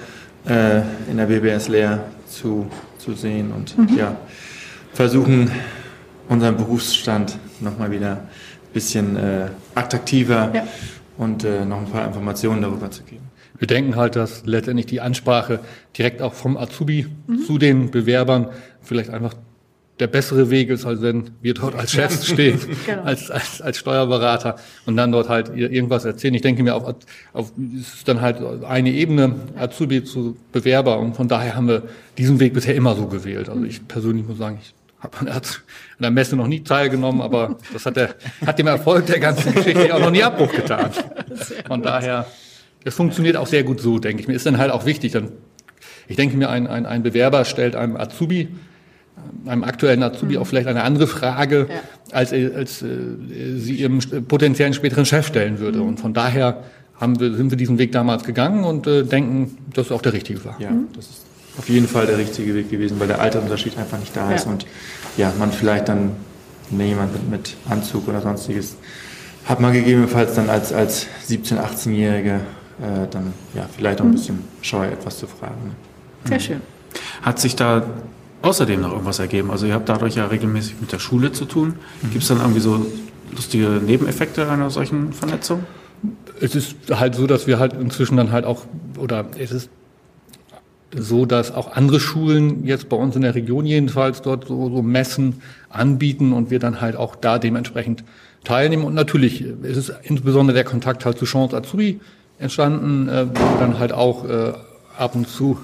äh, 0.46 0.80
in 1.10 1.16
der 1.16 1.26
BBS 1.26 1.68
Lehr 1.68 2.04
zu, 2.28 2.66
zu 2.98 3.14
sehen 3.14 3.52
und 3.52 3.76
mhm. 3.78 3.96
ja, 3.96 4.16
versuchen 4.92 5.50
unseren 6.28 6.56
Berufsstand 6.56 7.38
nochmal 7.60 7.90
wieder 7.90 8.12
ein 8.12 8.72
bisschen 8.72 9.16
äh, 9.16 9.46
attraktiver 9.74 10.50
ja. 10.54 10.64
Und 11.16 11.44
äh, 11.44 11.64
noch 11.64 11.78
ein 11.78 11.86
paar 11.86 12.06
Informationen 12.06 12.62
darüber 12.62 12.90
zu 12.90 13.02
geben. 13.02 13.30
Wir 13.58 13.68
denken 13.68 13.96
halt, 13.96 14.16
dass 14.16 14.44
letztendlich 14.46 14.86
die 14.86 15.00
Ansprache 15.00 15.60
direkt 15.96 16.22
auch 16.22 16.34
vom 16.34 16.56
Azubi 16.56 17.06
mhm. 17.26 17.38
zu 17.46 17.58
den 17.58 17.90
Bewerbern 17.90 18.48
vielleicht 18.80 19.10
einfach 19.10 19.34
der 20.00 20.08
bessere 20.08 20.50
Weg 20.50 20.70
ist, 20.70 20.84
als 20.84 21.02
wenn 21.02 21.30
wir 21.40 21.54
dort 21.54 21.76
als 21.76 21.92
Chefs 21.92 22.26
stehen, 22.32 22.58
genau. 22.84 23.02
als, 23.02 23.30
als, 23.30 23.62
als 23.62 23.78
Steuerberater 23.78 24.56
und 24.86 24.96
dann 24.96 25.12
dort 25.12 25.28
halt 25.28 25.56
irgendwas 25.56 26.04
erzählen. 26.04 26.34
Ich 26.34 26.42
denke 26.42 26.64
mir, 26.64 26.74
auf, 26.74 26.96
auf, 27.32 27.52
es 27.78 27.94
ist 27.94 28.08
dann 28.08 28.20
halt 28.20 28.38
eine 28.64 28.90
Ebene 28.90 29.36
Azubi 29.56 30.02
zu 30.02 30.36
Bewerber 30.50 30.98
und 30.98 31.14
von 31.14 31.28
daher 31.28 31.54
haben 31.54 31.68
wir 31.68 31.84
diesen 32.18 32.40
Weg 32.40 32.54
bisher 32.54 32.74
immer 32.74 32.96
so 32.96 33.06
gewählt. 33.06 33.48
Also 33.48 33.62
ich 33.62 33.86
persönlich 33.86 34.26
muss 34.26 34.38
sagen, 34.38 34.58
ich 34.60 34.74
habe 35.04 35.30
an 35.30 35.42
der 36.00 36.10
Messe 36.10 36.34
noch 36.34 36.48
nie 36.48 36.60
teilgenommen, 36.60 37.20
aber 37.20 37.58
das 37.72 37.86
hat, 37.86 37.96
der, 37.96 38.14
hat 38.44 38.58
dem 38.58 38.66
Erfolg 38.66 39.06
der 39.06 39.20
ganzen 39.20 39.54
Geschichte 39.54 39.94
auch 39.94 40.00
noch 40.00 40.10
nie 40.10 40.22
Abbruch 40.22 40.50
getan. 40.50 40.90
Von 41.66 41.82
daher, 41.82 42.26
es 42.84 42.94
funktioniert 42.94 43.36
auch 43.36 43.46
sehr 43.46 43.62
gut 43.62 43.80
so, 43.80 43.98
denke 43.98 44.22
ich 44.22 44.28
mir. 44.28 44.34
Ist 44.34 44.46
dann 44.46 44.58
halt 44.58 44.72
auch 44.72 44.86
wichtig. 44.86 45.12
Dann, 45.12 45.30
ich 46.08 46.16
denke 46.16 46.36
mir, 46.36 46.50
ein, 46.50 46.66
ein, 46.66 46.86
ein 46.86 47.02
Bewerber 47.02 47.44
stellt 47.44 47.76
einem 47.76 47.96
Azubi 47.96 48.48
einem 49.46 49.64
aktuellen 49.64 50.02
Azubi 50.02 50.34
mhm. 50.34 50.42
auch 50.42 50.46
vielleicht 50.46 50.66
eine 50.66 50.82
andere 50.82 51.06
Frage, 51.06 51.68
ja. 51.68 51.76
als, 52.12 52.32
als 52.32 52.82
äh, 52.82 52.88
sie 53.56 53.74
ihrem 53.74 54.00
potenziellen 54.26 54.74
späteren 54.74 55.06
Chef 55.06 55.26
stellen 55.26 55.60
würde. 55.60 55.78
Mhm. 55.78 55.88
Und 55.88 56.00
von 56.00 56.14
daher 56.14 56.64
haben 56.96 57.18
wir, 57.20 57.34
sind 57.34 57.50
wir 57.50 57.56
diesen 57.56 57.78
Weg 57.78 57.92
damals 57.92 58.24
gegangen 58.24 58.64
und 58.64 58.86
äh, 58.86 59.04
denken, 59.04 59.56
dass 59.72 59.86
es 59.86 59.92
auch 59.92 60.02
der 60.02 60.12
richtige 60.12 60.44
war. 60.44 60.60
Ja, 60.60 60.70
mhm. 60.70 60.88
das 60.94 61.06
ist 61.06 61.23
auf 61.58 61.68
jeden 61.68 61.86
Fall 61.86 62.06
der 62.06 62.18
richtige 62.18 62.54
Weg 62.54 62.70
gewesen, 62.70 62.98
weil 62.98 63.06
der 63.06 63.20
Altersunterschied 63.20 63.78
einfach 63.78 63.98
nicht 63.98 64.16
da 64.16 64.28
ja. 64.30 64.36
ist 64.36 64.46
und 64.46 64.66
ja, 65.16 65.32
man 65.38 65.52
vielleicht 65.52 65.88
dann 65.88 66.12
ne, 66.70 66.88
jemand 66.88 67.12
mit, 67.12 67.30
mit 67.30 67.56
Anzug 67.68 68.08
oder 68.08 68.20
sonstiges 68.20 68.76
hat 69.46 69.60
man 69.60 69.72
gegebenenfalls 69.72 70.34
dann 70.34 70.48
als, 70.48 70.72
als 70.72 71.06
17-, 71.28 71.58
18-Jährige 71.58 72.40
äh, 72.80 73.06
dann 73.10 73.32
ja 73.54 73.68
vielleicht 73.74 74.00
auch 74.00 74.04
ein 74.04 74.10
mhm. 74.10 74.14
bisschen 74.14 74.38
scheu, 74.62 74.86
etwas 74.86 75.18
zu 75.18 75.26
fragen. 75.26 75.54
Ne? 75.64 75.72
Sehr 76.24 76.40
schön. 76.40 76.60
Hat 77.22 77.38
sich 77.38 77.54
da 77.56 77.84
außerdem 78.42 78.80
noch 78.80 78.92
irgendwas 78.92 79.18
ergeben? 79.18 79.50
Also 79.50 79.66
ihr 79.66 79.74
habt 79.74 79.88
dadurch 79.88 80.14
ja 80.14 80.26
regelmäßig 80.26 80.76
mit 80.80 80.92
der 80.92 80.98
Schule 80.98 81.32
zu 81.32 81.44
tun. 81.44 81.74
Mhm. 82.02 82.10
Gibt 82.10 82.22
es 82.22 82.28
dann 82.28 82.38
irgendwie 82.38 82.60
so 82.60 82.86
lustige 83.32 83.80
Nebeneffekte 83.84 84.48
einer 84.50 84.70
solchen 84.70 85.12
Vernetzung? 85.12 85.64
Es 86.40 86.54
ist 86.54 86.76
halt 86.90 87.14
so, 87.14 87.26
dass 87.26 87.46
wir 87.46 87.58
halt 87.58 87.74
inzwischen 87.74 88.16
dann 88.16 88.32
halt 88.32 88.44
auch, 88.44 88.62
oder 88.98 89.26
es 89.38 89.52
ist 89.52 89.70
so, 90.96 91.26
dass 91.26 91.52
auch 91.52 91.72
andere 91.72 92.00
Schulen 92.00 92.64
jetzt 92.64 92.88
bei 92.88 92.96
uns 92.96 93.16
in 93.16 93.22
der 93.22 93.34
Region 93.34 93.66
jedenfalls 93.66 94.22
dort 94.22 94.48
so, 94.48 94.70
so 94.70 94.82
Messen 94.82 95.42
anbieten 95.68 96.32
und 96.32 96.50
wir 96.50 96.58
dann 96.58 96.80
halt 96.80 96.96
auch 96.96 97.16
da 97.16 97.38
dementsprechend 97.38 98.04
teilnehmen. 98.44 98.84
Und 98.84 98.94
natürlich 98.94 99.42
ist 99.42 99.76
es 99.76 99.92
insbesondere 100.02 100.54
der 100.54 100.64
Kontakt 100.64 101.04
halt 101.04 101.18
zu 101.18 101.24
Chance 101.24 101.56
Azubi 101.56 102.00
entstanden, 102.38 103.08
äh, 103.08 103.26
wo 103.28 103.58
dann 103.58 103.78
halt 103.78 103.92
auch 103.92 104.28
äh, 104.28 104.52
ab 104.98 105.14
und 105.14 105.28
zu 105.28 105.58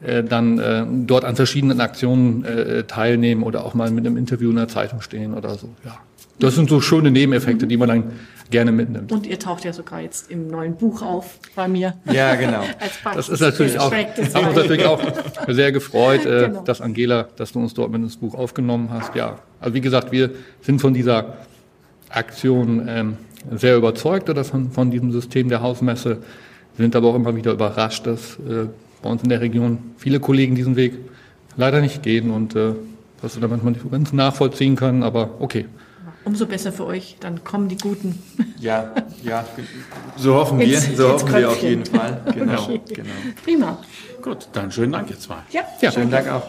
äh, 0.00 0.22
dann 0.22 0.58
äh, 0.58 0.84
dort 1.06 1.24
an 1.24 1.34
verschiedenen 1.34 1.80
Aktionen 1.80 2.44
äh, 2.44 2.84
teilnehmen 2.84 3.42
oder 3.42 3.64
auch 3.64 3.74
mal 3.74 3.90
mit 3.90 4.06
einem 4.06 4.16
Interview 4.16 4.50
in 4.50 4.56
der 4.56 4.68
Zeitung 4.68 5.00
stehen 5.00 5.34
oder 5.34 5.56
so. 5.56 5.70
Ja, 5.84 5.98
das 6.38 6.54
sind 6.54 6.70
so 6.70 6.80
schöne 6.80 7.10
Nebeneffekte, 7.10 7.66
die 7.66 7.76
man 7.76 7.88
dann 7.88 8.04
gerne 8.50 8.72
mitnimmt. 8.72 9.12
Und 9.12 9.26
ihr 9.26 9.38
taucht 9.38 9.64
ja 9.64 9.72
sogar 9.72 10.00
jetzt 10.00 10.30
im 10.30 10.48
neuen 10.48 10.76
Buch 10.76 11.02
auf 11.02 11.38
bei 11.54 11.68
mir. 11.68 11.94
Ja, 12.10 12.34
genau. 12.34 12.62
das 13.14 13.28
ist 13.28 13.40
natürlich 13.40 13.78
auch, 13.78 13.92
haben 13.92 14.46
uns 14.46 14.56
natürlich 14.56 14.86
auch 14.86 15.00
sehr 15.48 15.72
gefreut, 15.72 16.24
äh, 16.26 16.46
genau. 16.48 16.62
dass 16.62 16.80
Angela, 16.80 17.28
dass 17.36 17.52
du 17.52 17.60
uns 17.60 17.74
dort 17.74 17.90
mit 17.90 18.02
ins 18.02 18.16
Buch 18.16 18.34
aufgenommen 18.34 18.88
hast. 18.90 19.14
Ja, 19.14 19.38
also 19.60 19.74
wie 19.74 19.80
gesagt, 19.80 20.12
wir 20.12 20.30
sind 20.62 20.80
von 20.80 20.94
dieser 20.94 21.36
Aktion 22.08 22.86
ähm, 22.88 23.16
sehr 23.52 23.76
überzeugt 23.76 24.30
oder 24.30 24.44
von, 24.44 24.70
von 24.70 24.90
diesem 24.90 25.12
System 25.12 25.48
der 25.48 25.62
Hausmesse, 25.62 26.18
sind 26.76 26.94
aber 26.96 27.08
auch 27.08 27.14
immer 27.14 27.34
wieder 27.36 27.52
überrascht, 27.52 28.06
dass 28.06 28.36
äh, 28.36 28.66
bei 29.02 29.10
uns 29.10 29.22
in 29.22 29.28
der 29.28 29.40
Region 29.40 29.78
viele 29.96 30.20
Kollegen 30.20 30.54
diesen 30.54 30.76
Weg 30.76 30.94
leider 31.56 31.80
nicht 31.80 32.02
gehen 32.02 32.30
und 32.30 32.56
äh, 32.56 32.72
dass 33.20 33.36
wir 33.36 33.42
da 33.42 33.48
manchmal 33.48 33.72
nicht 33.72 33.90
ganz 33.90 34.12
nachvollziehen 34.12 34.76
können, 34.76 35.02
aber 35.02 35.30
okay. 35.40 35.66
Umso 36.28 36.44
besser 36.44 36.74
für 36.74 36.84
euch, 36.84 37.16
dann 37.20 37.42
kommen 37.42 37.70
die 37.70 37.78
Guten. 37.78 38.22
Ja, 38.60 38.92
ja, 39.22 39.46
so 40.18 40.34
hoffen 40.34 40.58
wir, 40.58 40.78
so 40.78 41.12
hoffen 41.12 41.32
wir 41.32 41.48
auf 41.48 41.62
jeden 41.62 41.86
Fall. 41.86 42.20
Genau, 42.34 42.64
okay. 42.64 42.80
genau. 42.92 43.10
Prima. 43.42 43.78
Gut, 44.20 44.46
dann 44.52 44.70
schönen 44.70 44.92
Dank 44.92 45.08
jetzt 45.08 45.26
mal. 45.26 45.42
Ja, 45.50 45.62
ja. 45.80 45.90
schönen 45.90 46.10
Dank 46.10 46.28
auch. 46.28 46.42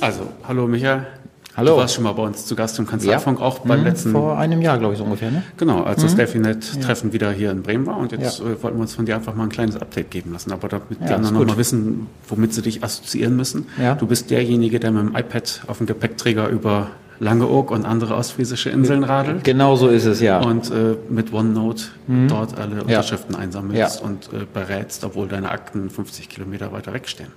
Also, 0.00 0.28
hallo 0.46 0.68
Michael. 0.68 1.19
Hallo. 1.60 1.72
Du 1.72 1.76
warst 1.76 1.94
schon 1.94 2.04
mal 2.04 2.12
bei 2.12 2.22
uns 2.22 2.46
zu 2.46 2.56
Gast 2.56 2.78
im 2.78 2.86
Kanzleifunk, 2.86 3.38
ja. 3.38 3.44
auch 3.44 3.58
beim 3.58 3.80
mhm, 3.80 3.84
letzten. 3.84 4.12
Vor 4.12 4.38
einem 4.38 4.62
Jahr, 4.62 4.78
glaube 4.78 4.94
ich, 4.94 4.98
so 4.98 5.04
ungefähr, 5.04 5.30
ne? 5.30 5.42
Genau, 5.58 5.82
als 5.82 5.98
mhm. 5.98 6.02
das 6.04 6.16
Delfinet-Treffen 6.16 7.10
ja. 7.10 7.12
wieder 7.12 7.32
hier 7.32 7.50
in 7.50 7.62
Bremen 7.62 7.84
war. 7.84 7.98
Und 7.98 8.12
jetzt 8.12 8.38
ja. 8.38 8.46
äh, 8.46 8.62
wollten 8.62 8.78
wir 8.78 8.82
uns 8.82 8.94
von 8.94 9.04
dir 9.04 9.14
einfach 9.14 9.34
mal 9.34 9.42
ein 9.42 9.50
kleines 9.50 9.76
Update 9.76 10.10
geben 10.10 10.32
lassen. 10.32 10.52
Aber 10.52 10.68
damit 10.68 10.88
die 11.06 11.12
anderen 11.12 11.34
noch 11.36 11.44
mal 11.44 11.58
wissen, 11.58 12.06
womit 12.28 12.54
sie 12.54 12.62
dich 12.62 12.82
assoziieren 12.82 13.36
müssen. 13.36 13.66
Du 13.98 14.06
bist 14.06 14.30
derjenige, 14.30 14.80
der 14.80 14.90
mit 14.90 15.02
dem 15.02 15.14
iPad 15.14 15.60
auf 15.66 15.76
dem 15.78 15.86
Gepäckträger 15.86 16.48
über 16.48 16.92
Langeoog 17.18 17.70
und 17.72 17.84
andere 17.84 18.14
ostfriesische 18.14 18.70
Inseln 18.70 19.04
radelt. 19.04 19.44
Genau 19.44 19.76
so 19.76 19.88
ist 19.88 20.06
es, 20.06 20.22
ja. 20.22 20.40
Und 20.40 20.70
äh, 20.70 20.96
mit 21.10 21.30
OneNote 21.30 21.84
mhm. 22.06 22.28
dort 22.28 22.58
alle 22.58 22.84
Unterschriften 22.84 23.36
einsammelst 23.36 24.02
und 24.02 24.30
äh, 24.32 24.46
berätst, 24.50 25.04
obwohl 25.04 25.28
deine 25.28 25.50
Akten 25.50 25.90
50 25.90 26.30
Kilometer 26.30 26.72
weiter 26.72 26.94
wegstehen. 26.94 27.28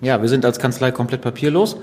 Ja, 0.00 0.22
wir 0.22 0.30
sind 0.30 0.46
als 0.46 0.58
Kanzlei 0.58 0.92
komplett 0.92 1.20
papierlos 1.20 1.76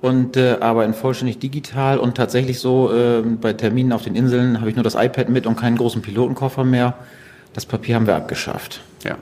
und 0.00 0.36
äh, 0.36 0.56
arbeiten 0.60 0.94
vollständig 0.94 1.38
digital 1.38 1.98
und 1.98 2.16
tatsächlich 2.16 2.58
so 2.58 2.92
äh, 2.92 3.22
bei 3.22 3.52
Terminen 3.52 3.92
auf 3.92 4.02
den 4.02 4.14
Inseln 4.14 4.60
habe 4.60 4.70
ich 4.70 4.76
nur 4.76 4.84
das 4.84 4.94
iPad 4.94 5.28
mit 5.28 5.46
und 5.46 5.56
keinen 5.56 5.76
großen 5.76 6.02
Pilotenkoffer 6.02 6.64
mehr. 6.64 6.94
Das 7.52 7.66
Papier 7.66 7.96
haben 7.96 8.06
wir 8.06 8.16
abgeschafft. 8.16 8.80
Ja. 9.04 9.16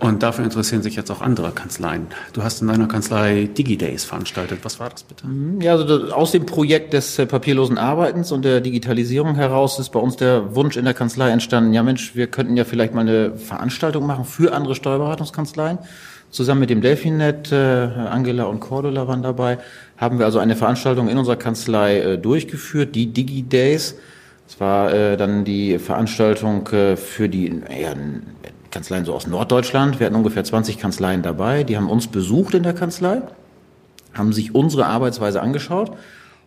Und 0.00 0.22
dafür 0.22 0.44
interessieren 0.44 0.80
sich 0.80 0.96
jetzt 0.96 1.10
auch 1.10 1.20
andere 1.20 1.50
Kanzleien. 1.50 2.06
Du 2.32 2.42
hast 2.42 2.62
in 2.62 2.68
deiner 2.68 2.88
Kanzlei 2.88 3.50
DigiDays 3.54 4.04
veranstaltet. 4.04 4.60
Was 4.62 4.80
war 4.80 4.88
das 4.88 5.02
bitte? 5.02 5.26
Mhm, 5.26 5.60
ja, 5.60 5.72
also 5.72 6.14
aus 6.14 6.32
dem 6.32 6.46
Projekt 6.46 6.94
des 6.94 7.18
äh, 7.18 7.26
papierlosen 7.26 7.76
Arbeitens 7.76 8.32
und 8.32 8.42
der 8.42 8.62
Digitalisierung 8.62 9.34
heraus 9.34 9.78
ist 9.78 9.90
bei 9.90 10.00
uns 10.00 10.16
der 10.16 10.54
Wunsch 10.56 10.78
in 10.78 10.86
der 10.86 10.94
Kanzlei 10.94 11.28
entstanden, 11.30 11.74
ja 11.74 11.82
Mensch, 11.82 12.16
wir 12.16 12.28
könnten 12.28 12.56
ja 12.56 12.64
vielleicht 12.64 12.94
mal 12.94 13.02
eine 13.02 13.36
Veranstaltung 13.36 14.06
machen 14.06 14.24
für 14.24 14.54
andere 14.54 14.74
Steuerberatungskanzleien. 14.74 15.78
Zusammen 16.30 16.60
mit 16.60 16.70
dem 16.70 16.80
Delfinet, 16.80 17.50
äh, 17.50 17.56
Angela 17.56 18.44
und 18.44 18.60
Cordula 18.60 19.08
waren 19.08 19.22
dabei, 19.22 19.58
haben 19.96 20.20
wir 20.20 20.26
also 20.26 20.38
eine 20.38 20.54
Veranstaltung 20.54 21.08
in 21.08 21.18
unserer 21.18 21.36
Kanzlei 21.36 21.98
äh, 21.98 22.18
durchgeführt, 22.18 22.94
die 22.94 23.06
DigiDays. 23.06 23.96
Es 24.48 24.60
war 24.60 24.92
äh, 24.92 25.16
dann 25.16 25.44
die 25.44 25.78
Veranstaltung 25.80 26.68
äh, 26.68 26.96
für 26.96 27.28
die 27.28 27.46
ja, 27.46 27.94
Kanzleien 28.70 29.04
so 29.04 29.14
aus 29.14 29.26
Norddeutschland. 29.26 29.98
Wir 29.98 30.06
hatten 30.06 30.14
ungefähr 30.14 30.44
20 30.44 30.78
Kanzleien 30.78 31.22
dabei. 31.22 31.64
Die 31.64 31.76
haben 31.76 31.90
uns 31.90 32.06
besucht 32.06 32.54
in 32.54 32.62
der 32.62 32.74
Kanzlei, 32.74 33.22
haben 34.14 34.32
sich 34.32 34.54
unsere 34.54 34.86
Arbeitsweise 34.86 35.42
angeschaut 35.42 35.96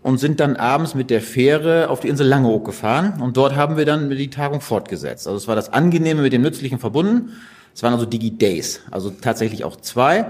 und 0.01 0.17
sind 0.17 0.39
dann 0.39 0.55
abends 0.55 0.95
mit 0.95 1.09
der 1.09 1.21
Fähre 1.21 1.89
auf 1.89 1.99
die 1.99 2.07
Insel 2.07 2.27
Langeoog 2.27 2.65
gefahren. 2.65 3.21
Und 3.21 3.35
dort 3.35 3.57
haben 3.57 3.75
wir 3.75 3.85
dann 3.85 4.09
die 4.09 4.29
Tagung 4.29 4.61
fortgesetzt. 4.61 5.27
Also 5.27 5.37
es 5.37 5.47
war 5.49 5.57
das 5.57 5.73
Angenehme 5.73 6.21
mit 6.21 6.31
dem 6.31 6.41
Nützlichen 6.41 6.79
verbunden. 6.79 7.33
Es 7.75 7.83
waren 7.83 7.93
also 7.93 8.05
Digi-Days, 8.05 8.81
also 8.91 9.09
tatsächlich 9.09 9.63
auch 9.63 9.75
zwei. 9.77 10.25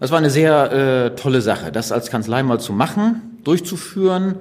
Das 0.00 0.10
war 0.10 0.18
eine 0.18 0.30
sehr 0.30 0.72
äh, 0.72 1.16
tolle 1.16 1.42
Sache, 1.42 1.70
das 1.70 1.92
als 1.92 2.10
Kanzlei 2.10 2.42
mal 2.42 2.58
zu 2.58 2.72
machen, 2.72 3.38
durchzuführen, 3.44 4.36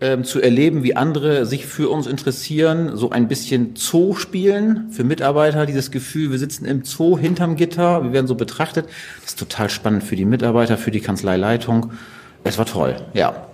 ähm, 0.00 0.24
zu 0.24 0.40
erleben, 0.40 0.82
wie 0.82 0.96
andere 0.96 1.46
sich 1.46 1.66
für 1.66 1.88
uns 1.88 2.06
interessieren, 2.06 2.96
so 2.96 3.10
ein 3.10 3.28
bisschen 3.28 3.74
Zoo 3.76 4.14
spielen 4.14 4.90
für 4.90 5.04
Mitarbeiter, 5.04 5.66
dieses 5.66 5.90
Gefühl, 5.90 6.30
wir 6.30 6.38
sitzen 6.38 6.64
im 6.64 6.84
Zoo 6.84 7.16
hinterm 7.16 7.56
Gitter, 7.56 8.02
wir 8.02 8.12
werden 8.12 8.26
so 8.26 8.34
betrachtet. 8.34 8.86
Das 9.20 9.30
ist 9.30 9.38
total 9.38 9.70
spannend 9.70 10.02
für 10.02 10.16
die 10.16 10.24
Mitarbeiter, 10.24 10.78
für 10.78 10.90
die 10.90 11.00
Kanzleileitung. 11.00 11.92
Es 12.42 12.58
war 12.58 12.66
toll, 12.66 12.96
ja. 13.14 13.46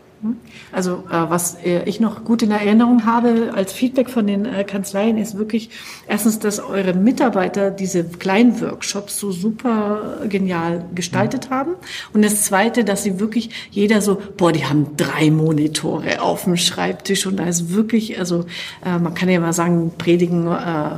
Also 0.71 1.05
äh, 1.11 1.31
was 1.31 1.55
äh, 1.65 1.85
ich 1.85 1.99
noch 1.99 2.25
gut 2.25 2.43
in 2.43 2.51
Erinnerung 2.51 3.07
habe 3.07 3.53
als 3.55 3.73
Feedback 3.73 4.11
von 4.11 4.27
den 4.27 4.45
äh, 4.45 4.65
Kanzleien 4.65 5.17
ist 5.17 5.39
wirklich 5.39 5.71
erstens, 6.07 6.39
dass 6.39 6.61
eure 6.61 6.93
Mitarbeiter 6.93 7.71
diese 7.71 8.05
kleinen 8.05 8.61
Workshops 8.61 9.19
so 9.19 9.33
super 9.33 10.19
genial 10.29 10.85
gestaltet 10.95 11.49
mhm. 11.49 11.55
haben. 11.55 11.71
Und 12.13 12.23
das 12.23 12.45
Zweite, 12.45 12.85
dass 12.85 13.03
sie 13.03 13.19
wirklich 13.19 13.51
jeder 13.71 14.03
so, 14.03 14.21
boah, 14.37 14.53
die 14.53 14.67
haben 14.67 14.95
drei 14.97 15.31
Monitore 15.31 16.21
auf 16.21 16.45
dem 16.45 16.57
Schreibtisch. 16.57 17.27
Und 17.27 17.39
da 17.39 17.47
ist 17.47 17.73
wirklich, 17.73 18.19
also 18.19 18.45
äh, 18.85 18.99
man 18.99 19.15
kann 19.15 19.31
ja 19.31 19.41
mal 19.41 19.55
sagen, 19.55 19.93
predigen 19.97 20.47
äh, 20.49 20.91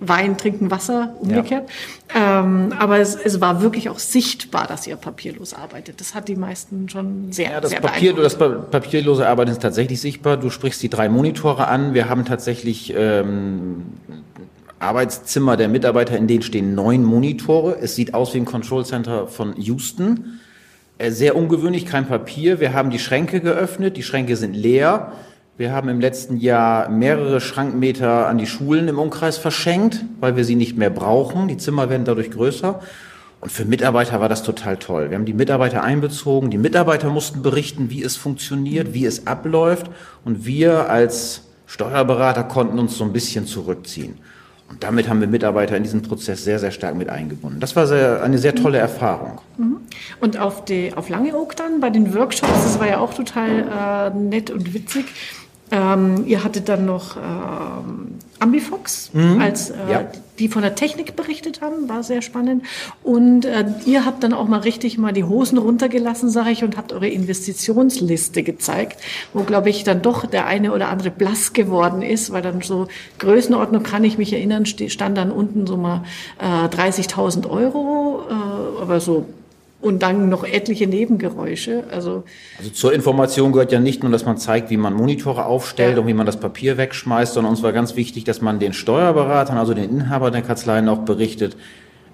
Wein, 0.00 0.38
trinken 0.38 0.70
Wasser, 0.70 1.14
umgekehrt. 1.20 1.68
Ja. 2.14 2.40
Ähm, 2.40 2.72
aber 2.78 2.98
es, 2.98 3.14
es, 3.14 3.40
war 3.42 3.60
wirklich 3.60 3.90
auch 3.90 3.98
sichtbar, 3.98 4.66
dass 4.66 4.86
ihr 4.86 4.96
papierlos 4.96 5.52
arbeitet. 5.52 6.00
Das 6.00 6.14
hat 6.14 6.28
die 6.28 6.36
meisten 6.36 6.88
schon 6.88 7.32
sehr, 7.32 7.50
ja, 7.50 7.60
das 7.60 7.70
sehr 7.70 7.80
Papier, 7.80 8.14
Das 8.14 8.38
papierlose 8.38 9.28
Arbeiten 9.28 9.50
ist 9.50 9.60
tatsächlich 9.60 10.00
sichtbar. 10.00 10.38
Du 10.38 10.48
sprichst 10.48 10.82
die 10.82 10.88
drei 10.88 11.10
Monitore 11.10 11.68
an. 11.68 11.92
Wir 11.92 12.08
haben 12.08 12.24
tatsächlich 12.24 12.94
ähm, 12.96 13.82
Arbeitszimmer 14.78 15.58
der 15.58 15.68
Mitarbeiter, 15.68 16.16
in 16.16 16.26
denen 16.26 16.42
stehen 16.42 16.74
neun 16.74 17.04
Monitore. 17.04 17.76
Es 17.78 17.94
sieht 17.94 18.14
aus 18.14 18.32
wie 18.32 18.38
ein 18.38 18.46
Control 18.46 18.86
Center 18.86 19.26
von 19.26 19.54
Houston. 19.56 20.40
Äh, 20.96 21.10
sehr 21.10 21.36
ungewöhnlich, 21.36 21.84
kein 21.84 22.06
Papier. 22.06 22.58
Wir 22.58 22.72
haben 22.72 22.90
die 22.90 22.98
Schränke 22.98 23.40
geöffnet. 23.40 23.98
Die 23.98 24.02
Schränke 24.02 24.36
sind 24.36 24.54
leer. 24.54 25.12
Wir 25.60 25.72
haben 25.72 25.90
im 25.90 26.00
letzten 26.00 26.38
Jahr 26.38 26.88
mehrere 26.88 27.38
Schrankmeter 27.38 28.26
an 28.28 28.38
die 28.38 28.46
Schulen 28.46 28.88
im 28.88 28.98
Umkreis 28.98 29.36
verschenkt, 29.36 30.02
weil 30.18 30.34
wir 30.34 30.46
sie 30.46 30.54
nicht 30.54 30.78
mehr 30.78 30.88
brauchen. 30.88 31.48
Die 31.48 31.58
Zimmer 31.58 31.90
werden 31.90 32.06
dadurch 32.06 32.30
größer. 32.30 32.80
Und 33.42 33.52
für 33.52 33.66
Mitarbeiter 33.66 34.22
war 34.22 34.30
das 34.30 34.42
total 34.42 34.78
toll. 34.78 35.10
Wir 35.10 35.18
haben 35.18 35.26
die 35.26 35.34
Mitarbeiter 35.34 35.82
einbezogen. 35.82 36.48
Die 36.48 36.56
Mitarbeiter 36.56 37.10
mussten 37.10 37.42
berichten, 37.42 37.90
wie 37.90 38.02
es 38.02 38.16
funktioniert, 38.16 38.94
wie 38.94 39.04
es 39.04 39.26
abläuft. 39.26 39.90
Und 40.24 40.46
wir 40.46 40.88
als 40.88 41.42
Steuerberater 41.66 42.44
konnten 42.44 42.78
uns 42.78 42.96
so 42.96 43.04
ein 43.04 43.12
bisschen 43.12 43.44
zurückziehen. 43.44 44.14
Und 44.70 44.82
damit 44.82 45.10
haben 45.10 45.20
wir 45.20 45.28
Mitarbeiter 45.28 45.76
in 45.76 45.82
diesen 45.82 46.00
Prozess 46.00 46.42
sehr, 46.44 46.58
sehr 46.58 46.70
stark 46.70 46.94
mit 46.94 47.10
eingebunden. 47.10 47.60
Das 47.60 47.76
war 47.76 47.86
sehr, 47.86 48.22
eine 48.22 48.38
sehr 48.38 48.54
tolle 48.54 48.78
Erfahrung. 48.78 49.40
Mhm. 49.58 49.76
Und 50.20 50.38
auf, 50.38 50.64
die, 50.64 50.94
auf 50.94 51.08
Langeoog 51.08 51.56
dann 51.56 51.80
bei 51.80 51.90
den 51.90 52.14
Workshops, 52.14 52.62
das 52.62 52.78
war 52.78 52.88
ja 52.88 52.98
auch 52.98 53.12
total 53.12 54.12
äh, 54.14 54.16
nett 54.16 54.50
und 54.50 54.72
witzig. 54.72 55.06
Ähm, 55.70 56.24
ihr 56.26 56.42
hattet 56.42 56.68
dann 56.68 56.84
noch 56.84 57.16
ähm, 57.16 58.18
Ambifox, 58.40 59.10
mhm. 59.12 59.40
als 59.40 59.70
äh, 59.70 59.74
ja. 59.88 60.10
die 60.38 60.48
von 60.48 60.62
der 60.62 60.74
Technik 60.74 61.14
berichtet 61.14 61.60
haben, 61.60 61.88
war 61.88 62.02
sehr 62.02 62.22
spannend. 62.22 62.64
Und 63.04 63.44
äh, 63.44 63.66
ihr 63.84 64.04
habt 64.04 64.24
dann 64.24 64.32
auch 64.32 64.48
mal 64.48 64.60
richtig 64.60 64.98
mal 64.98 65.12
die 65.12 65.24
Hosen 65.24 65.58
runtergelassen, 65.58 66.30
sage 66.30 66.50
ich, 66.50 66.64
und 66.64 66.76
habt 66.76 66.92
eure 66.92 67.08
Investitionsliste 67.08 68.42
gezeigt, 68.42 69.00
wo, 69.32 69.44
glaube 69.44 69.70
ich, 69.70 69.84
dann 69.84 70.02
doch 70.02 70.26
der 70.26 70.46
eine 70.46 70.72
oder 70.72 70.88
andere 70.88 71.10
blass 71.10 71.52
geworden 71.52 72.02
ist, 72.02 72.32
weil 72.32 72.42
dann 72.42 72.62
so 72.62 72.88
Größenordnung, 73.18 73.82
kann 73.82 74.02
ich 74.02 74.18
mich 74.18 74.32
erinnern, 74.32 74.66
stand 74.66 75.18
dann 75.18 75.30
unten 75.30 75.66
so 75.66 75.76
mal 75.76 76.02
äh, 76.38 76.66
30.000 76.66 77.48
Euro, 77.48 78.22
äh, 78.28 78.82
aber 78.82 79.00
so 79.00 79.26
und 79.80 80.02
dann 80.02 80.28
noch 80.28 80.44
etliche 80.44 80.86
Nebengeräusche. 80.86 81.84
Also, 81.90 82.24
also 82.58 82.70
zur 82.70 82.92
Information 82.92 83.52
gehört 83.52 83.72
ja 83.72 83.80
nicht 83.80 84.02
nur, 84.02 84.12
dass 84.12 84.24
man 84.24 84.36
zeigt, 84.36 84.70
wie 84.70 84.76
man 84.76 84.92
Monitore 84.92 85.46
aufstellt 85.46 85.94
ja. 85.94 86.00
und 86.00 86.06
wie 86.06 86.14
man 86.14 86.26
das 86.26 86.38
Papier 86.38 86.76
wegschmeißt, 86.76 87.34
sondern 87.34 87.52
uns 87.52 87.62
war 87.62 87.72
ganz 87.72 87.96
wichtig, 87.96 88.24
dass 88.24 88.40
man 88.40 88.58
den 88.58 88.72
Steuerberatern, 88.72 89.56
also 89.56 89.74
den 89.74 89.88
Inhabern 89.88 90.32
der 90.32 90.42
Kanzleien 90.42 90.88
auch 90.88 90.98
berichtet, 90.98 91.56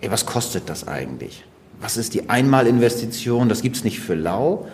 ey, 0.00 0.10
was 0.10 0.26
kostet 0.26 0.68
das 0.68 0.86
eigentlich? 0.86 1.44
Was 1.80 1.96
ist 1.96 2.14
die 2.14 2.30
Einmalinvestition? 2.30 3.48
Das 3.48 3.62
gibt's 3.62 3.84
nicht 3.84 4.00
für 4.00 4.14
lau. 4.14 4.66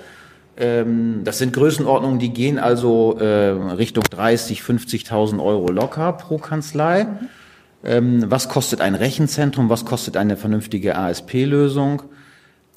Ähm, 0.57 1.23
das 1.25 1.39
sind 1.39 1.55
Größenordnungen, 1.55 2.19
die 2.19 2.31
gehen 2.31 2.59
also 2.59 3.17
äh, 3.19 3.25
Richtung 3.25 4.05
30, 4.05 4.61
50.000 4.61 5.43
Euro 5.43 5.71
locker 5.71 6.13
pro 6.13 6.37
Kanzlei. 6.37 7.07
Ähm, 7.85 8.25
was 8.29 8.49
kostet 8.49 8.81
ein 8.81 8.95
Rechenzentrum? 8.95 9.71
Was 9.71 9.85
kostet 9.85 10.17
eine 10.17 10.37
vernünftige 10.37 10.97
ASP-Lösung? 10.97 12.03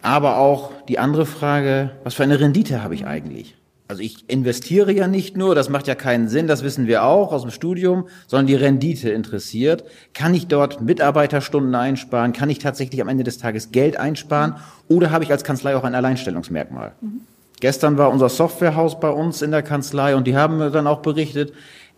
Aber 0.06 0.38
auch 0.38 0.72
die 0.88 1.00
andere 1.00 1.26
Frage, 1.26 1.90
was 2.04 2.14
für 2.14 2.22
eine 2.22 2.40
Rendite 2.40 2.84
habe 2.84 2.94
ich 2.94 3.08
eigentlich? 3.08 3.56
Also 3.88 4.04
ich 4.04 4.30
investiere 4.30 4.92
ja 4.92 5.08
nicht 5.08 5.36
nur, 5.36 5.56
das 5.56 5.70
macht 5.70 5.88
ja 5.88 5.96
keinen 5.96 6.28
Sinn, 6.28 6.46
das 6.46 6.64
wissen 6.64 6.86
wir 6.86 7.04
auch 7.04 7.32
aus 7.32 7.42
dem 7.42 7.50
Studium, 7.50 8.08
sondern 8.28 8.46
die 8.46 8.54
Rendite 8.54 9.10
interessiert. 9.10 9.84
Kann 10.14 10.36
ich 10.36 10.46
dort 10.46 10.80
Mitarbeiterstunden 10.80 11.74
einsparen? 11.74 12.34
Kann 12.34 12.52
ich 12.52 12.60
tatsächlich 12.60 13.02
am 13.02 13.08
Ende 13.08 13.24
des 13.24 13.40
Tages 13.40 13.72
Geld 13.72 13.98
einsparen? 13.98 14.58
Oder 14.88 15.10
habe 15.10 15.24
ich 15.24 15.32
als 15.32 15.44
Kanzlei 15.44 15.76
auch 15.76 15.84
ein 15.84 15.96
Alleinstellungsmerkmal? 15.96 16.92
Mhm. 17.02 17.22
Gestern 17.60 17.98
war 17.98 18.12
unser 18.12 18.30
Softwarehaus 18.30 19.00
bei 19.00 19.10
uns 19.10 19.42
in 19.42 19.50
der 19.50 19.64
Kanzlei 19.64 20.16
und 20.16 20.28
die 20.28 20.38
haben 20.38 20.60
dann 20.72 20.86
auch 20.86 21.02
berichtet, 21.02 21.52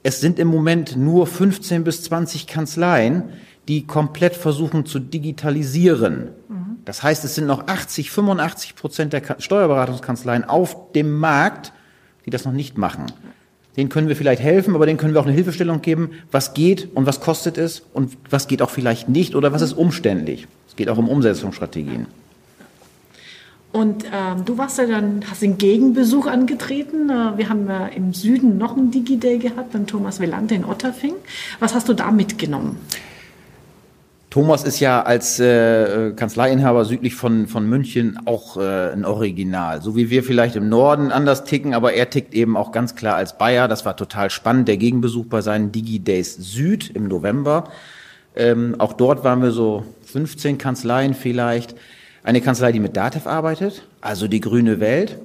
es 0.03 0.21
sind 0.21 0.39
im 0.39 0.47
Moment 0.47 0.95
nur 0.95 1.27
15 1.27 1.83
bis 1.83 2.03
20 2.03 2.47
Kanzleien, 2.47 3.23
die 3.67 3.85
komplett 3.85 4.35
versuchen 4.37 4.85
zu 4.85 4.99
digitalisieren. 4.99 6.29
Mhm. 6.47 6.56
Das 6.87 7.03
heißt, 7.03 7.25
es 7.25 7.35
sind 7.35 7.47
noch 7.47 7.67
80, 7.67 8.11
85 8.11 8.75
Prozent 8.75 9.11
der 9.11 9.21
Steuerberatungskanzleien 9.39 10.45
auf 10.45 10.93
dem 10.93 11.19
Markt, 11.19 11.73
die 12.25 12.29
das 12.29 12.45
noch 12.45 12.53
nicht 12.53 12.77
machen. 12.77 13.07
Den 13.75 13.89
können 13.89 14.07
wir 14.07 14.15
vielleicht 14.15 14.41
helfen, 14.41 14.73
aber 14.73 14.85
denen 14.85 14.97
können 14.97 15.13
wir 15.13 15.19
auch 15.19 15.25
eine 15.25 15.35
Hilfestellung 15.35 15.81
geben, 15.81 16.11
was 16.31 16.53
geht 16.53 16.87
und 16.95 17.05
was 17.05 17.19
kostet 17.19 17.57
es 17.57 17.83
und 17.93 18.17
was 18.29 18.47
geht 18.47 18.61
auch 18.61 18.69
vielleicht 18.69 19.09
nicht 19.09 19.35
oder 19.35 19.51
was 19.51 19.61
ist 19.61 19.73
umständlich. 19.73 20.47
Es 20.69 20.77
geht 20.77 20.87
auch 20.87 20.97
um 20.97 21.09
Umsetzungsstrategien. 21.09 22.05
Und 23.73 24.05
ähm, 24.05 24.45
du 24.45 24.57
warst 24.57 24.77
ja 24.77 24.85
dann, 24.85 25.25
hast 25.29 25.41
den 25.41 25.57
Gegenbesuch 25.57 26.25
angetreten. 26.25 27.09
Äh, 27.09 27.37
wir 27.37 27.49
haben 27.49 27.69
äh, 27.69 27.93
im 27.97 28.13
Süden 28.13 28.57
noch 28.57 28.77
einen 28.77 28.91
Digi-Day 28.91 29.39
gehabt 29.39 29.73
beim 29.73 29.87
Thomas 29.87 30.21
Velante 30.21 30.55
in 30.55 30.63
Otterfing. 30.63 31.15
Was 31.59 31.75
hast 31.75 31.89
du 31.89 31.93
da 31.93 32.11
mitgenommen? 32.11 32.77
Thomas 34.29 34.63
ist 34.63 34.81
ja 34.81 35.03
als 35.03 35.39
äh, 35.39 36.11
Kanzleiinhaber 36.11 36.83
südlich 36.83 37.15
von, 37.15 37.47
von 37.47 37.67
München 37.67 38.19
auch 38.25 38.57
äh, 38.57 38.91
ein 38.91 39.05
Original. 39.05 39.81
So 39.81 39.95
wie 39.95 40.09
wir 40.09 40.21
vielleicht 40.21 40.57
im 40.57 40.67
Norden 40.67 41.11
anders 41.11 41.45
ticken, 41.45 41.73
aber 41.73 41.93
er 41.93 42.09
tickt 42.09 42.33
eben 42.33 42.57
auch 42.57 42.73
ganz 42.73 42.95
klar 42.95 43.15
als 43.15 43.37
Bayer. 43.37 43.69
Das 43.69 43.85
war 43.85 43.95
total 43.95 44.29
spannend, 44.29 44.67
der 44.67 44.75
Gegenbesuch 44.77 45.25
bei 45.27 45.41
seinen 45.41 45.71
Digi-Days 45.71 46.35
Süd 46.35 46.91
im 46.93 47.07
November. 47.07 47.69
Ähm, 48.35 48.75
auch 48.79 48.93
dort 48.93 49.23
waren 49.23 49.41
wir 49.41 49.51
so 49.51 49.85
15 50.05 50.57
Kanzleien 50.57 51.13
vielleicht. 51.13 51.75
Eine 52.23 52.41
Kanzlei, 52.41 52.73
die 52.73 52.81
mit 52.81 52.97
DATEV 52.97 53.25
arbeitet, 53.27 53.83
also 54.01 54.27
die 54.27 54.41
grüne 54.41 54.81
Welt. 54.81 55.17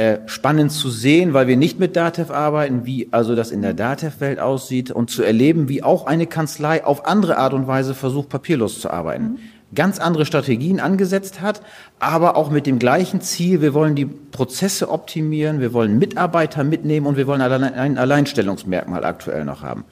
Äh, 0.00 0.20
spannend 0.24 0.72
zu 0.72 0.88
sehen, 0.88 1.34
weil 1.34 1.46
wir 1.46 1.58
nicht 1.58 1.78
mit 1.78 1.94
DATEV 1.94 2.30
arbeiten, 2.30 2.86
wie 2.86 3.08
also 3.10 3.34
das 3.34 3.50
in 3.50 3.60
der 3.60 3.74
DATEV-Welt 3.74 4.40
aussieht 4.40 4.90
und 4.90 5.10
zu 5.10 5.22
erleben, 5.22 5.68
wie 5.68 5.82
auch 5.82 6.06
eine 6.06 6.26
Kanzlei 6.26 6.82
auf 6.86 7.04
andere 7.04 7.36
Art 7.36 7.52
und 7.52 7.66
Weise 7.66 7.94
versucht, 7.94 8.30
papierlos 8.30 8.80
zu 8.80 8.88
arbeiten. 8.88 9.24
Mhm. 9.24 9.38
Ganz 9.74 9.98
andere 9.98 10.24
Strategien 10.24 10.80
angesetzt 10.80 11.42
hat, 11.42 11.60
aber 11.98 12.38
auch 12.38 12.50
mit 12.50 12.64
dem 12.64 12.78
gleichen 12.78 13.20
Ziel, 13.20 13.60
wir 13.60 13.74
wollen 13.74 13.94
die 13.94 14.06
Prozesse 14.06 14.88
optimieren, 14.88 15.60
wir 15.60 15.74
wollen 15.74 15.98
Mitarbeiter 15.98 16.64
mitnehmen 16.64 17.04
und 17.04 17.18
wir 17.18 17.26
wollen 17.26 17.42
ein 17.42 17.98
Alleinstellungsmerkmal 17.98 19.04
aktuell 19.04 19.44
noch 19.44 19.62
haben. 19.62 19.84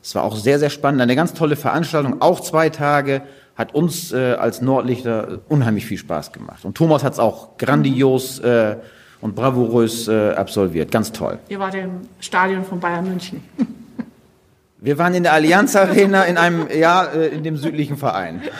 Es 0.00 0.14
war 0.14 0.22
auch 0.22 0.36
sehr, 0.36 0.60
sehr 0.60 0.70
spannend, 0.70 1.00
eine 1.00 1.16
ganz 1.16 1.34
tolle 1.34 1.56
Veranstaltung, 1.56 2.22
auch 2.22 2.38
zwei 2.38 2.70
Tage, 2.70 3.22
hat 3.56 3.74
uns 3.74 4.12
äh, 4.12 4.34
als 4.34 4.60
Nordlichter 4.60 5.40
unheimlich 5.48 5.86
viel 5.86 5.98
Spaß 5.98 6.30
gemacht. 6.30 6.64
Und 6.64 6.76
Thomas 6.76 7.02
hat 7.02 7.14
es 7.14 7.18
auch 7.18 7.56
grandios 7.58 8.38
äh, 8.38 8.76
und 9.20 9.34
bravourös 9.34 10.08
äh, 10.08 10.30
absolviert. 10.32 10.90
Ganz 10.90 11.12
toll. 11.12 11.38
Ihr 11.48 11.58
wart 11.58 11.74
im 11.74 12.02
Stadion 12.20 12.64
von 12.64 12.80
Bayern 12.80 13.08
München. 13.08 13.42
Wir 14.78 14.98
waren 14.98 15.14
in 15.14 15.22
der 15.22 15.32
Allianz 15.32 15.74
Arena 15.74 16.24
in 16.24 16.36
einem, 16.36 16.68
ja, 16.70 17.04
äh, 17.04 17.28
in 17.28 17.42
dem 17.42 17.56
südlichen 17.56 17.96
Verein. 17.96 18.42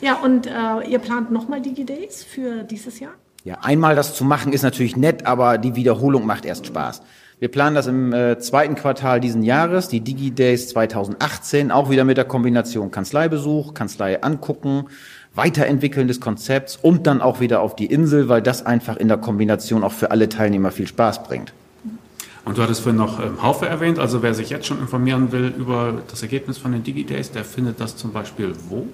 Ja, 0.00 0.16
und 0.16 0.46
äh, 0.46 0.88
ihr 0.88 0.98
plant 0.98 1.30
nochmal 1.30 1.60
DigiDays 1.60 2.22
für 2.22 2.62
dieses 2.64 3.00
Jahr? 3.00 3.12
Ja, 3.44 3.58
einmal 3.62 3.94
das 3.96 4.14
zu 4.14 4.24
machen 4.24 4.52
ist 4.52 4.62
natürlich 4.62 4.96
nett, 4.96 5.26
aber 5.26 5.58
die 5.58 5.74
Wiederholung 5.74 6.26
macht 6.26 6.44
erst 6.44 6.66
Spaß. 6.66 7.02
Wir 7.38 7.48
planen 7.48 7.76
das 7.76 7.86
im 7.86 8.12
äh, 8.12 8.38
zweiten 8.38 8.76
Quartal 8.76 9.20
diesen 9.20 9.42
Jahres, 9.42 9.88
die 9.88 10.00
DigiDays 10.00 10.68
2018, 10.68 11.70
auch 11.70 11.90
wieder 11.90 12.04
mit 12.04 12.16
der 12.16 12.24
Kombination 12.24 12.90
Kanzleibesuch, 12.90 13.74
Kanzlei 13.74 14.22
angucken, 14.22 14.86
Weiterentwickeln 15.36 16.08
des 16.08 16.20
Konzepts 16.20 16.78
und 16.80 17.06
dann 17.06 17.20
auch 17.20 17.40
wieder 17.40 17.60
auf 17.60 17.76
die 17.76 17.86
Insel, 17.86 18.28
weil 18.28 18.42
das 18.42 18.64
einfach 18.64 18.96
in 18.96 19.08
der 19.08 19.18
Kombination 19.18 19.84
auch 19.84 19.92
für 19.92 20.10
alle 20.10 20.28
Teilnehmer 20.28 20.70
viel 20.70 20.86
Spaß 20.86 21.22
bringt. 21.24 21.52
Und 22.46 22.58
du 22.58 22.62
hattest 22.62 22.82
vorhin 22.82 22.96
noch 22.96 23.18
ähm, 23.18 23.42
Haufe 23.42 23.66
erwähnt, 23.66 23.98
also 23.98 24.22
wer 24.22 24.32
sich 24.32 24.50
jetzt 24.50 24.66
schon 24.66 24.78
informieren 24.78 25.32
will 25.32 25.52
über 25.58 25.94
das 26.08 26.22
Ergebnis 26.22 26.58
von 26.58 26.72
den 26.72 26.84
DigiDays, 26.84 27.32
der 27.32 27.44
findet 27.44 27.80
das 27.80 27.96
zum 27.96 28.12
Beispiel 28.12 28.54
wo? 28.68 28.86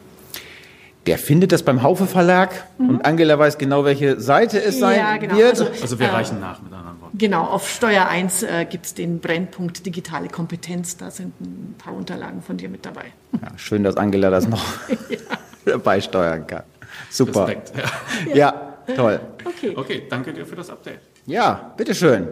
Der 1.07 1.19
findet 1.19 1.53
das 1.53 1.63
beim 1.63 1.83
Haufe 1.83 2.07
Verlag 2.07 2.51
mhm. 2.79 2.89
und 2.89 3.05
Angela 3.05 3.39
weiß 3.39 3.59
genau, 3.59 3.85
welche 3.85 4.21
Seite 4.21 4.63
es 4.63 4.79
sein 4.79 4.99
ja, 4.99 5.17
genau. 5.19 5.37
wird. 5.37 5.61
Also, 5.61 5.83
also 5.83 5.99
wir 5.99 6.07
äh, 6.07 6.11
reichen 6.11 6.41
nach 6.41 6.63
mit 6.63 6.73
anderen 6.73 7.01
Worten. 7.01 7.19
Genau, 7.19 7.43
auf 7.43 7.69
Steuer 7.69 8.07
1 8.09 8.45
äh, 8.45 8.67
gibt 8.71 8.87
es 8.87 8.95
den 8.95 9.19
Brennpunkt 9.19 9.85
digitale 9.85 10.29
Kompetenz. 10.29 10.97
Da 10.97 11.11
sind 11.11 11.39
ein 11.41 11.75
paar 11.77 11.93
Unterlagen 11.95 12.41
von 12.41 12.57
dir 12.57 12.69
mit 12.69 12.87
dabei. 12.87 13.07
Ja, 13.33 13.49
schön, 13.57 13.83
dass 13.83 13.97
Angela 13.97 14.31
das 14.31 14.49
noch 14.49 14.65
ja. 15.11 15.19
beisteuern 15.85 16.47
kann. 16.47 16.65
Super. 17.11 17.47
Respekt. 17.47 17.73
Ja. 18.29 18.35
ja, 18.35 18.95
toll. 18.95 19.21
Okay. 19.45 19.73
okay, 19.77 20.03
danke 20.09 20.33
dir 20.33 20.47
für 20.47 20.57
das 20.57 20.71
Update. 20.71 21.01
Ja, 21.27 21.73
bitteschön. 21.77 22.29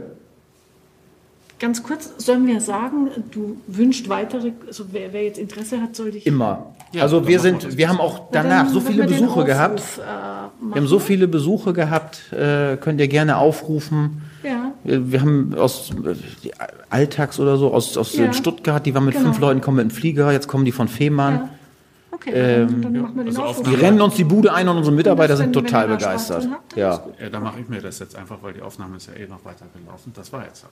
Ganz 1.59 1.83
kurz, 1.83 2.15
sollen 2.17 2.47
wir 2.47 2.59
sagen, 2.61 3.11
du 3.31 3.59
wünschst 3.67 4.09
weitere, 4.09 4.53
also 4.67 4.85
wer, 4.93 5.13
wer 5.13 5.25
jetzt 5.25 5.39
Interesse 5.39 5.81
hat, 5.83 5.95
soll 5.95 6.11
dich. 6.13 6.27
Immer. 6.27 6.75
Ja, 6.93 7.03
also 7.03 7.29
wir 7.29 7.39
sind, 7.39 7.77
wir 7.77 7.89
haben 7.89 8.01
auch 8.01 8.31
danach 8.33 8.69
so 8.71 8.81
viele 8.81 9.07
Besuche 9.07 9.45
gehabt. 9.45 9.81
Äh, 9.99 10.73
wir 10.73 10.81
haben 10.81 10.87
so 10.87 10.99
viele 10.99 11.29
Besuche 11.29 11.75
gehabt, 11.75 12.33
äh, 12.33 12.79
könnt 12.79 12.99
ihr 12.99 13.09
gerne 13.09 13.37
aufrufen. 13.37 14.23
Ja. 14.43 14.73
Wir 14.85 15.21
haben 15.21 15.55
aus 15.55 15.91
äh, 15.91 16.15
Alltags 16.89 17.39
oder 17.39 17.59
so, 17.59 17.75
aus, 17.75 17.95
aus 17.99 18.17
ja. 18.17 18.33
Stuttgart, 18.33 18.85
die 18.87 18.95
waren 18.95 19.05
mit 19.05 19.15
genau. 19.15 19.27
fünf 19.27 19.39
Leuten, 19.39 19.61
kommen 19.61 19.77
mit 19.77 19.91
dem 19.91 19.91
Flieger, 19.91 20.33
jetzt 20.33 20.49
kommen 20.49 20.65
die 20.65 20.73
von 20.73 20.89
Fehmarn. 20.89 21.35
Ja. 21.35 21.51
Okay, 22.21 22.33
ähm, 22.35 22.83
dann, 22.83 23.01
machen 23.01 23.17
wir 23.17 23.25
den 23.25 23.37
also 23.37 23.63
Die 23.63 23.75
rennen 23.75 24.01
uns 24.01 24.15
die 24.15 24.25
Bude 24.25 24.53
ein 24.53 24.69
und 24.69 24.77
unsere 24.77 24.95
Mitarbeiter 24.95 25.39
sind 25.39 25.55
total 25.55 25.89
begeistert. 25.89 26.47
Habt, 26.51 26.77
ja. 26.77 27.03
ja, 27.19 27.31
da 27.31 27.41
mache 27.41 27.61
ich 27.61 27.69
mir 27.69 27.81
das 27.81 27.99
jetzt 27.99 28.15
einfach, 28.15 28.43
weil 28.43 28.53
die 28.53 28.61
Aufnahme 28.61 28.99
ist 28.99 29.07
ja 29.07 29.15
eh 29.15 29.27
noch 29.27 29.43
weiter 29.45 29.65
gelaufen. 29.73 30.13
Das 30.15 30.31
war 30.31 30.45
jetzt. 30.45 30.67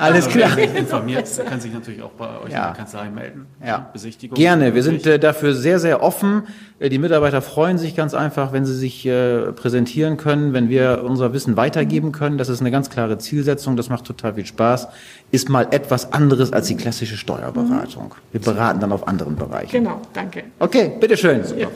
Alles 0.00 0.28
klar. 0.28 0.50
Wer 0.54 0.68
sich 0.68 0.78
informiert, 0.78 1.28
kann 1.46 1.60
sich 1.60 1.72
natürlich 1.72 2.02
auch 2.02 2.10
bei 2.10 2.40
euch 2.40 2.52
ja. 2.52 2.58
in 2.58 2.64
der 2.64 2.72
Kanzlei 2.72 3.10
melden. 3.10 3.46
Ja. 3.64 3.90
Besichtigung. 3.92 4.36
Gerne. 4.36 4.74
Wir 4.74 4.82
sind 4.82 5.06
äh, 5.06 5.18
dafür 5.18 5.54
sehr, 5.54 5.78
sehr 5.78 6.02
offen. 6.02 6.42
Äh, 6.78 6.88
die 6.88 6.98
Mitarbeiter 6.98 7.42
freuen 7.42 7.78
sich 7.78 7.96
ganz 7.96 8.14
einfach, 8.14 8.52
wenn 8.52 8.64
sie 8.64 8.74
sich 8.74 9.06
äh, 9.06 9.52
präsentieren 9.52 10.16
können, 10.16 10.52
wenn 10.52 10.68
wir 10.68 11.02
unser 11.04 11.32
Wissen 11.32 11.56
weitergeben 11.56 12.12
können. 12.12 12.38
Das 12.38 12.48
ist 12.48 12.60
eine 12.60 12.70
ganz 12.70 12.90
klare 12.90 13.18
Zielsetzung. 13.18 13.76
Das 13.76 13.88
macht 13.88 14.04
total 14.04 14.34
viel 14.34 14.46
Spaß. 14.46 14.88
Ist 15.30 15.48
mal 15.48 15.68
etwas 15.70 16.12
anderes 16.12 16.52
als 16.52 16.68
die 16.68 16.76
klassische 16.76 17.16
Steuerberatung. 17.16 18.14
Wir 18.32 18.40
beraten 18.40 18.80
dann 18.80 18.92
auf 18.92 19.08
anderen 19.08 19.36
Bereichen. 19.36 19.72
Genau. 19.72 20.00
Danke. 20.12 20.44
Okay. 20.58 20.92
Bitteschön. 21.00 21.44
Super. 21.44 21.60
Ja. 21.60 21.68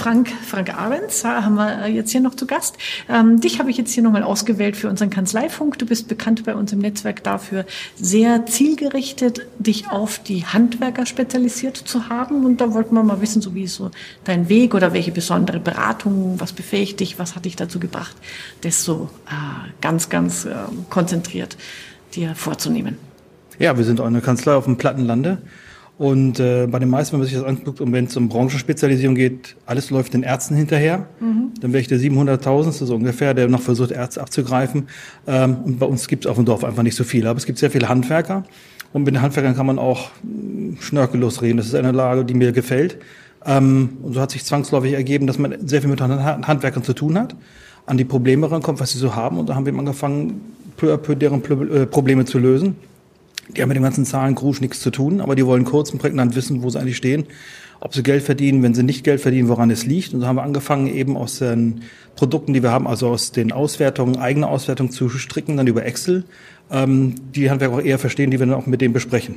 Frank, 0.00 0.32
Frank 0.46 0.74
Ahrens 0.74 1.24
haben 1.24 1.56
wir 1.56 1.84
äh, 1.84 1.92
jetzt 1.92 2.10
hier 2.10 2.22
noch 2.22 2.34
zu 2.34 2.46
Gast. 2.46 2.78
Ähm, 3.06 3.38
dich 3.38 3.58
habe 3.58 3.70
ich 3.70 3.76
jetzt 3.76 3.92
hier 3.92 4.02
nochmal 4.02 4.22
ausgewählt 4.22 4.74
für 4.74 4.88
unseren 4.88 5.10
Kanzleifunk. 5.10 5.78
Du 5.78 5.84
bist 5.84 6.08
bekannt 6.08 6.42
bei 6.46 6.54
uns 6.54 6.72
im 6.72 6.78
Netzwerk 6.78 7.22
dafür, 7.22 7.66
sehr 8.00 8.46
zielgerichtet 8.46 9.42
dich 9.58 9.90
auf 9.90 10.18
die 10.18 10.46
Handwerker 10.46 11.04
spezialisiert 11.04 11.76
zu 11.76 12.08
haben. 12.08 12.46
Und 12.46 12.62
da 12.62 12.72
wollten 12.72 12.94
wir 12.94 13.02
mal 13.02 13.20
wissen, 13.20 13.42
so 13.42 13.54
wie 13.54 13.64
ist 13.64 13.74
so 13.74 13.90
dein 14.24 14.48
Weg 14.48 14.74
oder 14.74 14.94
welche 14.94 15.12
besondere 15.12 15.60
Beratung, 15.60 16.40
was 16.40 16.54
befähigt 16.54 17.00
dich, 17.00 17.18
was 17.18 17.36
hat 17.36 17.44
dich 17.44 17.56
dazu 17.56 17.78
gebracht, 17.78 18.16
das 18.62 18.82
so 18.82 19.10
äh, 19.26 19.70
ganz, 19.82 20.08
ganz 20.08 20.46
äh, 20.46 20.54
konzentriert 20.88 21.58
dir 22.14 22.34
vorzunehmen. 22.34 22.96
Ja, 23.58 23.76
wir 23.76 23.84
sind 23.84 24.00
auch 24.00 24.06
eine 24.06 24.22
Kanzlei 24.22 24.54
auf 24.54 24.64
dem 24.64 24.78
Plattenlande. 24.78 25.42
Und 26.00 26.40
äh, 26.40 26.66
bei 26.66 26.78
den 26.78 26.88
meisten, 26.88 27.12
wenn 27.12 27.20
man 27.20 27.28
sich 27.28 27.36
das 27.36 27.44
anguckt 27.44 27.78
und 27.82 27.92
wenn 27.92 28.06
es 28.06 28.16
um 28.16 28.30
Branchenspezialisierung 28.30 29.14
geht, 29.14 29.54
alles 29.66 29.90
läuft 29.90 30.14
den 30.14 30.22
Ärzten 30.22 30.56
hinterher. 30.56 31.04
Mhm. 31.20 31.50
Dann 31.60 31.74
wäre 31.74 31.82
ich 31.82 31.88
der 31.88 31.98
700.000. 31.98 32.72
so 32.72 32.94
ungefähr, 32.94 33.34
der 33.34 33.48
noch 33.48 33.60
versucht, 33.60 33.90
Ärzte 33.90 34.22
abzugreifen. 34.22 34.88
Ähm, 35.26 35.58
und 35.62 35.78
bei 35.78 35.84
uns 35.84 36.08
gibt 36.08 36.24
es 36.24 36.30
auf 36.30 36.36
dem 36.36 36.46
Dorf 36.46 36.64
einfach 36.64 36.82
nicht 36.82 36.96
so 36.96 37.04
viele. 37.04 37.28
Aber 37.28 37.36
es 37.36 37.44
gibt 37.44 37.58
sehr 37.58 37.70
viele 37.70 37.90
Handwerker. 37.90 38.44
Und 38.94 39.02
mit 39.02 39.14
den 39.14 39.20
Handwerkern 39.20 39.54
kann 39.54 39.66
man 39.66 39.78
auch 39.78 40.08
hm, 40.22 40.78
schnörkellos 40.80 41.42
reden. 41.42 41.58
Das 41.58 41.66
ist 41.66 41.74
eine 41.74 41.92
Lage, 41.92 42.24
die 42.24 42.32
mir 42.32 42.52
gefällt. 42.52 42.96
Ähm, 43.44 43.90
und 44.02 44.14
so 44.14 44.22
hat 44.22 44.30
sich 44.30 44.42
zwangsläufig 44.42 44.94
ergeben, 44.94 45.26
dass 45.26 45.38
man 45.38 45.54
sehr 45.68 45.82
viel 45.82 45.90
mit 45.90 46.00
Handwerkern 46.00 46.82
zu 46.82 46.94
tun 46.94 47.18
hat, 47.18 47.36
an 47.84 47.98
die 47.98 48.06
Probleme 48.06 48.50
rankommt, 48.50 48.80
was 48.80 48.92
sie 48.92 48.98
so 48.98 49.16
haben. 49.16 49.36
Und 49.36 49.50
da 49.50 49.54
haben 49.54 49.66
wir 49.66 49.74
angefangen, 49.74 50.40
peu 50.78 50.94
à 50.94 50.96
peu 50.96 51.14
deren 51.14 51.42
äh, 51.44 51.84
Probleme 51.84 52.24
zu 52.24 52.38
lösen 52.38 52.76
Die 53.56 53.62
haben 53.62 53.68
mit 53.68 53.76
dem 53.76 53.82
ganzen 53.82 54.04
Zahlenkrusch 54.04 54.60
nichts 54.60 54.80
zu 54.80 54.90
tun, 54.90 55.20
aber 55.20 55.34
die 55.34 55.46
wollen 55.46 55.64
kurz 55.64 55.90
und 55.90 55.98
prägnant 55.98 56.36
wissen, 56.36 56.62
wo 56.62 56.70
sie 56.70 56.78
eigentlich 56.78 56.96
stehen, 56.96 57.24
ob 57.80 57.94
sie 57.94 58.02
Geld 58.02 58.22
verdienen, 58.22 58.62
wenn 58.62 58.74
sie 58.74 58.82
nicht 58.82 59.04
Geld 59.04 59.20
verdienen, 59.20 59.48
woran 59.48 59.70
es 59.70 59.86
liegt. 59.86 60.12
Und 60.12 60.20
so 60.20 60.26
haben 60.26 60.36
wir 60.36 60.42
angefangen, 60.42 60.86
eben 60.86 61.16
aus 61.16 61.38
den 61.38 61.82
Produkten, 62.16 62.52
die 62.52 62.62
wir 62.62 62.70
haben, 62.70 62.86
also 62.86 63.08
aus 63.08 63.32
den 63.32 63.52
Auswertungen, 63.52 64.16
eigene 64.16 64.48
Auswertungen 64.48 64.90
zu 64.90 65.08
stricken, 65.08 65.56
dann 65.56 65.66
über 65.66 65.84
Excel, 65.84 66.24
ähm, 66.70 67.14
die 67.34 67.50
Handwerker 67.50 67.76
auch 67.76 67.80
eher 67.80 67.98
verstehen, 67.98 68.30
die 68.30 68.38
wir 68.38 68.46
dann 68.46 68.54
auch 68.54 68.66
mit 68.66 68.80
denen 68.80 68.92
besprechen. 68.92 69.36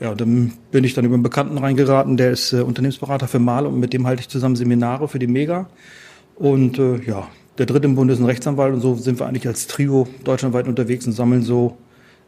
Ja, 0.00 0.14
dann 0.14 0.52
bin 0.70 0.84
ich 0.84 0.94
dann 0.94 1.04
über 1.04 1.14
einen 1.14 1.22
Bekannten 1.22 1.56
reingeraten, 1.56 2.16
der 2.16 2.32
ist 2.32 2.52
äh, 2.52 2.60
Unternehmensberater 2.60 3.28
für 3.28 3.38
Mal 3.38 3.64
und 3.66 3.78
mit 3.78 3.92
dem 3.92 4.06
halte 4.06 4.20
ich 4.20 4.28
zusammen 4.28 4.56
Seminare 4.56 5.08
für 5.08 5.18
die 5.18 5.28
Mega. 5.28 5.68
Und 6.36 6.78
äh, 6.78 7.00
ja, 7.06 7.28
der 7.58 7.66
dritte 7.66 7.86
im 7.86 7.94
Bund 7.94 8.10
ist 8.10 8.18
ein 8.18 8.24
Rechtsanwalt 8.24 8.74
und 8.74 8.80
so 8.80 8.96
sind 8.96 9.20
wir 9.20 9.26
eigentlich 9.26 9.46
als 9.46 9.68
Trio 9.68 10.08
deutschlandweit 10.24 10.66
unterwegs 10.66 11.06
und 11.06 11.12
sammeln 11.12 11.42
so 11.42 11.76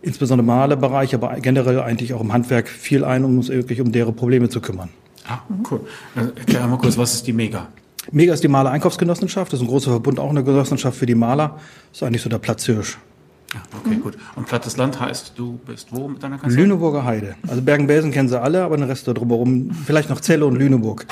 insbesondere 0.06 0.44
im 0.44 0.46
Malerbereich, 0.46 1.14
aber 1.14 1.34
generell 1.40 1.80
eigentlich 1.80 2.14
auch 2.14 2.20
im 2.20 2.32
Handwerk 2.32 2.68
viel 2.68 3.04
ein, 3.04 3.24
um 3.24 3.38
uns 3.38 3.48
wirklich 3.48 3.80
um 3.80 3.90
deren 3.92 4.14
Probleme 4.14 4.48
zu 4.48 4.60
kümmern. 4.60 4.88
Ah, 5.28 5.40
cool. 5.70 5.80
Also, 6.14 6.30
erklär 6.36 6.66
mal 6.68 6.78
kurz, 6.78 6.96
was 6.96 7.14
ist 7.14 7.26
die 7.26 7.32
Mega? 7.32 7.66
Mega 8.12 8.32
ist 8.32 8.44
die 8.44 8.48
Maler 8.48 8.70
Einkaufsgenossenschaft, 8.70 9.52
das 9.52 9.60
ist 9.60 9.66
ein 9.66 9.68
großer 9.68 9.90
Verbund, 9.90 10.20
auch 10.20 10.30
eine 10.30 10.44
Genossenschaft 10.44 10.96
für 10.96 11.06
die 11.06 11.16
Maler. 11.16 11.58
Das 11.90 11.98
ist 11.98 12.02
eigentlich 12.04 12.22
so 12.22 12.28
der 12.28 12.38
Platzhirsch. 12.38 12.98
Ja, 13.52 13.62
okay, 13.80 13.96
gut. 13.96 14.16
Und 14.36 14.46
Plattes 14.46 14.76
Land 14.76 15.00
heißt, 15.00 15.32
du 15.36 15.58
bist 15.66 15.88
wo 15.90 16.06
mit 16.06 16.22
deiner 16.22 16.38
Kanzlei? 16.38 16.62
Lüneburger 16.62 17.04
Heide. 17.04 17.34
Also 17.48 17.62
Bergen-Belsen 17.62 18.12
kennen 18.12 18.28
sie 18.28 18.40
alle, 18.40 18.62
aber 18.62 18.76
den 18.76 18.86
Rest 18.86 19.08
da 19.08 19.12
drumherum, 19.12 19.72
vielleicht 19.86 20.08
noch 20.08 20.20
Zelle 20.20 20.46
und 20.46 20.56
Lüneburg. 20.56 21.06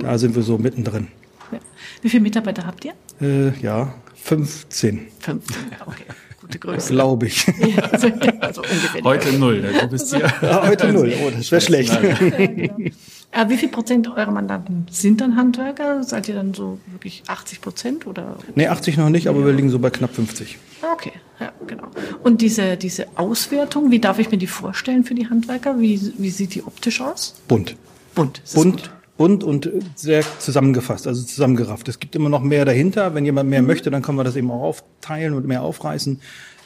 Da 0.00 0.18
sind 0.18 0.36
wir 0.36 0.42
so 0.42 0.58
mittendrin. 0.58 1.08
Ja. 1.50 1.58
Wie 2.02 2.08
viele 2.08 2.22
Mitarbeiter 2.22 2.66
habt 2.66 2.84
ihr? 2.84 2.92
Äh, 3.20 3.58
ja, 3.60 3.94
15, 4.14 5.08
15. 5.20 5.56
Ja, 5.70 5.86
okay. 5.86 6.04
Gute 6.48 6.58
Größe. 6.60 6.92
glaube 6.92 7.26
ich. 7.26 7.46
Ja, 7.58 7.82
also, 7.90 8.08
also 8.40 8.62
ungefähr. 8.62 9.02
Heute 9.04 9.32
null, 9.38 9.62
du 9.62 9.88
bist 9.88 10.14
hier. 10.14 10.32
Ja, 10.40 10.66
heute 10.66 10.92
null. 10.92 11.12
Oh, 11.22 11.30
das 11.30 11.50
wäre 11.52 11.60
schlecht. 11.60 11.92
Äh, 11.92 12.70
wie 13.48 13.56
viel 13.58 13.68
Prozent 13.68 14.08
eurer 14.08 14.30
Mandanten 14.30 14.86
sind 14.90 15.20
dann 15.20 15.36
Handwerker? 15.36 16.02
Seid 16.02 16.28
ihr 16.28 16.34
dann 16.34 16.54
so 16.54 16.78
wirklich 16.90 17.22
80 17.26 17.60
Prozent 17.60 18.06
oder? 18.06 18.38
Nee, 18.54 18.68
80 18.68 18.96
noch 18.96 19.10
nicht, 19.10 19.28
aber 19.28 19.44
wir 19.44 19.52
liegen 19.52 19.68
so 19.68 19.78
bei 19.78 19.90
knapp 19.90 20.14
50. 20.14 20.56
Okay, 20.94 21.12
ja, 21.38 21.52
genau. 21.66 21.88
Und 22.22 22.40
diese, 22.40 22.76
diese 22.78 23.06
Auswertung, 23.16 23.90
wie 23.90 23.98
darf 23.98 24.18
ich 24.18 24.30
mir 24.30 24.38
die 24.38 24.46
vorstellen 24.46 25.04
für 25.04 25.14
die 25.14 25.28
Handwerker? 25.28 25.78
Wie, 25.78 26.00
wie 26.16 26.30
sieht 26.30 26.54
die 26.54 26.62
optisch 26.62 27.00
aus? 27.02 27.34
Bunt. 27.46 27.76
Bunt. 28.14 28.40
Bunt, 28.54 28.82
gut? 28.82 28.90
Bunt 29.18 29.44
und 29.44 29.70
sehr 29.96 30.22
zusammengefasst, 30.38 31.06
also 31.06 31.22
zusammengerafft. 31.22 31.88
Es 31.88 32.00
gibt 32.00 32.16
immer 32.16 32.30
noch 32.30 32.42
mehr 32.42 32.64
dahinter. 32.64 33.14
Wenn 33.14 33.26
jemand 33.26 33.50
mehr 33.50 33.60
möchte, 33.60 33.90
dann 33.90 34.00
können 34.00 34.16
wir 34.16 34.24
das 34.24 34.36
eben 34.36 34.50
auch 34.50 34.62
aufteilen 34.62 35.34
und 35.34 35.46
mehr 35.46 35.62
aufreißen. 35.62 36.20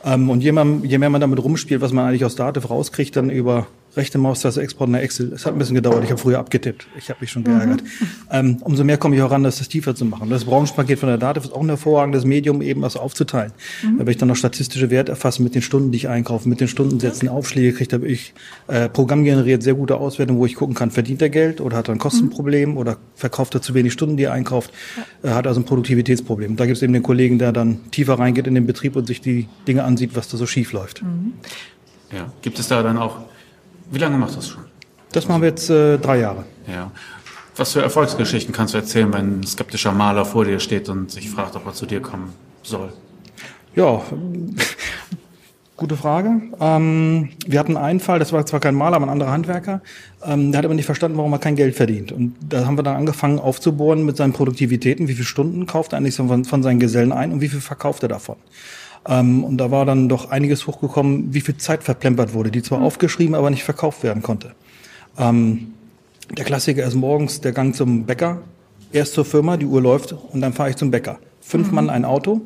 Ähm, 0.05 0.31
und 0.31 0.43
je 0.43 0.53
mehr, 0.53 0.67
je 0.85 0.99
mehr 0.99 1.11
man 1.11 1.21
damit 1.21 1.43
rumspielt, 1.43 1.81
was 1.81 1.93
man 1.93 2.07
eigentlich 2.07 2.25
aus 2.25 2.37
Dativ 2.37 2.71
rauskriegt, 2.71 3.17
dann 3.17 3.31
über 3.31 3.67
rechte 3.97 4.19
Maustaste, 4.19 4.61
Export 4.63 4.91
nach 4.91 5.01
Excel. 5.01 5.33
Es 5.33 5.45
hat 5.45 5.53
ein 5.55 5.59
bisschen 5.59 5.75
gedauert. 5.75 6.05
Ich 6.05 6.11
habe 6.11 6.21
früher 6.21 6.39
abgetippt. 6.39 6.87
Ich 6.97 7.11
habe 7.11 7.21
mich 7.21 7.31
schon 7.31 7.45
geärgert. 7.45 7.83
Ähm, 8.31 8.59
umso 8.61 8.85
mehr 8.85 8.97
komme 8.97 9.17
ich 9.17 9.23
auch 9.23 9.31
ran, 9.31 9.43
das, 9.43 9.59
das 9.59 9.69
tiefer 9.69 9.95
zu 9.95 10.05
machen. 10.05 10.31
Das 10.31 10.45
Branchenpaket 10.45 10.99
von 10.99 11.09
der 11.09 11.19
Dativ 11.19 11.45
ist 11.45 11.53
auch 11.53 11.61
ein 11.61 11.69
hervorragendes 11.69 12.25
Medium, 12.25 12.63
eben 12.63 12.81
was 12.83 12.97
aufzuteilen. 12.97 13.53
Da 13.83 13.99
werde 13.99 14.11
ich 14.11 14.17
dann 14.17 14.29
noch 14.29 14.37
statistische 14.37 14.91
Werte 14.91 15.13
erfassen 15.13 15.45
mit 15.45 15.55
den 15.55 15.63
Stunden, 15.63 15.91
die 15.93 15.97
ich 15.97 16.09
einkaufe, 16.09 16.49
mit 16.49 16.61
den 16.61 16.69
Stundensätzen, 16.69 17.29
Aufschläge 17.29 17.73
kriege. 17.75 17.89
Da 17.89 17.97
habe 17.97 18.09
ich 18.09 18.33
äh, 18.69 18.89
Programm 18.89 19.25
generiert, 19.25 19.63
sehr 19.63 19.75
gute 19.75 19.97
Auswertung, 19.97 20.39
wo 20.39 20.47
ich 20.47 20.55
gucken 20.55 20.75
kann, 20.75 20.91
verdient 20.91 21.21
er 21.21 21.31
Geld 21.31 21.61
oder 21.61 21.77
hat 21.77 21.89
er 21.89 21.95
ein 21.95 21.99
Kostenproblem 21.99 22.77
oder 22.77 22.97
verkauft 23.15 23.55
er 23.55 23.63
zu 23.63 23.75
wenig 23.75 23.93
Stunden, 23.93 24.17
die 24.17 24.25
er 24.25 24.33
einkauft, 24.33 24.73
äh, 25.23 25.29
hat 25.29 25.47
also 25.47 25.61
ein 25.61 25.65
Produktivitätsproblem. 25.65 26.57
Da 26.57 26.67
gibt 26.67 26.77
es 26.77 26.83
eben 26.83 26.93
den 26.93 27.03
Kollegen, 27.03 27.39
der 27.39 27.53
dann 27.53 27.91
tiefer 27.91 28.19
reingeht 28.19 28.47
in 28.47 28.55
den 28.55 28.67
Betrieb 28.67 28.97
und 28.97 29.07
sich 29.07 29.21
die 29.21 29.49
Dinge 29.69 29.85
ansieht, 29.85 30.17
was 30.17 30.29
da 30.29 30.37
so 30.37 30.47
schief 30.47 30.73
läuft. 30.73 31.03
Ja. 32.13 32.33
Gibt 32.43 32.59
es 32.59 32.69
da 32.69 32.83
dann 32.83 32.99
auch, 32.99 33.21
wie 33.93 33.99
lange 33.99 34.17
machst 34.17 34.35
du 34.35 34.41
das 34.41 34.49
schon? 34.49 34.65
Das 35.13 35.29
machen 35.29 35.43
wir 35.43 35.51
jetzt 35.51 35.69
äh, 35.69 35.99
drei 35.99 36.19
Jahre. 36.21 36.45
Ja. 36.67 36.91
Was 37.57 37.73
für 37.73 37.83
Erfolgsgeschichten 37.83 38.55
kannst 38.55 38.73
du 38.73 38.79
erzählen, 38.79 39.13
wenn 39.13 39.41
ein 39.41 39.47
skeptischer 39.47 39.93
Maler 39.93 40.25
vor 40.25 40.47
dir 40.47 40.59
steht 40.59 40.89
und 40.89 41.11
sich 41.11 41.29
fragt, 41.31 41.55
ob 41.55 41.67
er 41.67 41.75
zu 41.75 41.85
dir 41.85 42.01
kommen 42.01 42.33
soll? 42.63 42.91
Ja, 43.77 44.01
gute 45.77 45.99
Frage. 45.99 46.41
Ähm, 46.61 47.29
wir 47.47 47.59
hatten 47.59 47.77
einen 47.77 48.01
Fall, 48.01 48.19
das 48.19 48.33
war 48.33 48.47
zwar 48.47 48.61
kein 48.61 48.75
Maler, 48.75 48.97
aber 48.97 49.07
ein 49.07 49.11
anderer 49.11 49.33
Handwerker, 49.33 49.83
ähm, 50.25 50.51
der 50.51 50.59
hat 50.59 50.65
aber 50.65 50.75
nicht 50.75 50.87
verstanden, 50.87 51.19
warum 51.19 51.33
er 51.33 51.39
kein 51.39 51.57
Geld 51.57 51.75
verdient. 51.75 52.11
Und 52.13 52.35
da 52.49 52.65
haben 52.65 52.79
wir 52.79 52.83
dann 52.83 52.97
angefangen 52.97 53.39
aufzubohren 53.39 54.07
mit 54.07 54.17
seinen 54.17 54.33
Produktivitäten, 54.33 55.09
wie 55.09 55.15
viele 55.15 55.27
Stunden 55.27 55.67
kauft 55.67 55.93
er 55.93 55.99
eigentlich 55.99 56.15
so 56.15 56.27
von, 56.27 56.47
von 56.47 56.63
seinen 56.63 56.81
Gesellen 56.81 57.13
ein 57.13 57.33
und 57.33 57.43
wie 57.43 57.49
viel 57.49 57.61
verkauft 57.61 58.03
er 58.03 58.09
davon. 58.09 58.37
Ähm, 59.07 59.45
und 59.45 59.59
da 59.59 59.71
war 59.71 59.85
dann 59.85 60.09
doch 60.09 60.31
einiges 60.31 60.67
hochgekommen, 60.67 61.35
wie 61.35 61.41
viel 61.41 61.57
Zeit 61.57 61.83
verplempert 61.83 62.35
wurde, 62.35 62.51
die 62.51 62.63
zwar 62.63 62.81
aufgeschrieben, 62.81 63.35
aber 63.35 63.51
nicht 63.51 63.65
verkauft 63.65 64.03
werden 64.03 64.23
konnte. 64.23 64.53
Ähm, 65.19 65.73
der 66.37 66.45
Klassiker 66.45 66.85
ist 66.85 66.95
morgens 66.95 67.41
der 67.41 67.53
Gang 67.53 67.75
zum 67.75 68.05
Bäcker, 68.05 68.43
erst 68.93 69.15
zur 69.15 69.25
Firma, 69.25 69.57
die 69.57 69.67
Uhr 69.67 69.83
läuft 69.83 70.13
und 70.13 70.41
dann 70.41 70.53
fahre 70.53 70.71
ich 70.71 70.77
zum 70.77 70.91
Bäcker. 70.91 71.19
Fünf 71.41 71.73
Mann 71.73 71.91
ein 71.91 72.05
Auto, 72.05 72.41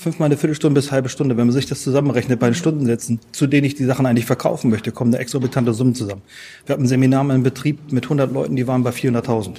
fünfmal 0.00 0.26
eine 0.26 0.36
Viertelstunde 0.36 0.80
bis 0.80 0.90
halbe 0.90 1.08
Stunde. 1.08 1.36
Wenn 1.36 1.46
man 1.46 1.52
sich 1.52 1.66
das 1.66 1.82
zusammenrechnet 1.82 2.40
bei 2.40 2.48
den 2.48 2.54
Stundensätzen, 2.54 3.20
zu 3.32 3.46
denen 3.46 3.66
ich 3.66 3.74
die 3.74 3.84
Sachen 3.84 4.06
eigentlich 4.06 4.24
verkaufen 4.24 4.70
möchte, 4.70 4.92
kommen 4.92 5.12
da 5.12 5.18
exorbitante 5.18 5.74
Summen 5.74 5.94
zusammen. 5.94 6.22
Wir 6.64 6.72
hatten 6.72 6.84
ein 6.84 6.88
Seminar 6.88 7.28
in 7.30 7.42
Betrieb 7.42 7.92
mit 7.92 8.04
100 8.04 8.32
Leuten, 8.32 8.56
die 8.56 8.66
waren 8.66 8.82
bei 8.82 8.90
400.000. 8.90 9.56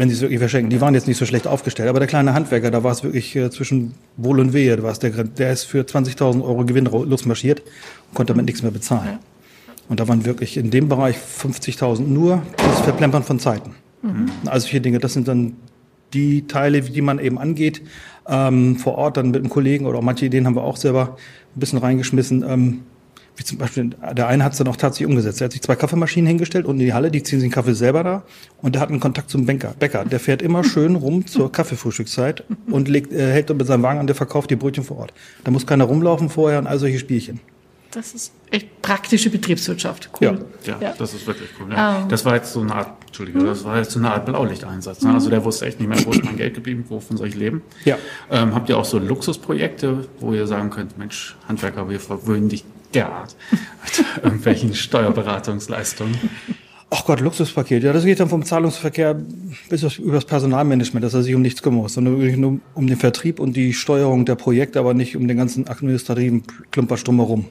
Wenn 0.00 0.08
sie 0.08 0.14
es 0.14 0.22
wirklich 0.22 0.38
verschenken. 0.38 0.70
Die 0.70 0.80
waren 0.80 0.94
jetzt 0.94 1.06
nicht 1.08 1.18
so 1.18 1.26
schlecht 1.26 1.46
aufgestellt. 1.46 1.90
Aber 1.90 1.98
der 1.98 2.08
kleine 2.08 2.32
Handwerker, 2.32 2.70
da 2.70 2.82
war 2.82 2.90
es 2.90 3.04
wirklich 3.04 3.36
äh, 3.36 3.50
zwischen 3.50 3.92
Wohl 4.16 4.40
und 4.40 4.54
Wehe. 4.54 4.74
Da 4.74 4.82
war 4.82 4.92
es 4.92 4.98
der, 4.98 5.10
der 5.10 5.52
ist 5.52 5.64
für 5.64 5.82
20.000 5.82 6.42
Euro 6.42 6.64
Gewinn 6.64 6.86
losmarschiert 6.86 7.60
und 7.60 8.14
konnte 8.14 8.32
damit 8.32 8.46
nichts 8.46 8.62
mehr 8.62 8.70
bezahlen. 8.70 9.18
Und 9.90 10.00
da 10.00 10.08
waren 10.08 10.24
wirklich 10.24 10.56
in 10.56 10.70
dem 10.70 10.88
Bereich 10.88 11.16
50.000 11.16 12.00
nur 12.00 12.42
das 12.56 12.80
Verplempern 12.80 13.24
von 13.24 13.38
Zeiten. 13.40 13.74
Also 14.46 14.68
vier 14.68 14.80
Dinge, 14.80 15.00
das 15.00 15.12
sind 15.12 15.28
dann 15.28 15.58
die 16.14 16.46
Teile, 16.46 16.80
die 16.80 17.02
man 17.02 17.18
eben 17.18 17.38
angeht, 17.38 17.82
ähm, 18.26 18.76
vor 18.76 18.94
Ort 18.94 19.18
dann 19.18 19.32
mit 19.32 19.40
einem 19.40 19.50
Kollegen 19.50 19.84
oder 19.84 19.98
auch 19.98 20.02
manche 20.02 20.24
Ideen 20.24 20.46
haben 20.46 20.56
wir 20.56 20.64
auch 20.64 20.78
selber 20.78 21.18
ein 21.54 21.60
bisschen 21.60 21.78
reingeschmissen. 21.78 22.42
Ähm, 22.48 22.80
wie 23.40 23.44
zum 23.44 23.56
Beispiel, 23.56 23.90
der 24.12 24.28
eine 24.28 24.44
hat 24.44 24.52
es 24.52 24.58
dann 24.58 24.68
auch 24.68 24.76
tatsächlich 24.76 25.08
umgesetzt. 25.08 25.40
Er 25.40 25.46
hat 25.46 25.52
sich 25.52 25.62
zwei 25.62 25.74
Kaffeemaschinen 25.74 26.26
hingestellt 26.28 26.66
und 26.66 26.78
in 26.78 26.84
die 26.84 26.92
Halle, 26.92 27.10
die 27.10 27.22
ziehen 27.22 27.40
sich 27.40 27.48
den 27.48 27.54
Kaffee 27.54 27.72
selber 27.72 28.04
da 28.04 28.22
und 28.60 28.74
der 28.74 28.82
hat 28.82 28.90
einen 28.90 29.00
Kontakt 29.00 29.30
zum 29.30 29.46
Bäcker. 29.46 29.74
Bäcker. 29.78 30.04
Der 30.04 30.20
fährt 30.20 30.42
immer 30.42 30.62
schön 30.62 30.94
rum 30.94 31.26
zur 31.26 31.50
Kaffeefrühstückszeit 31.50 32.44
und 32.68 32.86
legt, 32.88 33.12
äh, 33.14 33.32
hält 33.32 33.48
dann 33.48 33.56
mit 33.56 33.66
seinem 33.66 33.82
Wagen 33.82 33.98
an, 33.98 34.06
der 34.06 34.14
verkauft 34.16 34.50
die 34.50 34.56
Brötchen 34.56 34.84
vor 34.84 34.98
Ort. 34.98 35.14
Da 35.42 35.50
muss 35.50 35.66
keiner 35.66 35.84
rumlaufen 35.84 36.28
vorher 36.28 36.58
und 36.58 36.66
all 36.66 36.78
solche 36.78 36.98
Spielchen. 36.98 37.40
Das 37.92 38.12
ist 38.14 38.32
echt 38.52 38.82
praktische 38.82 39.30
Betriebswirtschaft. 39.30 40.10
Cool. 40.20 40.44
Ja, 40.64 40.76
Ja. 40.80 40.94
das 40.96 41.14
ist 41.14 41.26
wirklich 41.26 41.48
cool. 41.58 41.72
Ja. 41.72 42.02
Ähm. 42.02 42.08
Das 42.08 42.24
war 42.24 42.36
jetzt 42.36 42.52
so 42.52 42.60
eine 42.60 42.72
Art, 42.74 42.92
Entschuldige, 43.06 43.40
das 43.42 43.64
war 43.64 43.78
jetzt 43.78 43.90
so 43.92 43.98
eine 43.98 44.12
Art 44.12 44.26
Blaulichteinsatz. 44.26 45.02
Ne? 45.02 45.12
Also 45.14 45.28
der 45.30 45.42
wusste 45.44 45.64
echt 45.66 45.80
nicht 45.80 45.88
mehr, 45.88 45.98
wo 46.04 46.10
ist 46.12 46.22
mein 46.24 46.36
Geld 46.36 46.54
geblieben, 46.54 46.84
wovon 46.88 47.16
soll 47.16 47.26
ich 47.28 47.34
leben. 47.34 47.62
Ja. 47.86 47.96
Ähm, 48.30 48.54
habt 48.54 48.68
ihr 48.68 48.76
auch 48.78 48.84
so 48.84 48.98
Luxusprojekte, 48.98 50.06
wo 50.20 50.32
ihr 50.34 50.46
sagen 50.46 50.70
könnt, 50.70 50.98
Mensch, 50.98 51.36
Handwerker, 51.48 51.88
wir 51.88 51.98
verwöhnen 51.98 52.48
dich 52.48 52.64
derart 52.94 53.36
mit 53.50 54.06
irgendwelchen 54.24 54.74
Steuerberatungsleistungen? 54.74 56.18
Ach 56.92 57.04
Gott, 57.04 57.20
Luxuspaket. 57.20 57.84
Ja, 57.84 57.92
das 57.92 58.04
geht 58.04 58.18
dann 58.18 58.28
vom 58.28 58.44
Zahlungsverkehr 58.44 59.16
bis 59.68 59.84
auf, 59.84 59.98
über 60.00 60.14
das 60.14 60.24
Personalmanagement, 60.24 61.04
dass 61.04 61.14
er 61.14 61.22
sich 61.22 61.34
um 61.36 61.42
nichts 61.42 61.62
kümmern 61.62 61.82
muss, 61.82 61.94
sondern 61.94 62.18
wirklich 62.18 62.36
nur 62.36 62.58
um 62.74 62.86
den 62.88 62.96
Vertrieb 62.96 63.38
und 63.38 63.54
die 63.54 63.72
Steuerung 63.72 64.24
der 64.24 64.34
Projekte, 64.34 64.80
aber 64.80 64.92
nicht 64.92 65.16
um 65.16 65.28
den 65.28 65.36
ganzen 65.36 65.68
administrativen 65.68 66.42
Klumperst 66.72 67.06
drumherum. 67.06 67.44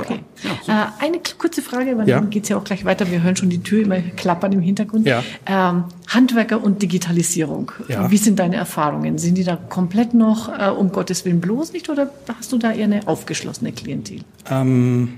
Okay. 0.00 0.20
äh, 0.68 1.04
eine 1.04 1.18
kurze 1.38 1.62
Frage, 1.62 1.96
weil 1.98 2.08
Ja. 2.08 2.20
dann 2.20 2.30
geht's 2.30 2.48
ja 2.48 2.56
auch 2.56 2.64
gleich 2.64 2.84
weiter. 2.84 3.10
Wir 3.10 3.22
hören 3.22 3.36
schon 3.36 3.50
die 3.50 3.62
Tür 3.62 3.82
immer 3.82 4.00
klappern 4.00 4.52
im 4.52 4.60
Hintergrund. 4.60 5.06
Ja. 5.06 5.22
Ähm, 5.46 5.84
Handwerker 6.08 6.62
und 6.62 6.82
Digitalisierung. 6.82 7.72
Ja. 7.88 8.10
Wie 8.10 8.16
sind 8.16 8.38
deine 8.38 8.56
Erfahrungen? 8.56 9.18
Sind 9.18 9.36
die 9.36 9.44
da 9.44 9.56
komplett 9.56 10.14
noch 10.14 10.48
äh, 10.48 10.68
um 10.70 10.92
Gottes 10.92 11.24
Willen 11.24 11.40
bloß 11.40 11.72
nicht 11.72 11.88
oder 11.88 12.10
hast 12.38 12.52
du 12.52 12.58
da 12.58 12.72
eher 12.72 12.84
eine 12.84 13.06
aufgeschlossene 13.08 13.72
Klientel? 13.72 14.20
Ähm, 14.50 15.14